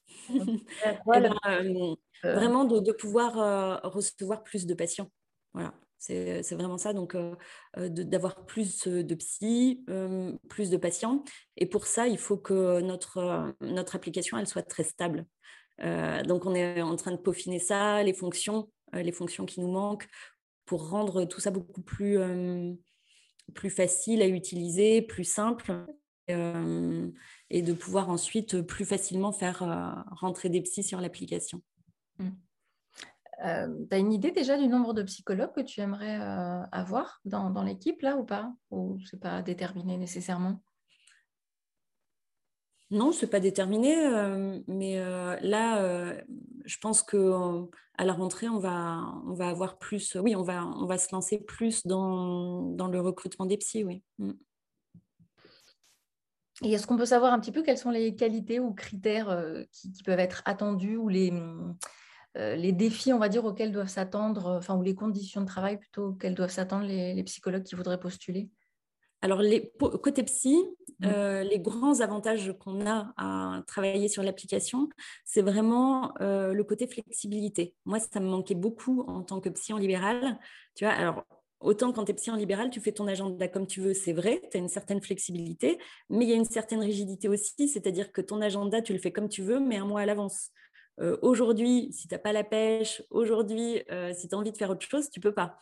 Eh 1.07 1.21
ben, 1.21 1.97
Vraiment 2.23 2.65
de, 2.65 2.81
de 2.81 2.93
pouvoir 2.93 3.83
recevoir 3.83 4.43
plus 4.43 4.67
de 4.67 4.75
patients. 4.75 5.11
Voilà. 5.55 5.73
C'est 6.07 6.55
vraiment 6.55 6.77
ça, 6.77 6.93
donc 6.93 7.15
euh, 7.15 7.35
euh, 7.79 7.89
d'avoir 7.89 8.45
plus 8.45 8.87
de 8.87 9.15
psy, 9.15 9.83
euh, 9.89 10.33
plus 10.51 10.69
de 10.69 10.77
patients. 10.77 11.25
Et 11.57 11.65
pour 11.65 11.87
ça, 11.87 12.09
il 12.09 12.19
faut 12.19 12.37
que 12.37 12.81
notre, 12.83 13.55
notre 13.63 13.97
application, 13.97 14.37
elle 14.37 14.47
soit 14.47 14.63
très 14.63 14.85
stable. 14.85 15.25
donc 15.81 16.45
on 16.47 16.55
est 16.55 16.83
en 16.83 16.97
train 16.97 17.13
de 17.13 17.17
peaufiner 17.17 17.59
ça, 17.59 18.03
les 18.03 18.13
fonctions, 18.13 18.71
les 18.93 19.13
fonctions 19.13 19.47
qui 19.47 19.61
nous 19.61 19.73
manquent, 19.73 20.07
pour 20.67 20.91
rendre 20.91 21.25
tout 21.25 21.41
ça 21.41 21.51
beaucoup 21.51 21.83
plus, 21.83 22.19
plus 23.55 23.71
facile 23.71 24.21
à 24.21 24.29
utiliser, 24.29 25.01
plus 25.01 25.25
simple. 25.25 25.73
et 26.29 27.63
de 27.63 27.73
pouvoir 27.73 28.11
ensuite 28.11 28.61
plus 28.63 28.85
facilement 28.85 29.33
faire 29.33 30.05
rentrer 30.13 30.51
des 30.51 30.61
psys 30.61 30.85
sur 30.85 31.01
l'application. 31.01 31.63
Mmh. 32.19 32.44
Euh, 33.45 33.69
tu 33.89 33.95
as 33.95 33.99
une 33.99 34.13
idée 34.13 34.31
déjà 34.31 34.57
du 34.57 34.69
nombre 34.69 34.95
de 34.95 35.03
psychologues 35.03 35.55
que 35.55 35.61
tu 35.61 35.81
aimerais 35.81 36.21
euh, 36.21 36.63
avoir 36.73 37.21
dans, 37.25 37.51
dans 37.51 37.63
l'équipe 37.63 38.01
là 38.03 38.17
ou 38.17 38.25
pas? 38.25 38.53
Ou 38.71 38.99
c'est 39.11 39.21
pas 39.21 39.43
déterminé 39.43 39.97
nécessairement? 39.97 40.63
Non, 42.91 43.13
ce 43.13 43.25
n'est 43.25 43.31
pas 43.31 43.41
déterminé, 43.41 44.07
euh, 44.07 44.61
mais 44.69 44.99
là, 45.41 46.15
je 46.65 46.79
pense 46.79 47.03
que 47.03 47.67
à 47.97 48.05
la 48.05 48.13
rentrée, 48.13 48.49
on 48.49 48.59
va, 48.59 49.01
on 49.27 49.33
va 49.33 49.49
avoir 49.49 49.79
plus. 49.79 50.17
Oui, 50.17 50.37
on 50.37 50.43
va, 50.43 50.65
on 50.65 50.87
va 50.87 50.99
se 50.99 51.13
lancer 51.13 51.39
plus 51.39 51.87
dans, 51.87 52.63
dans 52.63 52.87
le 52.87 53.01
recrutement 53.01 53.47
des 53.47 53.57
psys, 53.57 53.85
oui. 53.85 54.03
Mm. 54.19 54.33
Et 56.63 56.73
est-ce 56.73 56.87
qu'on 56.87 56.97
peut 56.97 57.07
savoir 57.07 57.33
un 57.33 57.41
petit 57.41 57.51
peu 57.51 57.63
quelles 57.63 57.79
sont 57.79 57.91
les 57.91 58.15
qualités 58.15 58.61
ou 58.61 58.73
critères 58.73 59.45
qui, 59.73 59.91
qui, 59.91 60.03
peuvent 60.05 60.21
être 60.21 60.43
attendus 60.45 60.97
ou 60.97 61.09
les, 61.09 61.33
euh, 61.33 61.73
les 62.35 62.73
défis, 62.73 63.13
on 63.13 63.19
va 63.19 63.29
dire, 63.29 63.45
auxquels 63.45 63.73
doivent 63.73 63.89
s'attendre, 63.89 64.47
euh, 64.47 64.59
enfin, 64.59 64.77
ou 64.77 64.83
les 64.83 64.95
conditions 64.95 65.41
de 65.41 65.47
travail 65.47 65.79
plutôt 65.79 66.09
auxquelles 66.09 66.35
doivent 66.35 66.51
s'attendre 66.51 66.87
les, 66.87 67.23
psychologues 67.25 67.63
qui 67.63 67.75
voudraient 67.75 68.01
postuler? 68.01 68.51
Alors, 69.23 69.41
les, 69.41 69.73
côté 70.03 70.23
psy, 70.25 70.57
mmh. 71.01 71.07
euh, 71.07 71.43
les 71.45 71.59
grands 71.59 72.01
avantages 72.01 72.53
qu'on 72.59 72.87
a 72.87 73.15
à 73.17 73.63
travailler 73.67 74.09
sur 74.09 74.23
l'application, 74.23 74.89
c'est 75.25 75.43
vraiment 75.43 76.13
le 76.21 76.63
côté 76.63 76.87
flexibilité. 76.87 77.75
Moi, 77.87 78.01
ça 78.01 78.21
me 78.21 78.27
manquait 78.27 78.55
beaucoup 78.55 79.03
en 79.07 79.23
tant 79.23 79.41
que 79.41 79.49
psy 79.49 79.73
en 79.73 79.79
libéral. 79.79 80.39
Tu 80.75 80.85
vois, 80.85 80.93
alors, 80.93 81.25
autant 81.65 81.93
quand 81.93 82.05
tu 82.05 82.13
es 82.13 82.15
psy 82.15 82.31
en 82.31 82.37
libéral, 82.37 82.71
tu 82.71 82.81
fais 82.81 82.93
ton 82.93 83.07
agenda 83.07 83.49
comme 83.49 83.67
tu 83.67 83.81
veux, 83.81 83.95
c'est 83.95 84.13
vrai, 84.13 84.43
tu 84.51 84.57
as 84.57 84.61
une 84.61 84.69
certaine 84.69 85.01
flexibilité, 85.01 85.79
mais 86.11 86.27
il 86.27 86.29
y 86.29 86.33
a 86.33 86.37
une 86.37 86.45
certaine 86.45 86.81
rigidité 86.81 87.29
aussi, 87.29 87.69
c'est-à-dire 87.69 88.13
que 88.13 88.21
ton 88.21 88.41
agenda, 88.41 88.83
tu 88.83 88.93
le 88.93 88.99
fais 88.99 89.13
comme 89.13 89.29
tu 89.29 89.43
veux, 89.43 89.59
mais 89.59 89.77
un 89.77 89.87
mois 89.87 90.03
à 90.03 90.07
l'avance. 90.07 90.51
Euh, 91.01 91.17
aujourd'hui, 91.23 91.89
si 91.93 92.09
tu 92.09 92.15
n'as 92.15 92.19
pas 92.19 92.33
la 92.33 92.45
pêche, 92.45 93.03
aujourd'hui, 93.11 93.83
euh, 93.91 94.13
si 94.15 94.29
tu 94.29 94.35
as 94.35 94.39
envie 94.39 94.53
de 94.53 94.57
faire 94.57 94.71
autre 94.71 94.87
chose, 94.87 95.11
tu 95.11 95.21
peux 95.21 95.35
pas. 95.35 95.59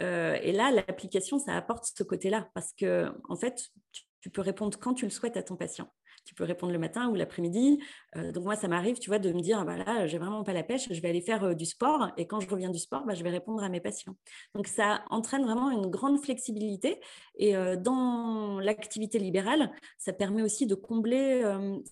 Euh, 0.00 0.38
et 0.42 0.52
là, 0.52 0.70
l'application, 0.70 1.38
ça 1.38 1.56
apporte 1.56 1.86
ce 1.96 2.02
côté-là 2.02 2.48
parce 2.54 2.72
que, 2.72 3.06
en 3.28 3.36
fait, 3.36 3.70
tu 3.92 4.02
peux 4.30 4.42
répondre 4.42 4.78
quand 4.78 4.94
tu 4.94 5.04
le 5.04 5.10
souhaites 5.10 5.36
à 5.36 5.42
ton 5.42 5.56
patient 5.56 5.88
tu 6.24 6.34
peux 6.34 6.44
répondre 6.44 6.72
le 6.72 6.78
matin 6.78 7.08
ou 7.08 7.14
l'après-midi. 7.14 7.80
Euh, 8.16 8.32
donc 8.32 8.44
moi, 8.44 8.56
ça 8.56 8.68
m'arrive, 8.68 8.98
tu 8.98 9.10
vois, 9.10 9.18
de 9.18 9.32
me 9.32 9.40
dire, 9.40 9.64
ah 9.66 9.76
là, 9.76 10.06
j'ai 10.06 10.18
vraiment 10.18 10.44
pas 10.44 10.52
la 10.52 10.62
pêche, 10.62 10.88
je 10.90 11.00
vais 11.00 11.08
aller 11.08 11.20
faire 11.20 11.44
euh, 11.44 11.54
du 11.54 11.66
sport. 11.66 12.10
Et 12.16 12.26
quand 12.26 12.40
je 12.40 12.48
reviens 12.48 12.70
du 12.70 12.78
sport, 12.78 13.04
bah, 13.04 13.14
je 13.14 13.22
vais 13.24 13.30
répondre 13.30 13.62
à 13.62 13.68
mes 13.68 13.80
patients. 13.80 14.16
Donc 14.54 14.66
ça 14.66 15.04
entraîne 15.10 15.42
vraiment 15.42 15.70
une 15.70 15.88
grande 15.88 16.22
flexibilité. 16.22 17.00
Et 17.36 17.56
euh, 17.56 17.76
dans 17.76 18.60
l'activité 18.60 19.18
libérale, 19.18 19.72
ça 19.98 20.12
permet 20.12 20.42
aussi 20.42 20.66
de 20.66 20.74
combler 20.74 21.42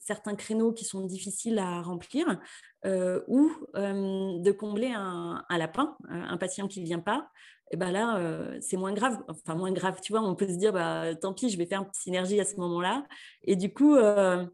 certains 0.01 0.35
créneaux 0.35 0.73
qui 0.73 0.85
sont 0.85 1.05
difficiles 1.07 1.59
à 1.59 1.83
remplir. 1.83 2.39
ou 2.85 3.53
de 3.75 4.51
combler 4.53 4.93
un, 4.95 5.45
un 5.49 5.59
lapin, 5.59 5.97
un 6.09 6.37
patient 6.37 6.69
qui 6.69 6.81
ne 6.81 6.87
vient 6.87 7.01
pas, 7.01 7.31
et 7.71 7.77
ben 7.77 7.93
là, 7.93 8.19
euh, 8.19 8.59
c'est 8.61 8.77
moins 8.77 8.93
grave. 8.93 9.19
Enfin, 9.29 9.55
moins 9.55 9.73
grave, 9.73 10.01
tu 10.03 10.13
vois, 10.13 10.23
on 10.23 10.35
peut 10.35 10.49
se 10.49 10.57
dire, 10.57 10.73
bah, 10.73 11.15
tant 11.15 11.33
pis, 11.33 11.51
je 11.51 11.57
vais 11.57 11.67
faire 11.67 11.83
une 11.83 11.93
synergie 11.93 12.41
à 12.41 12.45
ce 12.45 12.57
moment-là. 12.57 13.07
Et 13.45 13.55
du 13.55 13.73
coup, 13.73 13.95
euh, 13.95 14.45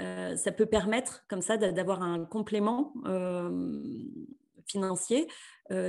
euh, 0.00 0.36
ça 0.36 0.50
peut 0.50 0.66
permettre 0.66 1.24
comme 1.28 1.42
ça 1.42 1.56
d'avoir 1.58 2.02
un 2.02 2.24
complément 2.24 2.94
financier 4.66 5.28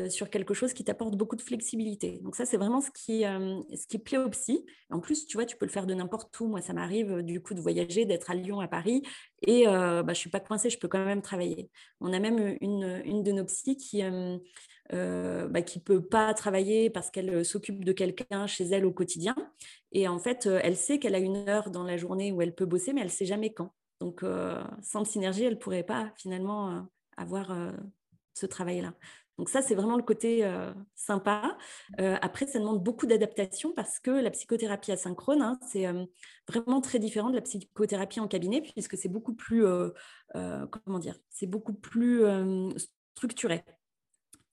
sur 0.09 0.29
quelque 0.29 0.53
chose 0.53 0.73
qui 0.73 0.83
t'apporte 0.83 1.15
beaucoup 1.15 1.37
de 1.37 1.41
flexibilité. 1.41 2.19
Donc 2.23 2.35
ça, 2.35 2.45
c'est 2.45 2.57
vraiment 2.57 2.81
ce 2.81 2.91
qui, 2.91 3.21
ce 3.21 3.87
qui 3.87 3.99
plaît 3.99 4.17
au 4.17 4.29
psy. 4.29 4.65
En 4.89 4.99
plus, 4.99 5.25
tu 5.27 5.37
vois, 5.37 5.45
tu 5.45 5.55
peux 5.55 5.65
le 5.65 5.71
faire 5.71 5.85
de 5.85 5.93
n'importe 5.93 6.37
où. 6.39 6.47
Moi, 6.47 6.61
ça 6.61 6.73
m'arrive 6.73 7.21
du 7.21 7.41
coup 7.41 7.53
de 7.53 7.61
voyager, 7.61 8.05
d'être 8.05 8.29
à 8.31 8.35
Lyon, 8.35 8.59
à 8.59 8.67
Paris, 8.67 9.01
et 9.41 9.65
bah, 9.65 10.03
je 10.07 10.09
ne 10.09 10.13
suis 10.13 10.29
pas 10.29 10.41
coincée, 10.41 10.69
je 10.69 10.77
peux 10.77 10.89
quand 10.89 11.03
même 11.03 11.21
travailler. 11.21 11.69
On 12.01 12.11
a 12.11 12.19
même 12.19 12.57
une, 12.61 13.01
une 13.05 13.23
de 13.23 13.31
nos 13.31 13.45
psys 13.45 13.77
qui 13.77 14.01
euh, 14.93 15.47
bah, 15.47 15.63
qui 15.63 15.79
ne 15.79 15.83
peut 15.83 16.01
pas 16.01 16.31
travailler 16.35 16.91
parce 16.91 17.09
qu'elle 17.09 17.31
euh, 17.33 17.43
s'occupe 17.43 17.83
de 17.83 17.91
quelqu'un 17.91 18.45
chez 18.45 18.65
elle 18.65 18.85
au 18.85 18.91
quotidien. 18.91 19.35
Et 19.91 20.07
en 20.07 20.19
fait, 20.19 20.45
euh, 20.45 20.59
elle 20.61 20.75
sait 20.75 20.99
qu'elle 20.99 21.15
a 21.15 21.19
une 21.19 21.49
heure 21.49 21.71
dans 21.71 21.83
la 21.83 21.97
journée 21.97 22.31
où 22.31 22.39
elle 22.43 22.53
peut 22.53 22.67
bosser, 22.67 22.93
mais 22.93 23.01
elle 23.01 23.07
ne 23.07 23.11
sait 23.11 23.25
jamais 23.25 23.51
quand. 23.51 23.73
Donc, 23.99 24.25
sans 24.81 25.05
synergie, 25.05 25.45
elle 25.45 25.53
ne 25.53 25.57
pourrait 25.57 25.81
pas 25.81 26.11
finalement 26.17 26.85
avoir 27.15 27.55
ce 28.33 28.45
travail-là. 28.45 28.93
Donc 29.37 29.47
ça, 29.47 29.61
c'est 29.61 29.73
vraiment 29.73 29.95
le 29.95 30.03
côté 30.03 30.45
sympa. 30.95 31.57
après, 31.97 32.45
ça 32.45 32.59
demande 32.59 32.83
beaucoup 32.83 33.05
d'adaptation 33.05 33.71
parce 33.71 33.99
que 33.99 34.11
la 34.11 34.31
psychothérapie 34.31 34.91
asynchrone, 34.91 35.41
hein, 35.41 35.57
c'est 35.65 35.85
vraiment 36.45 36.81
très 36.81 36.99
différent 36.99 37.29
de 37.29 37.35
la 37.35 37.41
psychothérapie 37.41 38.19
en 38.19 38.27
cabinet 38.27 38.61
puisque 38.61 38.97
c'est 38.97 39.07
beaucoup 39.07 39.33
plus, 39.33 39.63
comment 40.33 40.99
dire, 40.99 41.17
c'est 41.29 41.47
beaucoup 41.47 41.73
plus 41.73 42.25
structuré 43.15 43.63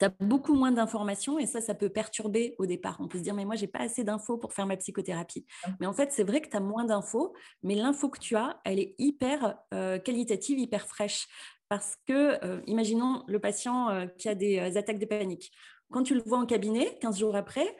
tu 0.02 0.06
as 0.06 0.26
beaucoup 0.26 0.54
moins 0.54 0.72
d'informations 0.72 1.38
et 1.38 1.46
ça, 1.46 1.60
ça 1.60 1.74
peut 1.74 1.88
perturber 1.88 2.56
au 2.58 2.66
départ. 2.66 2.96
On 3.00 3.06
peut 3.06 3.18
se 3.18 3.22
dire, 3.22 3.34
mais 3.34 3.44
moi, 3.44 3.54
j'ai 3.54 3.68
pas 3.68 3.80
assez 3.80 4.02
d'infos 4.02 4.36
pour 4.36 4.52
faire 4.52 4.66
ma 4.66 4.76
psychothérapie. 4.76 5.46
Mais 5.78 5.86
en 5.86 5.92
fait, 5.92 6.10
c'est 6.12 6.24
vrai 6.24 6.40
que 6.40 6.48
tu 6.48 6.56
as 6.56 6.60
moins 6.60 6.84
d'infos, 6.84 7.34
mais 7.62 7.76
l'info 7.76 8.08
que 8.08 8.18
tu 8.18 8.34
as, 8.34 8.60
elle 8.64 8.80
est 8.80 8.96
hyper 8.98 9.58
euh, 9.72 9.98
qualitative, 9.98 10.58
hyper 10.58 10.86
fraîche. 10.88 11.28
Parce 11.68 11.96
que, 12.06 12.44
euh, 12.44 12.60
imaginons 12.66 13.22
le 13.28 13.38
patient 13.38 13.88
euh, 13.90 14.06
qui 14.06 14.28
a 14.28 14.34
des 14.34 14.58
attaques 14.76 14.98
de 14.98 15.06
panique. 15.06 15.52
Quand 15.90 16.02
tu 16.02 16.14
le 16.14 16.22
vois 16.22 16.38
en 16.38 16.46
cabinet, 16.46 16.98
15 17.00 17.18
jours 17.18 17.36
après, 17.36 17.76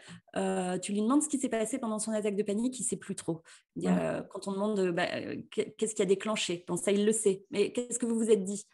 tu 0.83 0.93
lui 0.93 1.01
demandes 1.01 1.23
ce 1.23 1.31
qui 1.31 1.39
s'est 1.39 1.49
passé 1.49 1.79
pendant 1.79 1.99
son 1.99 2.13
attaque 2.13 2.37
de 2.37 2.43
panique, 2.43 2.79
il 2.79 2.83
ne 2.83 2.87
sait 2.87 2.97
plus 2.97 3.15
trop. 3.15 3.43
quand 3.83 4.49
on 4.49 4.53
demande 4.53 4.91
bah, 4.91 5.07
qu'est-ce 5.51 5.95
qui 5.95 6.03
a 6.03 6.05
déclenché, 6.05 6.63
bon, 6.69 6.77
ça, 6.77 6.93
il 6.93 7.07
le 7.07 7.13
sait. 7.13 7.47
Mais 7.51 7.73
qu'est-ce 7.73 7.99
que 7.99 8.05
vous 8.05 8.19
vous 8.19 8.31
êtes 8.31 8.45
dit? 8.45 8.67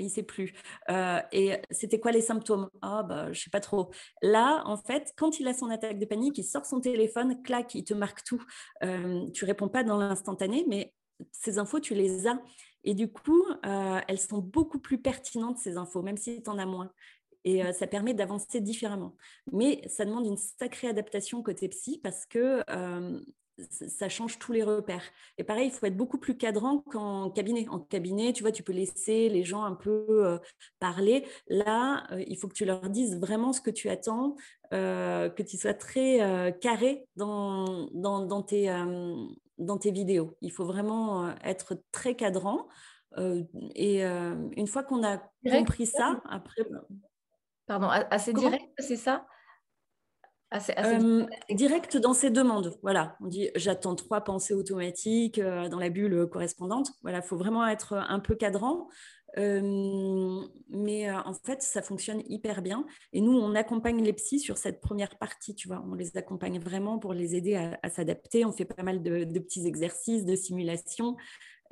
Il 0.00 0.10
sait 0.10 0.22
plus. 0.22 0.52
Euh, 0.90 1.20
et 1.32 1.56
c'était 1.70 2.00
quoi 2.00 2.12
les 2.12 2.20
symptômes? 2.20 2.68
Ah, 2.82 3.02
bah, 3.02 3.32
je 3.32 3.40
sais 3.40 3.50
pas 3.50 3.60
trop. 3.60 3.90
Là, 4.22 4.62
en 4.66 4.76
fait, 4.76 5.12
quand 5.16 5.40
il 5.40 5.48
a 5.48 5.54
son 5.54 5.70
attaque 5.70 5.98
de 5.98 6.06
panique, 6.06 6.38
il 6.38 6.44
sort 6.44 6.66
son 6.66 6.80
téléphone, 6.80 7.42
clac, 7.42 7.74
il 7.74 7.84
te 7.84 7.94
marque 7.94 8.24
tout. 8.24 8.42
Euh, 8.82 9.28
tu 9.30 9.44
réponds 9.44 9.68
pas 9.68 9.84
dans 9.84 9.96
l'instantané, 9.96 10.64
mais 10.68 10.94
ces 11.32 11.58
infos, 11.58 11.80
tu 11.80 11.94
les 11.94 12.26
as. 12.26 12.40
Et 12.84 12.94
du 12.94 13.10
coup, 13.10 13.44
euh, 13.66 14.00
elles 14.08 14.20
sont 14.20 14.38
beaucoup 14.38 14.78
plus 14.78 14.98
pertinentes, 14.98 15.58
ces 15.58 15.76
infos, 15.76 16.02
même 16.02 16.16
si 16.16 16.42
tu 16.42 16.50
en 16.50 16.58
as 16.58 16.66
moins. 16.66 16.90
Et 17.44 17.64
euh, 17.64 17.72
ça 17.72 17.86
permet 17.86 18.14
d'avancer 18.14 18.60
différemment. 18.60 19.16
Mais 19.52 19.82
ça 19.88 20.04
demande 20.04 20.26
une 20.26 20.36
sacrée 20.36 20.88
adaptation 20.88 21.42
côté 21.42 21.68
psy 21.68 22.00
parce 22.02 22.26
que 22.26 22.62
ça 23.70 24.08
change 24.08 24.38
tous 24.38 24.52
les 24.52 24.62
repères. 24.62 25.02
Et 25.36 25.44
pareil, 25.44 25.66
il 25.66 25.70
faut 25.70 25.86
être 25.86 25.96
beaucoup 25.96 26.18
plus 26.18 26.36
cadrant 26.36 26.78
qu'en 26.90 27.30
cabinet. 27.30 27.68
En 27.68 27.80
cabinet, 27.80 28.32
tu 28.32 28.42
vois, 28.42 28.52
tu 28.52 28.62
peux 28.62 28.72
laisser 28.72 29.28
les 29.28 29.44
gens 29.44 29.64
un 29.64 29.74
peu 29.74 30.06
euh, 30.10 30.38
parler. 30.78 31.26
Là, 31.48 32.04
euh, 32.12 32.22
il 32.26 32.36
faut 32.36 32.48
que 32.48 32.54
tu 32.54 32.64
leur 32.64 32.88
dises 32.88 33.18
vraiment 33.18 33.52
ce 33.52 33.60
que 33.60 33.70
tu 33.70 33.88
attends, 33.88 34.36
euh, 34.72 35.28
que 35.28 35.42
tu 35.42 35.56
sois 35.56 35.74
très 35.74 36.56
carré 36.60 37.06
dans, 37.16 37.88
dans, 37.92 38.24
dans, 38.24 38.42
tes, 38.42 38.68
dans 39.58 39.78
tes 39.78 39.90
vidéos. 39.90 40.36
Il 40.40 40.52
faut 40.52 40.64
vraiment 40.64 41.34
être 41.44 41.76
très 41.92 42.14
cadrant. 42.14 42.68
et 43.74 44.02
une 44.02 44.66
fois 44.66 44.82
qu'on 44.82 45.04
a 45.04 45.18
compris 45.50 45.86
ça, 45.86 46.20
après. 46.28 46.62
Pardon, 47.66 47.88
assez 47.88 48.32
direct, 48.32 48.64
c'est 48.78 48.96
ça? 48.96 49.26
Assez, 50.50 50.72
direct 51.50 51.96
dans 51.96 52.14
ses 52.14 52.30
demandes. 52.30 52.78
Voilà, 52.82 53.16
on 53.20 53.26
dit 53.26 53.50
j'attends 53.54 53.94
trois 53.94 54.22
pensées 54.22 54.54
automatiques 54.54 55.40
dans 55.40 55.78
la 55.78 55.90
bulle 55.90 56.26
correspondante. 56.30 56.90
Voilà, 57.02 57.18
il 57.18 57.24
faut 57.24 57.36
vraiment 57.36 57.66
être 57.66 57.94
un 57.94 58.20
peu 58.20 58.34
cadrant 58.34 58.88
mais 59.36 61.10
en 61.10 61.34
fait, 61.34 61.62
ça 61.62 61.82
fonctionne 61.82 62.22
hyper 62.28 62.62
bien. 62.62 62.86
Et 63.12 63.20
nous, 63.20 63.32
on 63.32 63.54
accompagne 63.54 64.02
les 64.02 64.12
psys 64.12 64.40
sur 64.40 64.56
cette 64.56 64.80
première 64.80 65.16
partie, 65.18 65.54
tu 65.54 65.68
vois. 65.68 65.84
On 65.86 65.94
les 65.94 66.16
accompagne 66.16 66.58
vraiment 66.58 66.98
pour 66.98 67.12
les 67.12 67.34
aider 67.36 67.54
à, 67.54 67.90
s'adapter. 67.90 68.44
On 68.44 68.52
fait 68.52 68.64
pas 68.64 68.82
mal 68.82 69.02
de, 69.02 69.38
petits 69.38 69.66
exercices, 69.66 70.24
de 70.24 70.34
simulations 70.34 71.16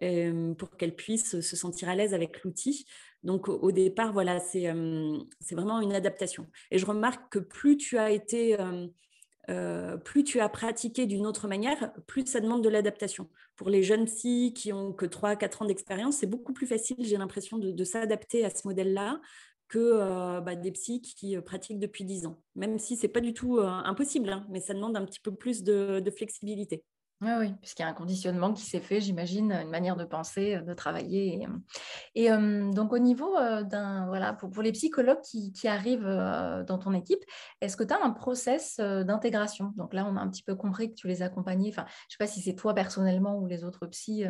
pour 0.00 0.76
qu'elles 0.76 0.94
puissent 0.94 1.40
se 1.40 1.56
sentir 1.56 1.88
à 1.88 1.94
l'aise 1.94 2.14
avec 2.14 2.42
l'outil. 2.42 2.86
Donc, 3.26 3.48
au, 3.48 3.72
départ, 3.72 4.12
voilà, 4.12 4.38
c'est 4.40 4.72
vraiment 5.52 5.80
une 5.80 5.92
adaptation. 5.92 6.46
Et 6.70 6.78
je 6.78 6.86
remarque 6.86 7.32
que 7.32 7.38
plus 7.38 7.76
tu 7.76 7.98
as 7.98 8.10
été 8.10 8.56
euh, 9.48 9.96
plus 9.96 10.24
tu 10.24 10.40
as 10.40 10.48
pratiqué 10.48 11.06
d'une 11.06 11.26
autre 11.26 11.46
manière, 11.46 11.92
plus 12.06 12.26
ça 12.26 12.40
demande 12.40 12.64
de 12.64 12.68
l'adaptation. 12.68 13.28
Pour 13.54 13.70
les 13.70 13.82
jeunes 13.82 14.06
psys 14.06 14.52
qui 14.54 14.72
ont 14.72 14.92
que 14.92 15.06
3-4 15.06 15.62
ans 15.62 15.66
d'expérience, 15.66 16.16
c'est 16.16 16.26
beaucoup 16.26 16.52
plus 16.52 16.66
facile, 16.66 16.96
j'ai 17.00 17.16
l'impression, 17.16 17.58
de, 17.58 17.84
s'adapter 17.84 18.44
à 18.44 18.50
ce 18.50 18.66
modèle-là 18.66 19.20
que 19.68 19.78
euh, 19.78 20.40
bah, 20.40 20.56
des 20.56 20.72
psys 20.72 21.00
qui 21.00 21.36
euh, 21.36 21.40
pratiquent 21.40 21.78
depuis 21.78 22.04
10 22.04 22.26
ans. 22.26 22.42
Même 22.56 22.78
si 22.78 22.96
ce 22.96 23.02
n'est 23.02 23.12
pas 23.12 23.20
du 23.20 23.34
tout 23.34 23.58
impossible, 23.60 24.30
hein, 24.30 24.46
mais 24.50 24.60
ça 24.60 24.74
demande 24.74 24.96
un 24.96 25.04
petit 25.04 25.20
peu 25.20 25.34
plus 25.34 25.62
de 25.62 26.10
flexibilité. 26.10 26.84
Oui, 27.22 27.54
puisqu'il 27.62 27.82
y 27.82 27.84
a 27.86 27.88
un 27.88 27.94
conditionnement 27.94 28.52
qui 28.52 28.62
s'est 28.62 28.80
fait, 28.80 29.00
j'imagine, 29.00 29.50
une 29.50 29.70
manière 29.70 29.96
de 29.96 30.04
penser, 30.04 30.60
de 30.60 30.74
travailler. 30.74 31.46
Et, 32.14 32.28
donc, 32.28 32.92
au 32.92 32.98
niveau 32.98 33.34
d'un, 33.62 34.06
voilà, 34.06 34.34
pour, 34.34 34.62
les 34.62 34.72
psychologues 34.72 35.22
qui, 35.22 35.66
arrivent 35.66 36.04
dans 36.66 36.78
ton 36.78 36.92
équipe, 36.92 37.24
est-ce 37.62 37.76
que 37.78 37.84
tu 37.84 37.94
as 37.94 38.04
un 38.04 38.10
process 38.10 38.78
d'intégration? 38.78 39.72
Donc 39.76 39.94
là, 39.94 40.06
on 40.06 40.16
a 40.16 40.20
un 40.20 40.28
petit 40.28 40.42
peu 40.42 40.54
compris 40.54 40.90
que 40.90 40.94
tu 40.94 41.08
les 41.08 41.22
accompagnais. 41.22 41.70
Enfin, 41.70 41.86
je 41.86 41.92
ne 41.92 42.10
sais 42.10 42.18
pas 42.18 42.26
si 42.26 42.42
c'est 42.42 42.54
toi 42.54 42.74
personnellement 42.74 43.38
ou 43.38 43.46
les 43.46 43.64
autres 43.64 43.86
psys 43.86 44.26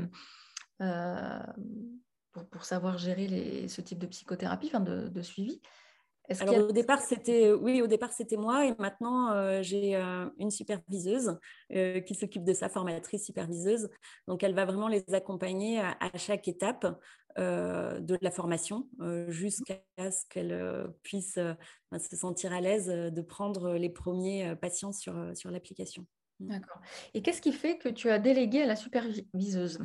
pour, 2.51 2.64
savoir 2.64 2.99
gérer 2.99 3.66
ce 3.66 3.80
type 3.80 3.99
de 3.99 4.07
psychothérapie, 4.07 4.68
enfin 4.68 4.80
de 4.80 5.22
suivi. 5.22 5.61
Alors, 6.41 6.68
au 6.68 6.72
départ, 6.72 7.01
c'était 7.01 7.53
oui, 7.53 7.83
au 7.83 7.87
départ 7.87 8.12
c'était 8.12 8.37
moi 8.37 8.66
et 8.66 8.74
maintenant 8.79 9.31
euh, 9.31 9.62
j'ai 9.62 9.97
euh, 9.97 10.29
une 10.39 10.51
superviseuse 10.51 11.39
euh, 11.72 12.01
qui 12.01 12.14
s'occupe 12.14 12.45
de 12.45 12.53
sa 12.53 12.68
formatrice 12.68 13.24
superviseuse. 13.24 13.89
Donc, 14.27 14.43
elle 14.43 14.55
va 14.55 14.64
vraiment 14.64 14.89
les 14.89 15.05
accompagner 15.14 15.81
à, 15.81 15.97
chaque 16.16 16.49
étape 16.49 16.87
de 17.37 18.18
la 18.22 18.31
formation 18.31 18.89
jusqu'à 19.29 19.83
ce 19.99 20.24
qu'elle 20.31 20.89
puisse 21.03 21.35
se 21.35 22.16
sentir 22.16 22.53
à 22.55 22.62
l'aise 22.62 22.87
de 22.87 23.20
prendre 23.20 23.74
les 23.74 23.91
premiers 23.91 24.57
patients 24.57 24.93
sur, 24.93 25.14
sur 25.35 25.51
l'application. 25.51 26.07
Mmh. 26.41 26.49
D'accord. 26.49 26.81
Et 27.12 27.20
qu'est-ce 27.20 27.43
qui 27.43 27.53
fait 27.53 27.77
que 27.77 27.91
tu 27.91 28.09
as 28.09 28.18
délégué 28.18 28.62
à 28.62 28.66
la 28.66 28.77
superviseuse 28.77 29.81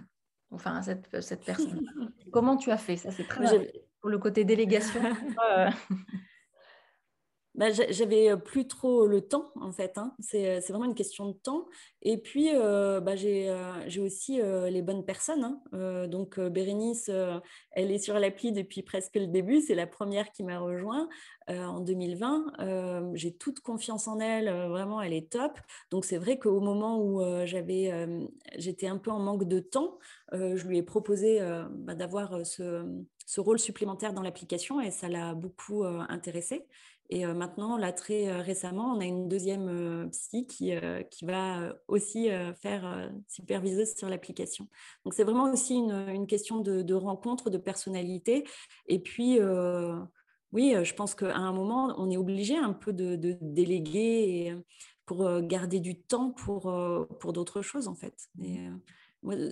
Enfin, 0.50 0.78
à 0.78 0.82
cette, 0.82 1.22
cette 1.22 1.44
personne? 1.44 1.82
Comment 2.32 2.56
tu 2.56 2.72
as 2.72 2.78
fait? 2.78 2.96
Ça, 2.96 3.12
c'est 3.12 3.28
très 3.28 3.72
pour 4.02 4.10
le 4.10 4.18
côté 4.18 4.44
délégation. 4.44 5.02
bah, 7.54 7.68
j'avais 7.72 8.38
plus 8.38 8.66
trop 8.66 9.06
le 9.08 9.22
temps 9.22 9.52
en 9.56 9.74
fait. 9.74 9.98
Hein. 9.98 10.16
C'est 10.20 10.60
vraiment 10.70 10.86
une 10.86 10.96
question 10.96 11.28
de 11.28 11.34
temps. 11.34 11.66
Et 12.02 12.18
puis 12.18 12.50
bah, 12.54 13.16
j'ai 13.16 14.00
aussi 14.00 14.40
les 14.42 14.82
bonnes 14.82 15.04
personnes. 15.04 15.60
Hein. 15.74 16.08
donc 16.08 16.40
Bérénice, 16.40 17.12
elle 17.72 17.92
est 17.92 18.00
sur 18.00 18.18
l'appli 18.20 18.54
depuis 18.54 18.84
presque 18.84 19.16
le 19.16 19.28
début. 19.28 19.60
C'est 19.60 19.76
la 19.76 19.88
première 19.88 20.32
qui 20.32 20.44
m'a 20.44 20.60
rejoint 20.60 21.10
en 21.50 21.82
2020. 21.82 23.14
j'ai 23.16 23.34
toute 23.34 23.60
confiance 23.60 24.08
en 24.08 24.20
elle. 24.20 24.50
vraiment, 24.70 25.02
elle 25.02 25.14
est 25.14 25.30
top. 25.30 25.60
Donc 25.90 26.06
c'est 26.06 26.18
vrai 26.18 26.40
qu'au 26.40 26.62
moment 26.62 27.02
où 27.02 27.22
j'avais, 27.46 28.08
j'étais 28.58 28.88
un 28.88 28.98
peu 28.98 29.12
en 29.12 29.20
manque 29.20 29.44
de 29.46 29.60
temps, 29.60 30.00
je 30.32 30.66
lui 30.68 30.78
ai 30.78 30.84
proposé 30.84 31.40
bah, 31.72 31.96
d'avoir 31.96 32.46
ce, 32.46 32.86
ce, 33.26 33.42
rôle 33.42 33.60
supplémentaire 33.60 34.14
dans 34.14 34.22
l'application 34.22 34.80
et 34.80 34.92
ça 34.92 35.10
l'a 35.10 35.34
beaucoup 35.34 35.84
intéressée. 35.84 36.66
Et 37.14 37.26
maintenant, 37.26 37.76
là, 37.76 37.92
très 37.92 38.42
récemment, 38.42 38.94
on 38.96 39.02
a 39.02 39.06
une 39.06 39.28
deuxième 39.28 40.10
psy 40.12 40.48
qui, 40.48 40.72
qui 41.10 41.26
va 41.26 41.76
aussi 41.90 42.30
faire 42.62 43.12
superviseuse 43.28 43.96
sur 43.98 44.08
l'application. 44.08 44.70
Donc, 45.04 45.14
c'est 45.14 45.26
vraiment 45.26 45.52
aussi 45.52 45.76
une, 45.76 46.26
question 46.26 46.62
de, 46.62 46.94
rencontre, 46.94 47.50
de 47.50 47.58
personnalité. 47.58 48.46
Et 48.88 49.00
puis, 49.00 49.40
oui, 50.54 50.74
je 50.82 50.94
pense 50.94 51.14
qu'à 51.14 51.36
un 51.36 51.52
moment, 51.52 51.94
on 51.98 52.10
est 52.10 52.16
obligé 52.16 52.56
un 52.56 52.72
peu 52.72 52.94
de, 52.94 53.38
déléguer 53.42 54.56
pour 55.06 55.42
garder 55.42 55.82
du 55.82 56.00
temps 56.00 56.32
pour, 56.32 56.74
pour 57.20 57.34
d'autres 57.34 57.62
choses, 57.62 57.90
en 57.90 57.96
fait. 57.96 58.30
Et, 58.42 58.70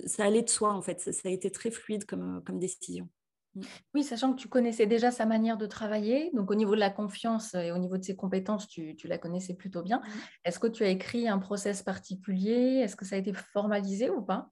ça 0.06 0.24
allait 0.24 0.42
de 0.42 0.48
soi, 0.48 0.72
en 0.72 0.80
fait. 0.80 0.98
Ça, 1.00 1.12
ça 1.12 1.28
a 1.28 1.30
été 1.30 1.50
très 1.50 1.70
fluide 1.70 2.06
comme, 2.06 2.42
comme 2.44 2.58
décision. 2.58 3.06
Mmh. 3.54 3.62
Oui, 3.94 4.04
sachant 4.04 4.32
que 4.32 4.40
tu 4.40 4.48
connaissais 4.48 4.86
déjà 4.86 5.10
sa 5.10 5.26
manière 5.26 5.56
de 5.56 5.66
travailler, 5.66 6.30
donc 6.34 6.50
au 6.50 6.54
niveau 6.54 6.74
de 6.74 6.80
la 6.80 6.90
confiance 6.90 7.54
et 7.54 7.72
au 7.72 7.78
niveau 7.78 7.98
de 7.98 8.04
ses 8.04 8.16
compétences, 8.16 8.68
tu, 8.68 8.96
la 9.04 9.18
connaissais 9.18 9.54
plutôt 9.54 9.82
bien. 9.82 9.98
Mmh. 9.98 10.10
Est-ce 10.44 10.58
que 10.58 10.66
tu 10.66 10.84
as 10.84 10.88
écrit 10.88 11.28
un 11.28 11.38
process 11.38 11.82
particulier? 11.82 12.80
Est-ce 12.82 12.96
que 12.96 13.04
ça 13.04 13.16
a 13.16 13.18
été 13.18 13.32
formalisé 13.32 14.10
ou 14.10 14.22
pas? 14.22 14.50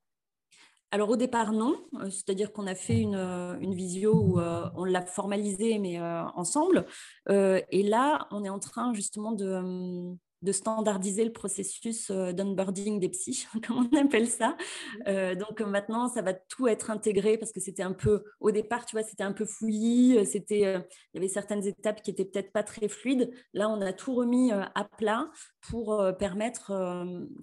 Alors 0.90 1.11
au 1.11 1.16
départ 1.16 1.53
non, 1.53 1.76
euh, 2.01 2.09
c'est-à-dire 2.09 2.51
qu'on 2.51 2.66
a 2.66 2.74
fait 2.74 2.99
une, 2.99 3.14
euh, 3.14 3.57
visio 3.61 4.14
où 4.14 4.40
euh, 4.40 4.70
on 4.74 4.84
l'a 4.84 5.05
formalisé 5.05 5.78
mais 5.78 6.01
ensemble. 6.01 6.86
et 7.28 7.82
là, 7.82 8.26
on 8.30 8.42
est 8.42 8.49
en 8.49 8.59
train 8.59 8.94
justement 8.94 9.32
de, 9.32 10.16
de 10.43 10.53
standardiser 10.53 11.24
le 11.24 11.32
processus 11.32 12.11
euh, 12.11 12.32
d'onboarding 12.32 13.01
des 13.01 13.09
psys, 13.09 13.47
comme 13.66 13.89
on 13.93 13.97
appelle 13.97 14.28
ça. 14.28 14.51
Mmh. 14.51 15.03
Euh, 15.09 15.34
donc 15.34 15.61
maintenant, 15.61 16.09
ça 16.09 16.22
va 16.22 16.32
tout 16.32 16.68
être 16.68 16.91
intégré 16.91 17.39
parce 17.39 17.53
que 17.53 17.61
c'était 17.61 17.82
un 17.82 17.93
peu, 17.93 18.24
au 18.41 18.51
départ, 18.51 18.86
tu 18.86 18.97
vois, 18.97 19.03
c'était 19.03 19.24
un 19.24 19.32
peu 19.32 19.45
fouillis, 19.45 20.18
euh, 20.18 20.24
c'était, 20.24 20.61
il 20.61 21.14
y 21.14 21.18
avait 21.18 21.28
certaines 21.28 21.66
étapes 21.66 22.03
qui 22.03 22.11
étaient 22.11 22.24
peut-être 22.24 22.53
pas 22.53 22.62
très 22.62 22.89
fluides. 22.89 23.30
Là, 23.53 23.68
on 23.68 23.80
a 23.80 23.93
tout 23.93 24.14
remis 24.14 24.53
à 24.53 24.84
plat 24.97 25.30
pour 25.68 26.05
permettre 26.18 26.72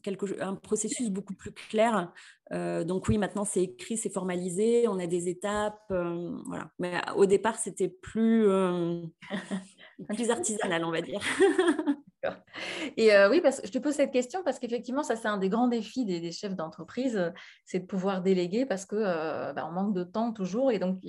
quelque, 0.04 0.42
un 0.42 0.56
processus 0.56 1.10
beaucoup 1.10 1.34
plus 1.36 1.52
clair. 1.52 2.12
donc 2.52 3.08
oui, 3.08 3.18
maintenant 3.18 3.46
c'est 3.46 3.64
écrit, 3.64 3.98
c'est 3.98 4.10
formalisé, 4.10 4.88
on 4.88 5.00
a 5.00 5.08
des 5.08 5.30
étapes, 5.30 5.84
voilà. 5.90 6.72
Mais 6.80 7.00
au 7.16 7.26
départ, 7.26 7.58
c'était 7.58 7.90
plus, 7.90 8.48
plus 10.10 10.30
artisanal, 10.30 10.84
on 10.84 10.92
va 10.92 11.02
dire. 11.02 11.22
Et 12.98 13.14
euh, 13.14 13.30
oui, 13.30 13.42
parce 13.42 13.62
que 13.62 13.68
je 13.68 13.72
te 13.72 13.78
pose 13.78 13.94
cette 13.94 14.12
question 14.12 14.44
parce 14.44 14.60
qu'effectivement, 14.60 15.04
ça 15.04 15.16
c'est 15.16 15.28
un 15.28 15.38
des 15.38 15.50
grands 15.50 15.68
défis 15.68 16.06
des, 16.06 16.32
chefs 16.32 16.56
d'entreprise, 16.56 17.18
euh, 17.18 17.30
c'est 17.66 17.80
de 17.80 17.86
pouvoir 17.86 18.22
déléguer 18.22 18.66
parce 18.66 18.86
que 18.86 18.96
euh, 18.96 19.54
bah, 19.54 19.70
manque 19.72 19.94
de 19.94 20.04
temps 20.04 20.32
toujours 20.32 20.72
et 20.72 20.80
donc 20.80 21.00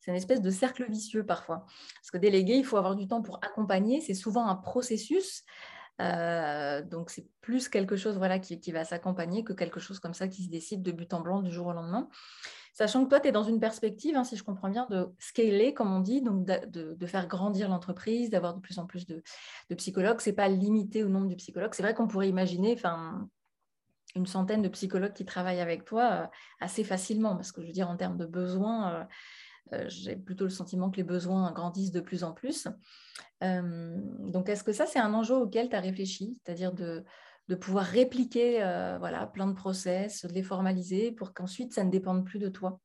c'est 0.00 0.10
une 0.10 0.16
espèce 0.16 0.40
de 0.40 0.50
cercle 0.50 0.84
vicieux 0.88 1.24
parfois. 1.24 1.66
Parce 1.96 2.10
que 2.12 2.18
déléguer, 2.18 2.54
il 2.54 2.64
faut 2.64 2.76
avoir 2.76 2.96
du 2.96 3.08
temps 3.08 3.22
pour 3.22 3.38
accompagner, 3.42 4.00
c'est 4.00 4.14
souvent 4.14 4.46
un 4.46 4.56
processus. 4.56 5.44
donc 5.98 7.10
c'est 7.10 7.26
plus 7.40 7.68
quelque 7.68 7.96
chose 7.96 8.16
voilà 8.16 8.38
qui 8.38 8.72
va 8.72 8.84
s'accompagner 8.84 9.44
que 9.44 9.52
quelque 9.52 9.80
chose 9.80 10.00
comme 10.00 10.14
ça 10.14 10.28
qui 10.28 10.42
se 10.42 10.50
décide 10.50 10.82
de 10.82 10.92
but 10.92 11.12
en 11.14 11.20
blanc 11.20 11.42
du 11.42 11.52
jour 11.52 11.68
au 11.68 11.72
lendemain. 11.72 12.08
Sachant 12.74 13.04
que 13.04 13.08
toi, 13.08 13.20
tu 13.20 13.28
es 13.28 13.32
dans 13.32 13.44
une 13.44 13.60
perspective, 13.60 14.16
hein, 14.16 14.24
si 14.24 14.36
je 14.36 14.42
comprends 14.42 14.68
bien, 14.68 14.88
de 14.90 15.08
scaler, 15.20 15.74
comme 15.74 15.92
on 15.92 16.00
dit, 16.00 16.22
donc 16.22 16.44
de, 16.44 17.06
faire 17.06 17.28
grandir 17.28 17.68
l'entreprise, 17.68 18.30
d'avoir 18.30 18.52
de 18.52 18.60
plus 18.60 18.80
en 18.80 18.86
plus 18.86 19.06
de, 19.06 19.22
psychologues. 19.76 20.20
Ce 20.20 20.28
n'est 20.28 20.34
pas 20.36 20.48
limité 20.48 21.04
au 21.04 21.08
nombre 21.08 21.28
de 21.28 21.36
psychologues. 21.36 21.72
C'est 21.74 21.84
vrai 21.84 21.94
qu'on 21.94 22.08
pourrait 22.08 22.28
imaginer 22.28 22.76
une 24.16 24.26
centaine 24.26 24.60
de 24.60 24.68
psychologues 24.68 25.12
qui 25.12 25.24
travaillent 25.24 25.60
avec 25.60 25.84
toi 25.84 26.10
euh, 26.12 26.26
assez 26.60 26.82
facilement, 26.82 27.36
parce 27.36 27.52
que 27.52 27.62
je 27.62 27.68
veux 27.68 27.72
dire, 27.72 27.88
en 27.88 27.96
termes 27.96 28.16
de 28.16 28.26
besoins, 28.26 28.92
euh, 28.92 29.04
euh, 29.74 29.84
j'ai 29.88 30.16
plutôt 30.16 30.44
le 30.44 30.50
sentiment 30.50 30.90
que 30.90 30.96
les 30.96 31.04
besoins 31.04 31.52
grandissent 31.52 31.92
de 31.92 32.00
plus 32.00 32.24
en 32.24 32.32
plus. 32.32 32.66
donc, 33.40 34.48
est-ce 34.48 34.64
que 34.64 34.72
ça, 34.72 34.86
c'est 34.86 34.98
un 34.98 35.14
enjeu 35.14 35.36
auquel 35.36 35.68
tu 35.68 35.76
as 35.76 35.80
réfléchi, 35.80 36.34
c'est-à-dire 36.42 36.72
de, 36.72 37.04
de 37.48 37.54
pouvoir 37.54 37.84
répliquer 37.84 38.62
euh, 38.62 38.96
voilà, 38.98 39.26
plein 39.26 39.46
de 39.46 39.52
process, 39.52 40.24
de 40.24 40.32
les 40.32 40.42
formaliser 40.42 41.12
pour 41.12 41.34
qu'ensuite 41.34 41.74
ça 41.74 41.84
ne 41.84 41.90
dépende 41.90 42.24
plus 42.24 42.38
de 42.38 42.48
toi. 42.48 42.80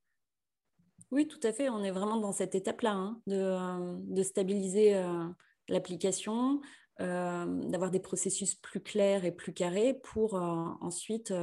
Oui, 1.12 1.28
tout 1.28 1.40
à 1.44 1.54
fait. 1.54 1.70
On 1.70 1.84
est 1.84 1.92
vraiment 1.92 2.18
dans 2.18 2.32
cette 2.32 2.56
étape-là 2.56 2.92
hein, 2.92 3.22
euh, 3.30 3.96
de, 4.00 4.22
stabiliser 4.22 4.96
euh, 4.96 5.28
l'application, 5.68 6.62
d'avoir 7.00 7.92
des 7.92 8.02
processus 8.02 8.56
plus 8.56 8.82
clairs 8.82 9.24
et 9.24 9.32
plus 9.32 9.54
carrés 9.54 9.94
pour 9.94 10.34
ensuite 10.34 11.34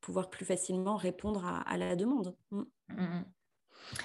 pouvoir 0.00 0.30
plus 0.30 0.44
facilement 0.44 0.94
répondre 0.94 1.44
à, 1.44 1.76
la 1.76 1.96
demande. 1.96 2.36
Mm. 2.52 3.22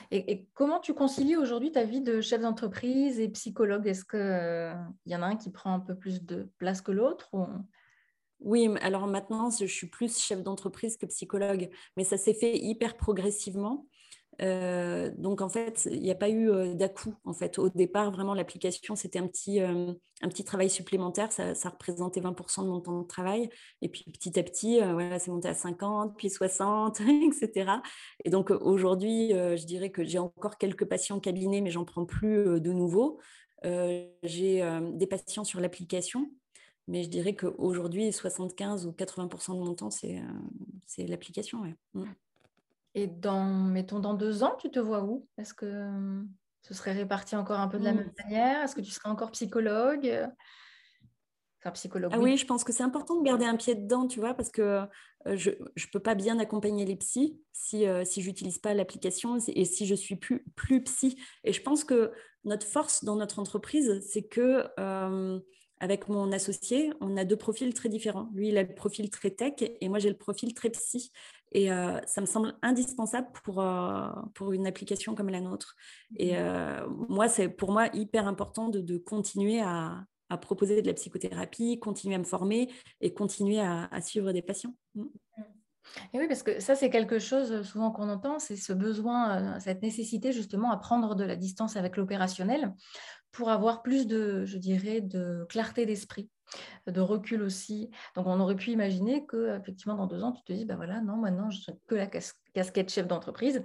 Et, 0.10 0.48
comment 0.56 0.80
tu 0.80 0.96
concilies 0.96 1.36
aujourd'hui 1.36 1.72
ta 1.72 1.84
vie 1.84 2.02
de 2.02 2.22
chef 2.22 2.42
d'entreprise 2.42 3.20
et 3.20 3.30
psychologue? 3.30 3.86
Est-ce 3.86 4.04
qu'il 4.04 5.12
y 5.12 5.16
en 5.16 5.22
a 5.22 5.28
un 5.28 5.36
qui 5.36 5.52
prend 5.52 5.76
un 5.76 5.80
peu 5.80 5.94
plus 5.94 6.26
de 6.26 6.50
place 6.58 6.82
que 6.82 6.92
l'autre 6.92 7.30
oui, 8.40 8.70
alors 8.82 9.08
maintenant, 9.08 9.50
je 9.50 9.66
suis 9.66 9.88
plus 9.88 10.18
chef 10.18 10.44
d'entreprise 10.44 10.98
que 10.98 11.06
psychologue, 11.06 11.70
mais 11.98 12.04
ça 12.04 12.18
s'est 12.18 12.34
fait 12.34 12.58
hyper 12.58 12.98
progressivement. 12.98 13.88
Euh, 14.42 15.12
donc 15.18 15.42
en 15.42 15.50
fait, 15.50 15.88
il 15.92 16.02
n'y 16.02 16.12
a 16.12 16.16
pas 16.16 16.30
eu 16.30 16.50
euh, 16.50 16.74
d'à-coup. 16.74 17.16
En 17.24 17.34
fait, 17.34 17.58
au 17.58 17.70
départ, 17.70 18.12
vraiment, 18.12 18.34
l'application, 18.34 18.96
c'était 18.96 19.20
un 19.20 19.28
petit, 19.28 19.62
euh, 19.62 19.94
un 20.22 20.28
petit 20.28 20.44
travail 20.44 20.70
supplémentaire. 20.70 21.32
Ça, 21.32 21.54
représentait 21.70 22.22
20% 22.22 22.64
de 22.64 22.70
mon 22.70 22.82
temps 22.82 23.02
de 23.02 23.08
travail. 23.08 23.50
Et 23.82 23.90
puis 23.90 24.06
petit 24.12 24.38
à 24.40 24.44
petit, 24.44 24.80
voilà, 24.80 25.20
c'est 25.20 25.32
monté 25.32 25.48
à 25.48 25.54
50, 25.54 26.18
puis 26.18 26.30
60, 26.30 27.00
etc. 27.02 27.72
Et 28.24 28.30
donc 28.30 28.52
aujourd'hui, 28.52 29.30
je 29.32 29.66
dirais 29.66 29.92
que 29.92 30.04
j'ai 30.04 30.20
encore 30.20 30.58
quelques 30.58 30.86
patients 30.86 31.20
cabinet, 31.20 31.62
mais 31.62 31.72
j'en 31.72 31.86
prends 31.86 32.06
plus 32.06 32.60
de 32.60 32.72
nouveaux. 32.72 33.20
j'ai 33.64 34.80
des 34.94 35.08
patients 35.08 35.44
sur 35.44 35.60
l'application. 35.60 36.30
Mais 36.88 37.04
je 37.04 37.10
dirais 37.10 37.36
qu'aujourd'hui, 37.36 38.12
75 38.12 38.86
ou 38.86 38.92
80% 38.92 39.56
de 39.56 39.64
mon 39.64 39.74
temps, 39.74 39.90
c'est 39.90 40.22
l'application. 41.08 41.62
Ouais. 41.62 41.76
Mm. 41.94 42.06
Et 42.94 43.08
dans, 43.08 43.44
mettons, 43.46 44.00
dans 44.00 44.14
deux 44.14 44.44
ans, 44.44 44.56
tu 44.58 44.72
te 44.72 44.80
vois 44.80 45.04
où? 45.04 45.28
Est-ce 45.38 45.54
que 45.54 45.66
euh, 45.66 46.24
ce 46.62 46.74
serait 46.74 46.94
réparti 46.94 47.36
encore 47.36 47.60
un 47.60 47.68
peu 47.68 47.78
de 47.78 47.84
la 47.84 47.94
même 47.94 48.12
manière? 48.24 48.64
Est-ce 48.64 48.76
que 48.76 48.82
tu 48.82 48.92
serais 48.92 49.10
encore 49.10 49.32
psychologue? 49.32 50.30
Enfin, 51.60 51.72
psychologue. 51.72 52.12
Ah 52.14 52.20
oui. 52.20 52.38
je 52.38 52.46
pense 52.46 52.64
que 52.64 52.72
c'est 52.72 52.84
important 52.84 53.20
de 53.20 53.26
garder 53.26 53.46
un 53.46 53.58
pied 53.58 53.76
dedans, 53.76 54.08
tu 54.08 54.22
vois, 54.22 54.34
parce 54.34 54.50
que 54.50 54.62
euh, 55.28 55.36
je 55.36 55.50
ne 55.50 55.92
peux 55.92 56.00
pas 56.00 56.16
bien 56.16 56.40
accompagner 56.40 56.86
les 56.86 56.96
psys 56.96 57.38
si, 57.52 57.86
euh, 57.86 58.06
si 58.06 58.22
je 58.22 58.30
n'utilise 58.30 58.60
pas 58.60 58.74
l'application 58.74 59.40
et 59.46 59.66
si 59.66 59.86
je 59.86 59.96
suis 59.96 60.16
plus, 60.16 60.46
plus 60.56 60.82
psy. 60.84 61.18
Et 61.44 61.52
je 61.52 61.62
pense 61.62 61.84
que 61.84 62.14
notre 62.46 62.66
force 62.66 63.04
dans 63.04 63.18
notre 63.18 63.40
entreprise, 63.40 64.00
c'est 64.08 64.24
que 64.24 64.68
avec 65.86 66.10
mon 66.10 66.32
associé, 66.32 66.92
on 67.00 67.16
a 67.16 67.24
deux 67.26 67.36
profils 67.36 67.72
très 67.76 67.90
différents. 67.90 68.30
Lui, 68.34 68.50
il 68.50 68.58
a 68.58 68.64
le 68.64 68.74
profil 68.74 69.12
très 69.12 69.30
tech 69.30 69.54
et 69.60 69.88
moi, 69.88 70.00
j'ai 70.00 70.10
le 70.10 70.18
profil 70.18 70.54
très 70.56 70.72
psy. 70.72 71.12
Et 71.52 71.72
euh, 71.72 72.00
ça 72.08 72.22
me 72.22 72.26
semble 72.26 72.56
indispensable 72.64 73.28
pour, 73.44 73.62
euh, 73.62 74.10
pour 74.34 74.52
une 74.52 74.66
application 74.66 75.14
comme 75.14 75.30
la 75.30 75.42
nôtre. 75.42 75.76
Et 76.18 76.34
mmh. 76.34 76.38
euh, 76.38 76.88
moi, 77.08 77.28
c'est 77.30 77.50
pour 77.50 77.72
moi 77.72 77.88
hyper 77.94 78.28
important 78.28 78.68
de, 78.68 78.98
continuer 78.98 79.62
à, 79.62 80.06
proposer 80.42 80.82
de 80.82 80.88
la 80.88 80.94
psychothérapie, 80.94 81.80
continuer 81.80 82.16
à 82.16 82.20
me 82.20 82.26
former 82.26 82.74
et 83.00 83.14
continuer 83.14 83.62
à, 83.62 84.02
suivre 84.02 84.32
des 84.32 84.42
patients. 84.42 84.76
Mmh. 84.96 85.06
Et 86.14 86.20
oui, 86.20 86.28
parce 86.28 86.42
que 86.42 86.60
ça, 86.60 86.74
c'est 86.74 86.90
quelque 86.90 87.20
chose 87.20 87.62
souvent 87.62 87.92
qu'on 87.92 88.10
entend, 88.10 88.40
c'est 88.40 88.56
ce 88.56 88.74
besoin, 88.74 89.60
cette 89.60 89.84
nécessité 89.84 90.32
justement 90.32 90.72
à 90.72 90.78
prendre 90.78 91.14
de 91.14 91.24
la 91.24 91.36
distance 91.36 91.78
avec 91.78 91.96
l'opérationnel 91.96 92.74
pour 93.36 93.50
avoir 93.50 93.82
plus 93.82 94.08
de, 94.08 94.46
je 94.46 94.58
dirais, 94.58 95.02
de 95.02 95.46
clarté 95.50 95.86
d'esprit, 95.86 96.30
de 96.88 97.02
recul 97.02 97.42
aussi. 97.42 97.92
Donc, 98.16 98.28
on 98.28 98.40
aurait 98.40 98.56
pu 98.56 98.72
imaginer 98.72 99.26
que, 99.26 99.58
effectivement, 99.60 99.96
dans 99.96 100.08
deux 100.08 100.24
ans, 100.24 100.32
tu 100.32 100.42
te 100.44 100.54
dis, 100.54 100.64
ben 100.64 100.78
voilà, 100.78 101.02
non, 101.02 101.18
maintenant, 101.18 101.50
je 101.50 101.60
suis 101.60 101.74
que 101.86 101.96
la 101.96 102.08
casquette 102.08 102.90
chef 102.90 103.08
d'entreprise, 103.08 103.62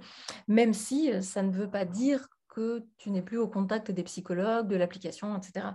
même 0.49 0.73
si 0.73 1.11
euh, 1.11 1.21
ça 1.21 1.41
ne 1.41 1.51
veut 1.51 1.69
pas 1.69 1.85
dire 1.85 2.27
que 2.49 2.83
tu 2.97 3.11
n'es 3.11 3.21
plus 3.21 3.37
au 3.37 3.47
contact 3.47 3.91
des 3.91 4.03
psychologues, 4.03 4.67
de 4.67 4.75
l'application, 4.75 5.37
etc. 5.37 5.67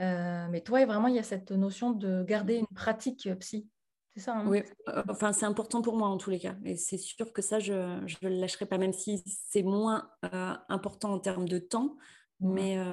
Euh, 0.00 0.46
mais 0.50 0.62
toi, 0.62 0.84
vraiment, 0.86 1.08
il 1.08 1.16
y 1.16 1.18
a 1.18 1.22
cette 1.22 1.52
notion 1.52 1.90
de 1.90 2.24
garder 2.24 2.56
une 2.56 2.74
pratique 2.74 3.28
psy. 3.40 3.68
C'est 4.14 4.20
ça 4.20 4.36
hein? 4.36 4.46
Oui, 4.46 4.62
euh, 4.88 5.02
enfin, 5.10 5.32
c'est 5.34 5.46
important 5.46 5.82
pour 5.82 5.98
moi 5.98 6.08
en 6.08 6.16
tous 6.16 6.30
les 6.30 6.38
cas. 6.38 6.54
Et 6.64 6.76
c'est 6.76 6.96
sûr 6.96 7.30
que 7.34 7.42
ça, 7.42 7.58
je 7.58 7.74
ne 7.74 8.28
le 8.30 8.40
lâcherai 8.40 8.64
pas, 8.64 8.78
même 8.78 8.94
si 8.94 9.22
c'est 9.26 9.62
moins 9.62 10.08
important 10.70 11.12
en 11.12 11.18
termes 11.18 11.46
de 11.46 11.58
temps. 11.58 11.98
Mais, 12.42 12.76
euh, 12.76 12.84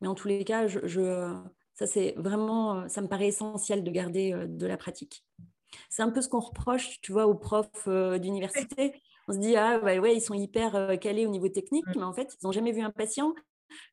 mais 0.00 0.08
en 0.08 0.14
tous 0.14 0.28
les 0.28 0.44
cas, 0.44 0.66
je, 0.66 1.34
ça, 1.74 1.86
c'est 1.86 2.14
vraiment, 2.16 2.80
euh, 2.80 2.88
ça 2.88 3.02
me 3.02 3.08
paraît 3.08 3.28
essentiel 3.28 3.82
de 3.84 3.90
garder 3.90 4.32
euh, 4.32 4.46
de 4.46 4.66
la 4.66 4.76
pratique. 4.76 5.24
C'est 5.88 6.02
un 6.02 6.10
peu 6.10 6.22
ce 6.22 6.28
qu'on 6.28 6.40
reproche, 6.40 7.00
tu 7.00 7.12
vois, 7.12 7.26
aux 7.26 7.34
profs 7.34 7.88
d'université. 7.88 9.00
On 9.28 9.32
se 9.32 9.38
dit, 9.38 9.56
ah 9.56 9.78
ouais, 9.78 10.16
ils 10.16 10.20
sont 10.20 10.34
hyper 10.34 10.98
calés 11.00 11.26
au 11.26 11.30
niveau 11.30 11.48
technique, 11.48 11.84
mais 11.94 12.02
en 12.02 12.12
fait, 12.12 12.34
ils 12.34 12.44
n'ont 12.44 12.52
jamais 12.52 12.72
vu 12.72 12.80
un 12.80 12.90
patient. 12.90 13.34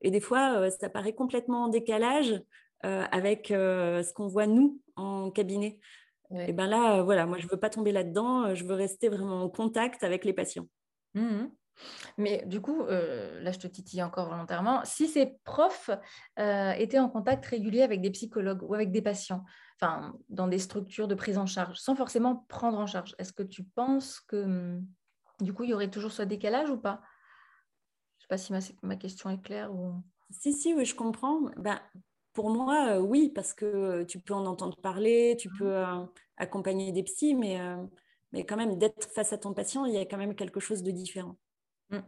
Et 0.02 0.10
des 0.10 0.20
fois, 0.20 0.72
ça 0.72 0.90
paraît 0.90 1.14
complètement 1.14 1.66
en 1.66 1.68
décalage 1.68 2.42
avec 2.82 3.50
ce 3.50 4.14
qu'on 4.14 4.28
voit 4.28 4.48
nous 4.48 4.82
en 4.96 5.30
cabinet. 5.30 5.80
Et 6.32 6.54
bien 6.54 6.66
là, 6.66 7.04
voilà, 7.04 7.28
moi, 7.28 7.38
je 7.38 7.46
ne 7.46 7.52
veux 7.52 7.60
pas 7.60 7.70
tomber 7.70 7.92
là-dedans. 7.92 8.56
Je 8.56 8.66
veux 8.66 8.74
rester 8.74 9.10
vraiment 9.10 9.44
en 9.44 9.50
contact 9.50 10.04
avec 10.04 10.26
les 10.26 10.34
patients. 10.34 10.68
Mmh 11.14 11.46
mais 12.18 12.44
du 12.46 12.62
coup, 12.62 12.82
euh, 12.82 13.42
là, 13.42 13.52
je 13.52 13.60
te 13.60 13.68
titille 13.68 14.04
encore 14.04 14.30
volontairement. 14.30 14.84
Si 14.86 15.08
ces 15.08 15.38
profs 15.44 15.90
euh, 16.40 16.72
étaient 16.72 17.00
en 17.00 17.10
contact 17.10 17.46
régulier 17.46 17.82
avec 17.82 18.02
des 18.02 18.12
psychologues 18.12 18.64
ou 18.64 18.74
avec 18.74 18.92
des 18.92 19.02
patients, 19.02 19.44
enfin, 19.80 20.14
dans 20.30 20.48
des 20.48 20.60
structures 20.60 21.08
de 21.08 21.16
prise 21.16 21.38
en 21.38 21.46
charge, 21.46 21.78
sans 21.78 21.96
forcément 21.96 22.46
prendre 22.48 22.78
en 22.80 22.88
charge, 22.88 23.16
est-ce 23.20 23.34
que 23.34 23.44
tu 23.44 23.64
penses 23.64 24.20
que 24.22 24.44
hum, 24.44 24.86
du 25.40 25.54
coup, 25.54 25.64
il 25.64 25.70
y 25.70 25.74
aurait 25.74 25.90
toujours 25.90 26.12
ce 26.12 26.24
décalage 26.24 26.70
ou 26.70 26.78
pas? 26.78 27.02
Je 28.18 28.24
ne 28.34 28.40
sais 28.40 28.52
pas 28.52 28.60
si 28.62 28.76
ma, 28.82 28.96
question 28.96 29.30
est 29.30 29.42
claire 29.42 29.74
ou. 29.74 29.94
Si, 30.30 30.52
si, 30.52 30.74
oui, 30.74 30.84
je 30.84 30.96
comprends. 30.96 31.42
Ben, 31.58 31.80
pour 32.34 32.50
moi, 32.50 32.98
euh, 32.98 33.00
oui, 33.00 33.32
parce 33.34 33.54
que 33.54 34.04
tu 34.04 34.20
peux 34.20 34.34
en 34.34 34.46
entendre 34.46 34.76
parler, 34.82 35.38
tu 35.40 35.50
peux 35.58 35.82
mmh. 35.84 36.10
accompagner 36.38 36.92
des 36.92 37.04
psys, 37.04 37.36
mais, 37.36 37.60
mais 38.34 38.44
quand 38.46 38.58
même, 38.58 38.78
d'être 38.78 39.08
face 39.12 39.32
à 39.32 39.38
ton 39.38 39.54
patient, 39.54 39.86
il 39.86 39.94
y 39.94 39.98
a 39.98 40.06
quand 40.06 40.18
même 40.18 40.36
quelque 40.36 40.60
chose 40.60 40.84
de 40.84 40.92
différent. 40.92 41.38
Mm. 41.90 42.00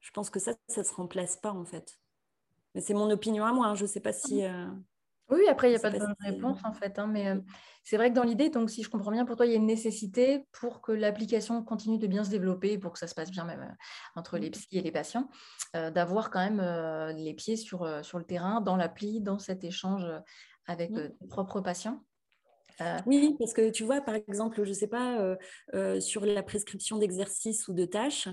Je 0.00 0.10
pense 0.10 0.30
que 0.30 0.40
ça, 0.40 0.52
ça 0.68 0.80
ne 0.80 0.86
se 0.86 0.94
remplace 0.94 1.36
pas 1.36 1.52
en 1.52 1.64
fait. 1.64 1.98
Mais 2.74 2.80
c'est 2.80 2.94
mon 2.94 3.10
opinion 3.10 3.44
à 3.44 3.52
moi. 3.52 3.66
Hein. 3.66 3.74
Je 3.74 3.82
ne 3.82 3.88
sais 3.88 4.00
pas 4.00 4.12
si. 4.12 4.44
Euh, 4.44 4.66
oui, 5.30 5.46
après, 5.48 5.68
il 5.68 5.70
n'y 5.70 5.76
a 5.76 5.80
pas 5.80 5.90
de 5.90 5.98
bonne 5.98 6.14
réponse 6.20 6.58
en 6.64 6.72
fait. 6.72 6.98
Hein, 6.98 7.06
mais 7.06 7.28
euh, 7.28 7.38
c'est 7.84 7.96
vrai 7.96 8.10
que 8.10 8.14
dans 8.14 8.24
l'idée, 8.24 8.50
donc 8.50 8.70
si 8.70 8.82
je 8.82 8.90
comprends 8.90 9.10
bien, 9.10 9.24
pour 9.24 9.36
toi, 9.36 9.46
il 9.46 9.50
y 9.50 9.54
a 9.54 9.58
une 9.58 9.66
nécessité 9.66 10.46
pour 10.52 10.80
que 10.80 10.92
l'application 10.92 11.62
continue 11.62 11.98
de 11.98 12.06
bien 12.06 12.24
se 12.24 12.30
développer, 12.30 12.78
pour 12.78 12.92
que 12.92 12.98
ça 12.98 13.06
se 13.06 13.14
passe 13.14 13.30
bien 13.30 13.44
même 13.44 13.62
euh, 13.62 13.74
entre 14.16 14.38
les 14.38 14.48
mm. 14.48 14.52
psys 14.52 14.78
et 14.78 14.82
les 14.82 14.92
patients, 14.92 15.28
d'avoir 15.74 16.30
quand 16.30 16.40
même 16.40 16.60
les 17.16 17.32
pieds 17.34 17.56
sur, 17.56 18.04
sur 18.04 18.18
le 18.18 18.24
terrain, 18.24 18.60
dans 18.60 18.76
l'appli, 18.76 19.20
dans 19.20 19.38
cet 19.38 19.64
échange 19.64 20.06
avec 20.66 20.90
mm. 20.90 20.94
tes 21.18 21.26
propres 21.28 21.60
patients. 21.60 22.02
Oui, 23.06 23.36
parce 23.38 23.52
que 23.52 23.70
tu 23.70 23.84
vois, 23.84 24.00
par 24.00 24.16
exemple, 24.16 24.64
je 24.64 24.68
ne 24.68 24.74
sais 24.74 24.88
pas, 24.88 25.36
sur 26.00 26.26
la 26.26 26.42
prescription 26.42 26.98
d'exercices 26.98 27.68
ou 27.68 27.72
de 27.72 27.84
tâches, 27.84 28.28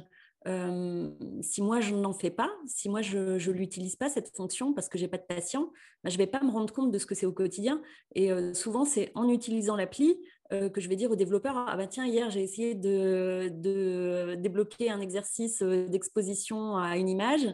si 0.45 1.61
moi 1.61 1.81
je 1.81 1.95
n'en 1.95 2.13
fais 2.13 2.31
pas, 2.31 2.49
si 2.65 2.89
moi 2.89 3.01
je 3.01 3.17
ne 3.17 3.53
l'utilise 3.53 3.95
pas 3.95 4.09
cette 4.09 4.35
fonction 4.35 4.73
parce 4.73 4.89
que 4.89 4.97
j'ai 4.97 5.07
pas 5.07 5.17
de 5.17 5.23
patient, 5.23 5.71
bah, 6.03 6.09
je 6.09 6.17
vais 6.17 6.27
pas 6.27 6.41
me 6.41 6.49
rendre 6.49 6.73
compte 6.73 6.91
de 6.91 6.97
ce 6.97 7.05
que 7.05 7.15
c'est 7.15 7.25
au 7.25 7.31
quotidien. 7.31 7.81
Et 8.15 8.31
souvent 8.53 8.85
c'est 8.85 9.11
en 9.15 9.29
utilisant 9.29 9.75
l'appli 9.75 10.17
que 10.49 10.81
je 10.81 10.89
vais 10.89 10.95
dire 10.95 11.11
au 11.11 11.15
développeur 11.15 11.55
ah 11.67 11.77
bah 11.77 11.85
tiens 11.85 12.07
hier 12.07 12.31
j'ai 12.31 12.41
essayé 12.41 12.73
de, 12.73 13.49
de, 13.53 14.33
débloquer 14.33 14.89
un 14.89 14.99
exercice 14.99 15.61
d'exposition 15.61 16.75
à 16.75 16.97
une 16.97 17.07
image 17.07 17.47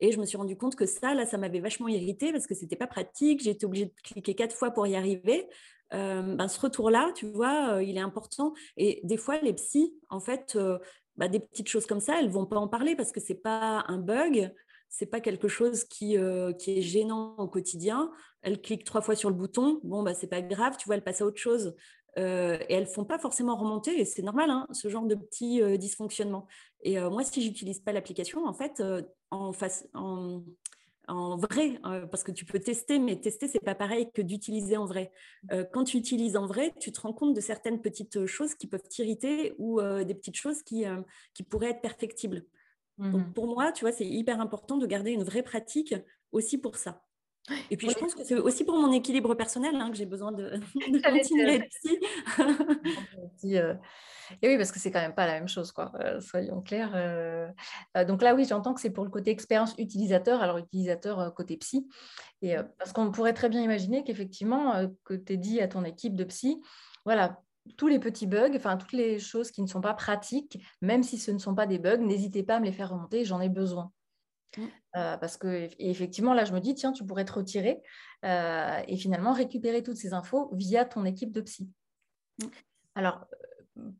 et 0.00 0.12
je 0.12 0.20
me 0.20 0.26
suis 0.26 0.36
rendu 0.36 0.54
compte 0.54 0.76
que 0.76 0.84
ça 0.84 1.14
là 1.14 1.24
ça 1.24 1.38
m'avait 1.38 1.60
vachement 1.60 1.88
irrité 1.88 2.30
parce 2.30 2.46
que 2.46 2.54
c'était 2.54 2.76
pas 2.76 2.86
pratique, 2.86 3.42
j'ai 3.42 3.50
été 3.50 3.64
obligée 3.64 3.86
de 3.86 3.94
cliquer 4.02 4.34
quatre 4.34 4.54
fois 4.54 4.70
pour 4.70 4.86
y 4.86 4.96
arriver. 4.96 5.48
Ben, 5.92 6.48
ce 6.48 6.58
retour-là, 6.58 7.12
tu 7.14 7.26
vois, 7.26 7.82
il 7.82 7.98
est 7.98 8.00
important. 8.00 8.54
Et 8.78 9.00
des 9.04 9.18
fois, 9.18 9.38
les 9.42 9.52
psys, 9.52 9.92
en 10.08 10.20
fait, 10.20 10.56
bah, 11.16 11.28
des 11.28 11.40
petites 11.40 11.68
choses 11.68 11.86
comme 11.86 12.00
ça, 12.00 12.20
elles 12.20 12.30
vont 12.30 12.46
pas 12.46 12.56
en 12.56 12.68
parler 12.68 12.96
parce 12.96 13.12
que 13.12 13.20
c'est 13.20 13.34
pas 13.34 13.84
un 13.88 13.98
bug, 13.98 14.52
c'est 14.88 15.06
pas 15.06 15.20
quelque 15.20 15.48
chose 15.48 15.84
qui, 15.84 16.18
euh, 16.18 16.52
qui 16.52 16.78
est 16.78 16.82
gênant 16.82 17.34
au 17.38 17.48
quotidien. 17.48 18.10
Elles 18.42 18.60
cliquent 18.60 18.84
trois 18.84 19.02
fois 19.02 19.14
sur 19.14 19.30
le 19.30 19.36
bouton, 19.36 19.80
bon 19.84 20.02
bah 20.02 20.14
c'est 20.14 20.26
pas 20.26 20.42
grave, 20.42 20.76
tu 20.76 20.86
vois, 20.86 20.96
elles 20.96 21.04
passent 21.04 21.22
à 21.22 21.26
autre 21.26 21.40
chose. 21.40 21.74
Euh, 22.18 22.58
et 22.68 22.74
elles 22.74 22.86
font 22.86 23.06
pas 23.06 23.18
forcément 23.18 23.56
remonter, 23.56 23.98
et 23.98 24.04
c'est 24.04 24.22
normal, 24.22 24.50
hein, 24.50 24.66
ce 24.72 24.88
genre 24.88 25.06
de 25.06 25.14
petits 25.14 25.62
euh, 25.62 25.78
dysfonctionnements. 25.78 26.46
Et 26.82 26.98
moi, 26.98 27.22
si 27.24 27.40
j'utilise 27.42 27.78
pas 27.78 27.92
l'application, 27.92 28.44
en 28.44 28.52
fait, 28.52 28.82
en, 29.30 29.52
face, 29.52 29.86
en 31.08 31.36
vrai, 31.36 31.80
euh, 31.84 32.06
parce 32.06 32.22
que 32.22 32.30
tu 32.30 32.44
peux 32.44 32.60
tester, 32.60 32.98
mais 32.98 33.16
tester, 33.16 33.48
c'est 33.48 33.60
pas 33.60 33.74
pareil 33.74 34.10
que 34.12 34.22
d'utiliser 34.22 34.76
en 34.76 34.86
vrai. 34.86 35.12
Euh, 35.50 35.64
quand 35.64 35.84
tu 35.84 35.96
utilises 35.96 36.36
en 36.36 36.46
vrai, 36.46 36.72
tu 36.80 36.92
te 36.92 37.00
rends 37.00 37.12
compte 37.12 37.34
de 37.34 37.40
certaines 37.40 37.80
petites 37.80 38.26
choses 38.26 38.54
qui 38.54 38.66
peuvent 38.66 38.86
t'irriter 38.88 39.54
ou 39.58 39.80
euh, 39.80 40.04
des 40.04 40.14
petites 40.14 40.36
choses 40.36 40.62
qui, 40.62 40.84
qui 41.34 41.42
pourraient 41.42 41.70
être 41.70 41.82
perfectibles. 41.82 42.44
Donc 42.98 43.26
mmh 43.26 43.32
pour 43.32 43.46
moi, 43.46 43.72
tu 43.72 43.84
vois, 43.84 43.92
c'est 43.92 44.06
hyper 44.06 44.40
important 44.40 44.76
de 44.76 44.86
garder 44.86 45.10
une 45.12 45.24
vraie 45.24 45.42
pratique 45.42 45.94
aussi 46.30 46.58
pour 46.58 46.76
ça. 46.76 47.02
Et 47.70 47.76
puis, 47.76 47.90
je 47.90 47.98
pense 47.98 48.14
que 48.14 48.24
c'est 48.24 48.38
aussi 48.38 48.64
pour 48.64 48.76
mon 48.78 48.92
équilibre 48.92 49.34
personnel 49.34 49.74
hein, 49.76 49.90
que 49.90 49.96
j'ai 49.96 50.06
besoin 50.06 50.32
de, 50.32 50.60
continuer 51.04 51.68
à 52.38 53.78
et 54.40 54.48
oui, 54.48 54.56
parce 54.56 54.72
que 54.72 54.78
c'est 54.78 54.90
quand 54.90 55.00
même 55.00 55.14
pas 55.14 55.26
la 55.26 55.34
même 55.34 55.48
chose, 55.48 55.72
quoi. 55.72 55.92
Euh, 56.00 56.20
soyons 56.20 56.62
clairs. 56.62 56.92
Euh, 56.94 57.48
euh, 57.96 58.04
donc 58.04 58.22
là, 58.22 58.34
oui, 58.34 58.46
j'entends 58.48 58.72
que 58.72 58.80
c'est 58.80 58.90
pour 58.90 59.04
le 59.04 59.10
côté 59.10 59.30
expérience 59.30 59.74
utilisateur, 59.78 60.42
alors 60.42 60.58
utilisateur 60.58 61.34
côté 61.34 61.56
psy. 61.56 61.88
Et 62.40 62.56
parce 62.78 62.92
qu'on 62.92 63.10
pourrait 63.10 63.34
très 63.34 63.48
bien 63.48 63.60
imaginer 63.60 64.04
qu'effectivement, 64.04 64.86
que 65.04 65.14
tu 65.14 65.34
aies 65.34 65.36
dit 65.36 65.60
à 65.60 65.68
ton 65.68 65.84
équipe 65.84 66.14
de 66.14 66.24
psy, 66.24 66.62
voilà, 67.04 67.40
tous 67.76 67.88
les 67.88 67.98
petits 67.98 68.26
bugs, 68.26 68.52
enfin 68.56 68.76
toutes 68.76 68.92
les 68.92 69.18
choses 69.18 69.50
qui 69.50 69.62
ne 69.62 69.66
sont 69.66 69.80
pas 69.80 69.94
pratiques, 69.94 70.58
même 70.80 71.02
si 71.02 71.18
ce 71.18 71.30
ne 71.30 71.38
sont 71.38 71.54
pas 71.54 71.66
des 71.66 71.78
bugs, 71.78 71.98
n'hésitez 71.98 72.42
pas 72.42 72.56
à 72.56 72.60
me 72.60 72.64
les 72.64 72.72
faire 72.72 72.90
remonter, 72.90 73.24
j'en 73.24 73.40
ai 73.40 73.48
besoin. 73.48 73.92
Mmh. 74.58 74.66
parce 74.92 75.38
que 75.38 75.70
effectivement 75.78 76.34
là 76.34 76.44
je 76.44 76.52
me 76.52 76.60
dis 76.60 76.74
tiens 76.74 76.92
tu 76.92 77.06
pourrais 77.06 77.24
te 77.24 77.32
retirer 77.32 77.82
et 78.22 78.96
finalement 78.98 79.32
récupérer 79.32 79.82
toutes 79.82 79.96
ces 79.96 80.12
infos 80.12 80.50
via 80.52 80.84
ton 80.84 81.04
équipe 81.04 81.32
de 81.32 81.40
psy. 81.40 81.70
Mmh. 82.42 82.46
Alors 82.94 83.26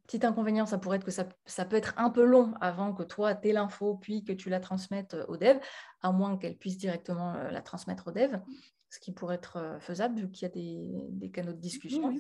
petit 0.07 0.25
inconvénient, 0.25 0.67
ça 0.67 0.79
pourrait 0.79 0.99
être 0.99 1.05
que 1.05 1.11
ça, 1.11 1.25
peut 1.65 1.77
être 1.77 1.95
un 1.97 2.11
peu 2.11 2.25
long 2.25 2.55
avant 2.61 2.93
que 2.93 3.03
toi, 3.03 3.35
tu 3.35 3.49
aies 3.49 3.53
l'info, 3.53 3.97
puis 3.97 4.25
que 4.25 4.33
tu 4.33 4.51
la 4.51 4.61
transmettes 4.61 5.17
au 5.29 5.37
dev, 5.37 5.59
à 6.03 6.13
moins 6.13 6.37
qu'elle 6.37 6.57
puisse 6.57 6.77
directement 6.77 7.35
la 7.35 7.63
transmettre 7.63 8.09
au 8.09 8.13
dev, 8.13 8.37
ce 8.91 9.01
qui 9.01 9.13
pourrait 9.13 9.37
être 9.37 9.79
faisable 9.81 10.21
vu 10.21 10.31
qu'il 10.31 10.43
y 10.43 10.51
a 10.51 11.09
des, 11.11 11.31
canaux 11.31 11.53
de 11.53 11.61
discussion. 11.61 12.15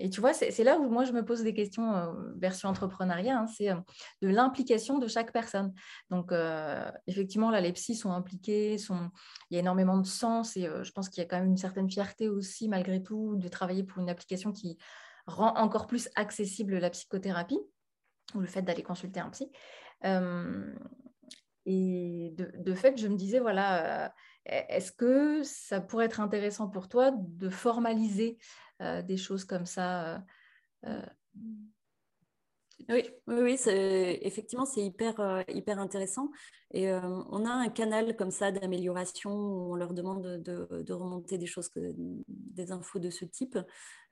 Et 0.00 0.10
tu 0.10 0.20
vois, 0.20 0.32
c'est 0.32 0.62
là 0.62 0.78
où 0.78 0.88
moi 0.88 1.02
je 1.04 1.12
me 1.12 1.24
pose 1.24 1.42
des 1.42 1.52
questions 1.52 1.94
euh, 1.94 2.12
version 2.36 2.68
entrepreneuriat, 2.68 3.36
hein, 3.36 3.46
c'est 3.46 3.70
euh, 3.70 3.76
de 4.22 4.28
l'implication 4.28 4.98
de 4.98 5.08
chaque 5.08 5.32
personne. 5.32 5.74
Donc, 6.10 6.30
euh, 6.30 6.88
effectivement, 7.08 7.50
là, 7.50 7.60
les 7.60 7.72
psys 7.72 7.96
sont 7.96 8.12
impliqués, 8.12 8.78
sont... 8.78 9.10
il 9.50 9.54
y 9.54 9.56
a 9.56 9.60
énormément 9.60 9.98
de 9.98 10.06
sens 10.06 10.56
et 10.56 10.68
je 10.82 10.92
pense 10.92 11.08
qu'il 11.08 11.20
y 11.20 11.26
a 11.26 11.28
quand 11.28 11.38
même 11.38 11.48
une 11.48 11.56
certaine 11.56 11.90
fierté 11.90 12.28
aussi, 12.28 12.68
malgré 12.68 13.02
tout, 13.02 13.34
de 13.36 13.48
travailler 13.48 13.82
pour 13.82 14.00
une 14.00 14.08
application 14.08 14.52
qui 14.52 14.78
rend 15.26 15.54
encore 15.56 15.88
plus 15.88 16.08
accessible 16.14 16.78
la 16.78 16.90
psychothérapie 16.90 17.58
ou 18.34 18.40
le 18.40 18.46
fait 18.46 18.62
d'aller 18.62 18.84
consulter 18.84 19.18
un 19.18 19.30
psy. 19.30 19.50
et 21.66 22.34
de, 22.36 22.74
fait, 22.74 22.96
je 22.98 23.08
me 23.08 23.16
disais, 23.16 23.40
voilà, 23.40 24.14
est-ce 24.44 24.92
que 24.92 25.42
ça 25.42 25.80
pourrait 25.80 26.04
être 26.04 26.20
intéressant 26.20 26.68
pour 26.68 26.88
toi 26.88 27.10
de 27.16 27.50
formaliser 27.50 28.38
des 28.80 29.16
choses 29.16 29.44
comme 29.44 29.66
ça. 29.66 30.14
Euh, 30.14 30.18
euh. 30.86 31.02
Oui, 32.88 33.02
oui, 33.26 33.58
effectivement, 33.66 34.64
c'est 34.64 34.82
hyper, 34.82 35.44
hyper 35.48 35.78
intéressant. 35.78 36.30
Et 36.72 36.90
on 36.90 37.44
a 37.44 37.50
un 37.50 37.68
canal 37.68 38.16
comme 38.16 38.30
ça 38.30 38.50
d'amélioration 38.50 39.30
où 39.32 39.72
on 39.72 39.74
leur 39.74 39.92
demande 39.92 40.22
de, 40.22 40.92
remonter 40.92 41.36
des 41.36 41.44
choses, 41.46 41.70
des 41.76 42.72
infos 42.72 42.98
de 42.98 43.10
ce 43.10 43.26
type. 43.26 43.58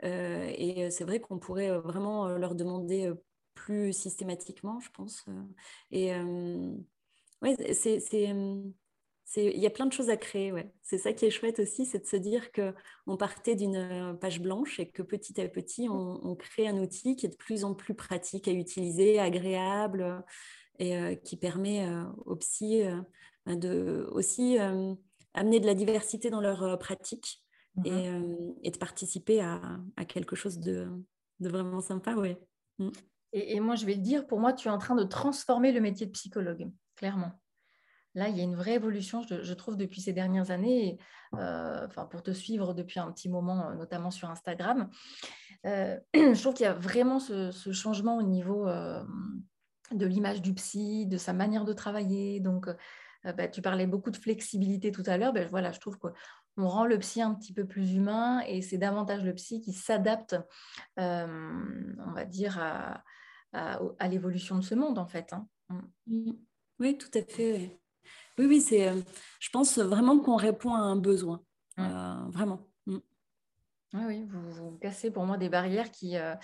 et 0.03 0.91
c'est 0.91 1.05
vrai 1.05 1.21
qu'on 1.21 1.39
pourrait 1.39 1.79
vraiment 1.79 2.29
leur 2.37 2.55
demander 2.55 3.11
plus 3.55 3.95
systématiquement, 3.95 4.81
je 4.81 4.91
pense. 4.91 5.25
Et 5.93 6.12
oui, 7.41 7.57
c'est 7.73 8.35
il 9.35 9.59
y 9.59 9.66
a 9.66 9.70
plein 9.70 9.87
de 9.87 9.93
choses 9.93 10.11
à 10.11 10.16
créer. 10.16 10.53
Ouais. 10.53 10.72
C'est 10.83 10.99
ça 10.99 11.12
qui 11.12 11.24
est 11.24 11.31
chouette 11.31 11.59
aussi, 11.59 11.85
c'est 11.85 11.99
de 11.99 12.07
se 12.07 12.16
dire 12.16 12.53
qu'on 12.53 13.16
partait 13.16 13.57
d'une 13.57 13.77
euh, 13.77 14.14
page 14.14 14.41
blanche 14.41 14.79
et 14.79 14.89
que 14.89 15.03
petit 15.03 15.41
à 15.41 15.49
petit, 15.49 15.89
on, 15.91 16.37
crée 16.37 16.68
un 16.68 16.77
outil 16.77 17.16
qui 17.16 17.27
est 17.27 17.31
de 17.31 17.37
plus 17.37 17.64
en 17.64 17.74
plus 17.74 17.95
pratique 17.95 18.47
à 18.47 18.53
utiliser, 18.53 19.18
agréable 19.18 20.03
euh, 20.03 20.20
et 20.79 20.97
euh, 20.97 21.14
qui 21.14 21.37
permet 21.37 21.89
aux 22.24 22.37
psy 22.37 22.83
de 23.47 24.07
aussi 24.12 24.59
amener 25.35 25.61
de 25.61 25.66
la 25.66 25.74
diversité 25.74 26.31
dans 26.31 26.41
leur 26.41 26.79
pratique 26.79 27.43
mmh 27.77 27.87
et, 28.62 28.70
de 28.70 28.79
participer 28.79 29.41
à, 29.41 29.61
quelque 30.09 30.37
chose 30.37 30.59
de, 30.59 30.89
vraiment 31.41 31.81
sympa. 31.81 32.14
Ouais. 32.14 32.39
Et, 33.33 33.57
et 33.57 33.61
moi, 33.61 33.74
je 33.74 33.87
vais 33.87 33.95
le 33.95 34.01
dire, 34.01 34.27
pour 34.27 34.39
moi, 34.39 34.53
tu 34.53 34.68
es 34.68 34.70
en 34.70 34.79
train 34.79 34.95
de 34.95 35.05
transformer 35.05 35.72
le 35.72 35.81
métier 35.81 36.07
de 36.07 36.12
psychologue, 36.12 36.70
clairement. 36.95 37.33
Là, 38.17 38.31
il 38.31 38.37
y 38.37 38.41
a 38.41 38.45
une 38.45 38.57
vraie 38.57 38.75
évolution, 38.75 39.23
je, 39.23 39.53
trouve, 39.53 39.77
depuis 39.77 40.01
ces 40.01 40.14
dernières 40.14 40.51
années, 40.51 40.99
euh, 41.35 41.87
enfin, 41.87 42.07
pour 42.07 42.23
te 42.23 42.31
suivre 42.31 42.73
depuis 42.73 42.99
un 42.99 43.12
petit 43.12 43.29
moment, 43.29 43.69
euh, 43.69 43.75
notamment 43.75 44.11
sur 44.11 44.31
Instagram. 44.31 44.89
Euh, 45.67 46.01
je 46.14 46.41
trouve 46.41 46.55
qu'il 46.55 46.64
y 46.64 46.69
a 46.69 46.73
vraiment 46.73 47.19
ce, 47.21 47.51
changement 47.73 48.17
au 48.17 48.23
niveau 48.23 48.67
de 48.67 50.07
l'image 50.07 50.41
du 50.41 50.55
psy, 50.55 51.07
de 51.07 51.19
sa 51.19 51.35
manière 51.35 51.67
de 51.67 51.75
travailler. 51.75 52.41
Donc, 52.41 52.69
bah, 53.23 53.49
tu 53.49 53.61
parlais 53.61 53.87
beaucoup 53.87 54.11
de 54.11 54.17
flexibilité 54.17 54.93
tout 54.93 55.05
à 55.05 55.19
l'heure. 55.19 55.35
Ben, 55.35 55.47
voilà, 55.47 55.73
je 55.73 55.81
trouve 55.81 55.99
qu'on 55.99 56.69
rend 56.69 56.87
le 56.87 56.99
psy 56.99 57.21
un 57.21 57.35
petit 57.35 57.53
peu 57.53 57.67
plus 57.67 57.93
humain 57.93 58.41
et 58.47 58.62
c'est 58.62 58.79
davantage 58.79 59.25
le 59.25 59.35
psy 59.35 59.61
qui 59.61 59.75
s'adapte, 59.75 60.37
on 60.97 62.12
va 62.14 62.25
dire, 62.25 62.59
à, 63.53 64.09
l'évolution 64.09 64.57
de 64.57 64.62
ce 64.62 64.75
monde, 64.75 64.99
en 64.99 65.07
fait. 65.07 65.35
Hein. 65.35 65.47
Mm. 66.07 66.33
Oui, 66.79 66.97
tout 66.97 67.11
à 67.14 67.23
fait. 67.23 67.79
Oui, 68.39 68.47
oui, 68.47 68.61
c'est, 68.61 68.89
euh, 68.89 69.01
je 69.41 69.49
pense 69.51 69.78
vraiment 69.78 70.18
qu'on 70.18 70.37
répond 70.37 70.74
à 70.74 70.78
un 70.78 70.97
besoin, 70.97 71.43
euh, 71.78 72.16
vraiment. 72.28 72.61
Mm. 72.87 72.99
Oui, 73.95 74.26
vous, 74.28 74.76
cassez 74.78 75.11
pour 75.11 75.24
moi 75.24 75.39
des 75.39 75.49
barrières 75.49 75.91
qui, 75.91 76.18
euh, 76.18 76.34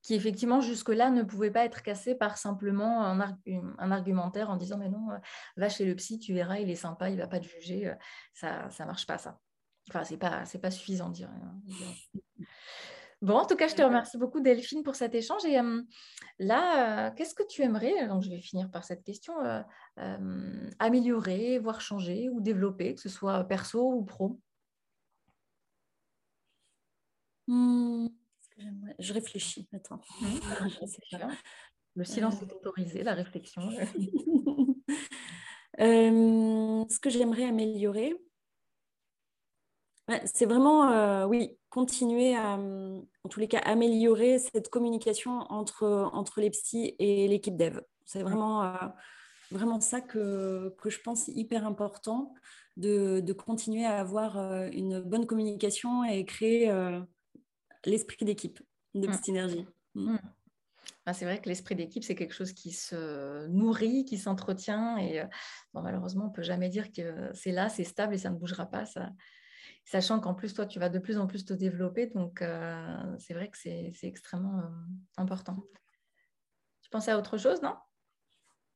qui 0.00 0.14
effectivement, 0.14 0.60
jusque-là, 0.60 1.10
ne 1.10 1.22
pouvaient 1.22 1.50
pas 1.50 1.64
être 1.64 1.82
cassées 1.82 2.14
par 2.14 2.38
simplement 2.38 3.04
un, 3.04 3.90
argumentaire 3.90 4.48
en 4.48 4.56
disant 4.56 4.78
Mais 4.78 4.88
non, 4.88 5.08
va 5.56 5.68
chez 5.68 5.84
le 5.84 5.94
psy, 5.94 6.18
tu 6.18 6.32
verras, 6.32 6.58
il 6.58 6.70
est 6.70 6.76
sympa, 6.76 7.10
il 7.10 7.16
ne 7.16 7.20
va 7.20 7.28
pas 7.28 7.40
te 7.40 7.46
juger. 7.46 7.92
Ça 8.32 8.68
ne 8.80 8.84
marche 8.86 9.06
pas, 9.06 9.18
ça. 9.18 9.38
Enfin, 9.90 10.04
ce 10.04 10.12
n'est 10.12 10.18
pas, 10.18 10.44
pas 10.62 10.70
suffisant, 10.70 11.10
dire. 11.10 11.28
Bon, 13.22 13.36
en 13.36 13.46
tout 13.46 13.54
cas, 13.54 13.68
je 13.68 13.76
te 13.76 13.82
remercie 13.82 14.18
beaucoup, 14.18 14.40
Delphine, 14.40 14.82
pour 14.82 14.96
cet 14.96 15.14
échange. 15.14 15.44
Et 15.44 15.56
euh, 15.56 15.80
là, 16.40 17.06
euh, 17.06 17.10
qu'est-ce 17.14 17.36
que 17.36 17.44
tu 17.46 17.62
aimerais, 17.62 18.08
donc 18.08 18.22
je 18.22 18.30
vais 18.30 18.40
finir 18.40 18.68
par 18.68 18.82
cette 18.82 19.04
question, 19.04 19.32
euh, 19.44 20.70
améliorer, 20.80 21.60
voire 21.60 21.80
changer 21.80 22.28
ou 22.28 22.40
développer, 22.40 22.96
que 22.96 23.00
ce 23.00 23.08
soit 23.08 23.44
perso 23.44 23.92
ou 23.92 24.02
pro? 24.04 24.40
Hmm, 27.46 28.08
Je 28.98 29.12
réfléchis, 29.12 29.68
attends. 29.72 30.00
Mmh, 30.20 30.26
Le 31.94 32.04
silence 32.04 32.42
est 32.42 32.52
autorisé, 32.52 33.04
la 33.04 33.14
réflexion. 33.14 33.62
ce 35.78 36.98
que 36.98 37.10
j'aimerais 37.10 37.44
améliorer, 37.44 38.16
c'est 40.24 40.46
vraiment, 40.46 41.24
oui, 41.26 41.56
continuer 41.72 42.36
à, 42.36 42.58
en 42.58 43.28
tous 43.30 43.40
les 43.40 43.48
cas, 43.48 43.60
améliorer 43.60 44.38
cette 44.38 44.68
communication 44.68 45.40
entre, 45.50 46.10
entre 46.12 46.40
les 46.40 46.50
psys 46.50 46.94
et 46.98 47.26
l'équipe 47.28 47.56
dev. 47.56 47.80
C'est 48.04 48.22
vraiment, 48.22 48.62
euh, 48.62 48.88
vraiment 49.50 49.80
ça 49.80 50.02
que, 50.02 50.74
que, 50.78 50.90
je 50.90 51.00
pense 51.00 51.28
hyper 51.28 51.66
important, 51.66 52.34
de, 52.76 53.20
de 53.20 53.32
continuer 53.32 53.86
à 53.86 54.00
avoir 54.00 54.38
euh, 54.38 54.68
une 54.72 55.00
bonne 55.00 55.26
communication 55.26 56.04
et 56.04 56.26
créer 56.26 56.70
euh, 56.70 57.00
l'esprit 57.86 58.26
d'équipe 58.26 58.60
de. 58.94 59.10
Synergie. 59.22 59.66
Mmh. 59.94 60.12
Mmh. 60.12 60.20
Ah, 61.06 61.14
c'est 61.14 61.24
vrai 61.24 61.40
que 61.40 61.48
l'esprit 61.48 61.74
d'équipe, 61.74 62.04
c'est 62.04 62.14
quelque 62.14 62.34
chose 62.34 62.52
qui 62.52 62.70
se 62.70 63.46
nourrit, 63.46 64.04
qui 64.04 64.18
s'entretient. 64.18 64.98
Et 64.98 65.22
malheureusement, 65.74 66.26
on 66.26 66.28
ne 66.28 66.32
peut 66.32 66.42
jamais 66.42 66.68
dire 66.68 66.92
que 66.92 67.30
c'est 67.34 67.50
là, 67.50 67.68
c'est 67.68 67.82
stable 67.82 68.14
et 68.14 68.18
ça 68.18 68.30
ne 68.30 68.36
bougera 68.36 68.66
pas. 68.66 68.84
Ça, 68.86 69.10
sachant 69.84 70.20
qu'en 70.20 70.34
plus, 70.34 70.54
toi, 70.54 70.66
tu 70.66 70.78
vas 70.78 70.88
de 70.88 70.98
plus 70.98 71.18
en 71.18 71.26
plus 71.26 71.44
te 71.44 71.52
développer. 71.52 72.06
Donc, 72.06 72.42
euh, 72.42 73.16
c'est 73.18 73.34
vrai 73.34 73.50
que 73.50 73.58
c'est 73.58 73.92
extrêmement 74.02 74.58
euh, 74.58 74.68
important. 75.16 75.56
Tu 76.82 76.90
pensais 76.90 77.10
à 77.10 77.18
autre 77.18 77.38
chose, 77.38 77.62
non? 77.62 77.74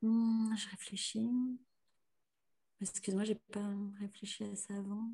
Hmm, 0.02 0.54
Je 0.57 0.68
réfléchis. 0.70 1.30
Excuse-moi, 2.80 3.24
j'ai 3.24 3.36
pas 3.52 3.68
réfléchi 4.00 4.44
à 4.44 4.54
ça 4.54 4.74
avant. 4.74 5.09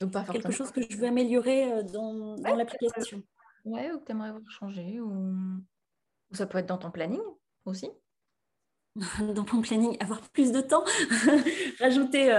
Donc, 0.00 0.12
pas 0.12 0.24
Quelque 0.24 0.50
chose 0.50 0.72
que 0.72 0.82
je 0.82 0.96
veux 0.96 1.06
améliorer 1.06 1.72
euh, 1.72 1.82
dans, 1.82 2.36
dans 2.36 2.54
l'application. 2.56 3.22
Ouais, 3.64 3.92
ou 3.92 3.98
que 4.00 4.04
tu 4.04 4.12
aimerais 4.12 4.32
voir 4.32 4.50
changer. 4.50 5.00
Ou... 5.00 5.10
ou 6.30 6.34
ça 6.34 6.46
peut 6.46 6.58
être 6.58 6.66
dans 6.66 6.78
ton 6.78 6.90
planning 6.90 7.22
aussi. 7.64 7.90
dans 9.34 9.44
mon 9.52 9.62
planning, 9.62 9.96
avoir 10.00 10.20
plus 10.30 10.52
de 10.52 10.60
temps, 10.60 10.84
rajouter 11.80 12.34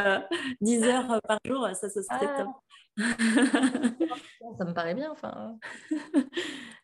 10 0.62 0.84
euh, 0.84 0.86
heures 0.88 1.22
par 1.28 1.40
jour, 1.46 1.68
ça, 1.74 1.90
ça 1.90 2.02
serait 2.04 2.28
ah. 2.30 2.44
top. 2.44 2.50
ça 4.58 4.66
me 4.66 4.74
paraît 4.74 4.96
bien, 4.96 5.12
enfin. 5.12 5.58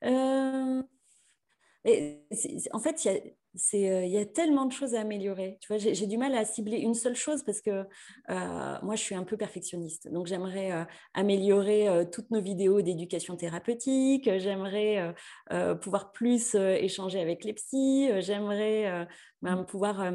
Euh, 0.06 0.84
en 2.74 2.80
fait, 2.80 3.06
il 3.06 3.12
y 3.14 3.18
a 3.18 3.20
euh, 3.56 4.04
il 4.06 4.12
y 4.12 4.18
a 4.18 4.26
tellement 4.26 4.66
de 4.66 4.72
choses 4.72 4.96
à 4.96 5.02
améliorer. 5.02 5.58
Tu 5.62 5.68
vois, 5.68 5.78
j'ai 5.78 6.08
du 6.08 6.18
mal 6.18 6.34
à 6.36 6.46
cibler 6.46 6.78
une 6.78 6.96
seule 6.96 7.16
chose 7.16 7.44
parce 7.44 7.62
que 7.62 7.86
euh, 8.30 8.78
moi, 8.82 8.96
je 8.96 9.02
suis 9.02 9.16
un 9.16 9.24
peu 9.24 9.38
perfectionniste. 9.38 10.12
Donc, 10.12 10.28
j'aimerais 10.28 10.72
euh, 10.72 10.84
améliorer 11.14 12.08
toutes 12.12 12.32
nos 12.32 12.42
vidéos 12.42 12.82
d'éducation 12.82 13.36
thérapeutique. 13.38 14.30
J'aimerais 14.38 15.14
pouvoir 15.82 16.12
plus 16.12 16.56
échanger 16.56 17.22
avec 17.22 17.44
les 17.44 17.54
psys. 17.54 18.10
J'aimerais 18.20 19.08
ben, 19.42 19.64
pouvoir 19.64 20.12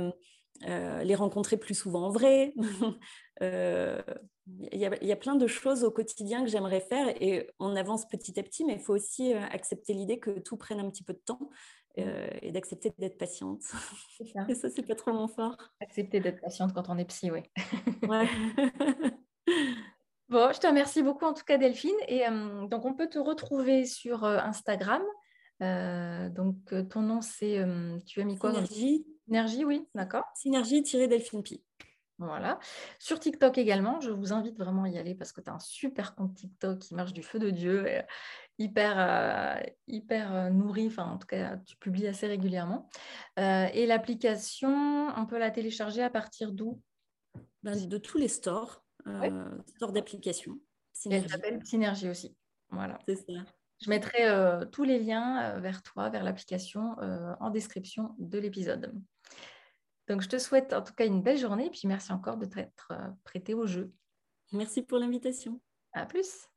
les 0.61 1.15
rencontrer 1.15 1.57
plus 1.57 1.75
souvent 1.75 2.07
en 2.07 2.11
vrai. 2.11 2.55
Il 4.73 4.81
y, 4.81 5.07
y, 5.07 5.13
a, 5.13 5.17
plein 5.17 5.35
de 5.35 5.47
choses 5.47 5.85
au 5.85 5.91
quotidien 5.91 6.43
que 6.43 6.49
j'aimerais 6.49 6.81
faire 6.81 7.07
et 7.23 7.51
on 7.59 7.77
avance 7.77 8.09
petit 8.09 8.41
à 8.41 8.43
petit, 8.43 8.65
mais 8.65 8.77
il 8.77 8.81
faut 8.81 8.95
aussi 8.95 9.35
accepter 9.35 9.93
l'idée 9.93 10.19
que 10.19 10.39
tout 10.39 10.57
prenne 10.57 10.81
un 10.81 10.89
petit 10.89 11.05
peu 11.05 11.13
de 11.13 11.19
temps 11.19 11.51
euh, 12.07 12.29
et 12.43 12.53
d'accepter 12.53 12.93
d'être 12.99 13.19
patiente. 13.19 13.63
Ça. 13.63 13.79
Et 14.49 14.55
ça, 14.55 14.69
c'est 14.71 14.83
pas 14.83 14.95
trop 14.95 15.13
mon 15.13 15.29
fort. 15.29 15.57
Accepter 15.81 16.21
d'être 16.21 16.41
patiente 16.41 16.73
quand 16.75 16.89
on 16.89 16.99
est 16.99 17.05
psy, 17.07 17.31
oui. 17.31 17.43
Ouais. 18.09 18.27
bon, 20.29 20.53
je 20.53 20.59
te 20.59 20.67
remercie 20.67 21.03
beaucoup 21.03 21.25
en 21.25 21.35
tout 21.35 21.45
cas, 21.45 21.59
Delphine. 21.59 21.97
Et 22.09 22.27
euh, 22.27 22.67
donc, 22.67 22.85
on 22.85 22.95
peut 22.95 23.09
te 23.09 23.19
retrouver 23.19 23.85
sur 23.85 24.25
euh, 24.25 24.39
Instagram. 24.39 25.03
donc, 25.61 26.57
ton 26.91 27.03
nom, 27.03 27.21
c'est. 27.21 27.65
tu 28.07 28.21
as 28.21 28.25
mis 28.25 28.39
quoi 28.39 28.53
Synergie. 28.53 29.07
Synergie, 29.27 29.65
oui, 29.65 29.87
d'accord. 29.95 30.25
Synergie-Delphine 30.35 31.43
Pi. 31.43 31.63
Voilà. 32.19 32.59
Sur 32.99 33.21
TikTok 33.21 33.59
également, 33.59 34.01
je 34.01 34.11
vous 34.11 34.33
invite 34.33 34.59
vraiment 34.59 34.83
à 34.83 34.89
y 34.89 34.99
aller 34.99 35.15
parce 35.15 35.31
que 35.31 35.41
tu 35.41 35.51
as 35.51 35.55
un 35.55 35.61
super 35.61 36.17
compte 36.17 36.35
TikTok 36.35 36.81
qui 36.81 36.95
marche 36.95 37.13
du 37.13 37.23
feu 37.23 37.39
de 37.39 37.51
Dieu, 37.51 37.87
hyper, 38.59 39.63
hyper 39.87 40.51
nourri. 40.53 40.87
Enfin, 40.89 41.05
en 41.05 41.19
tout 41.19 41.27
cas, 41.27 41.57
tu 41.59 41.77
publies 41.77 42.07
assez 42.07 42.27
régulièrement. 42.27 42.89
et 43.37 43.87
l'application, 43.87 45.09
on 45.17 45.27
peut 45.27 45.39
la 45.39 45.51
télécharger 45.51 46.03
à 46.03 46.11
partir 46.11 46.53
d'où? 46.53 46.81
Ben, 47.63 47.89
De 47.89 47.99
tous 47.99 48.19
les 48.19 48.29
stores, 48.29 48.85
stores 49.67 49.93
d'applications. 49.93 50.59
Elle 51.11 51.29
s'appelle 51.29 51.65
Synergie 51.65 52.09
aussi. 52.09 52.37
Voilà. 52.71 52.99
C'est 53.07 53.17
ça. 53.17 53.33
Je 53.81 53.91
mettrai 53.91 54.27
tous 54.73 54.83
les 54.83 54.99
liens 54.99 55.59
vers 55.61 55.83
toi, 55.83 56.11
vers 56.11 56.25
l'application, 56.25 56.97
en 57.41 57.51
description 57.51 58.15
de 58.19 58.39
l'épisode. 58.39 58.93
Donc, 60.09 60.23
je 60.23 60.29
te 60.29 60.39
souhaite 60.39 60.73
en 60.73 60.83
tout 60.83 60.95
cas 60.95 61.07
une 61.07 61.23
belle 61.23 61.39
journée 61.39 61.67
et 61.67 61.71
puis 61.71 61.83
merci 61.85 62.13
encore 62.13 62.39
de 62.39 62.47
t'être 62.47 62.93
prêté 63.25 63.55
au 63.55 63.67
jeu. 63.67 63.93
Merci 64.53 64.83
pour 64.83 64.99
l'invitation. 64.99 65.61
À 65.93 66.07
plus. 66.07 66.49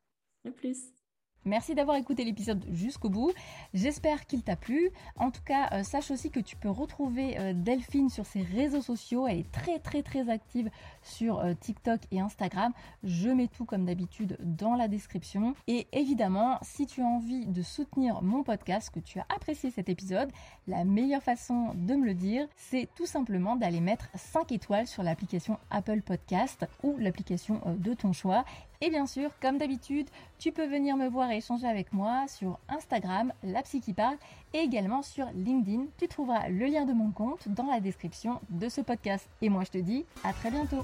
À 0.47 0.51
plus. 0.51 1.00
Merci 1.43 1.73
d'avoir 1.73 1.97
écouté 1.97 2.23
l'épisode 2.23 2.63
jusqu'au 2.71 3.09
bout. 3.09 3.31
J'espère 3.73 4.27
qu'il 4.27 4.43
t'a 4.43 4.55
plu. 4.55 4.91
En 5.15 5.31
tout 5.31 5.41
cas, 5.43 5.69
euh, 5.71 5.81
sache 5.81 6.11
aussi 6.11 6.29
que 6.29 6.39
tu 6.39 6.55
peux 6.55 6.69
retrouver 6.69 7.39
euh, 7.39 7.53
Delphine 7.55 8.09
sur 8.09 8.27
ses 8.27 8.43
réseaux 8.43 8.83
sociaux. 8.83 9.25
Elle 9.25 9.39
est 9.39 9.51
très 9.51 9.79
très 9.79 10.03
très 10.03 10.29
active 10.29 10.69
sur 11.01 11.39
euh, 11.39 11.55
TikTok 11.59 12.01
et 12.11 12.19
Instagram. 12.19 12.73
Je 13.03 13.29
mets 13.29 13.47
tout 13.47 13.65
comme 13.65 13.85
d'habitude 13.85 14.37
dans 14.39 14.75
la 14.75 14.87
description. 14.87 15.55
Et 15.65 15.87
évidemment, 15.93 16.59
si 16.61 16.85
tu 16.85 17.01
as 17.01 17.07
envie 17.07 17.47
de 17.47 17.63
soutenir 17.63 18.21
mon 18.21 18.43
podcast, 18.43 18.91
que 18.93 18.99
tu 18.99 19.17
as 19.17 19.25
apprécié 19.35 19.71
cet 19.71 19.89
épisode, 19.89 20.29
la 20.67 20.83
meilleure 20.83 21.23
façon 21.23 21.73
de 21.73 21.95
me 21.95 22.05
le 22.05 22.13
dire, 22.13 22.47
c'est 22.55 22.87
tout 22.93 23.07
simplement 23.07 23.55
d'aller 23.55 23.81
mettre 23.81 24.09
5 24.13 24.51
étoiles 24.51 24.85
sur 24.85 25.01
l'application 25.01 25.57
Apple 25.71 26.03
Podcast 26.03 26.67
ou 26.83 26.97
l'application 26.99 27.61
de 27.79 27.95
ton 27.95 28.13
choix. 28.13 28.45
Et 28.83 28.89
bien 28.89 29.05
sûr, 29.05 29.29
comme 29.39 29.59
d'habitude, 29.59 30.07
tu 30.39 30.51
peux 30.51 30.65
venir 30.65 30.97
me 30.97 31.07
voir 31.07 31.29
et 31.29 31.37
échanger 31.37 31.67
avec 31.67 31.93
moi 31.93 32.25
sur 32.27 32.57
Instagram, 32.67 33.31
la 33.43 33.61
psy 33.61 33.79
qui 33.79 33.93
parle, 33.93 34.17
et 34.55 34.57
également 34.57 35.03
sur 35.03 35.27
LinkedIn. 35.35 35.85
Tu 35.99 36.07
trouveras 36.07 36.49
le 36.49 36.65
lien 36.65 36.85
de 36.85 36.93
mon 36.93 37.11
compte 37.11 37.47
dans 37.47 37.67
la 37.67 37.79
description 37.79 38.39
de 38.49 38.69
ce 38.69 38.81
podcast. 38.81 39.29
Et 39.43 39.49
moi, 39.49 39.63
je 39.65 39.71
te 39.71 39.77
dis 39.77 40.03
à 40.23 40.33
très 40.33 40.49
bientôt. 40.49 40.83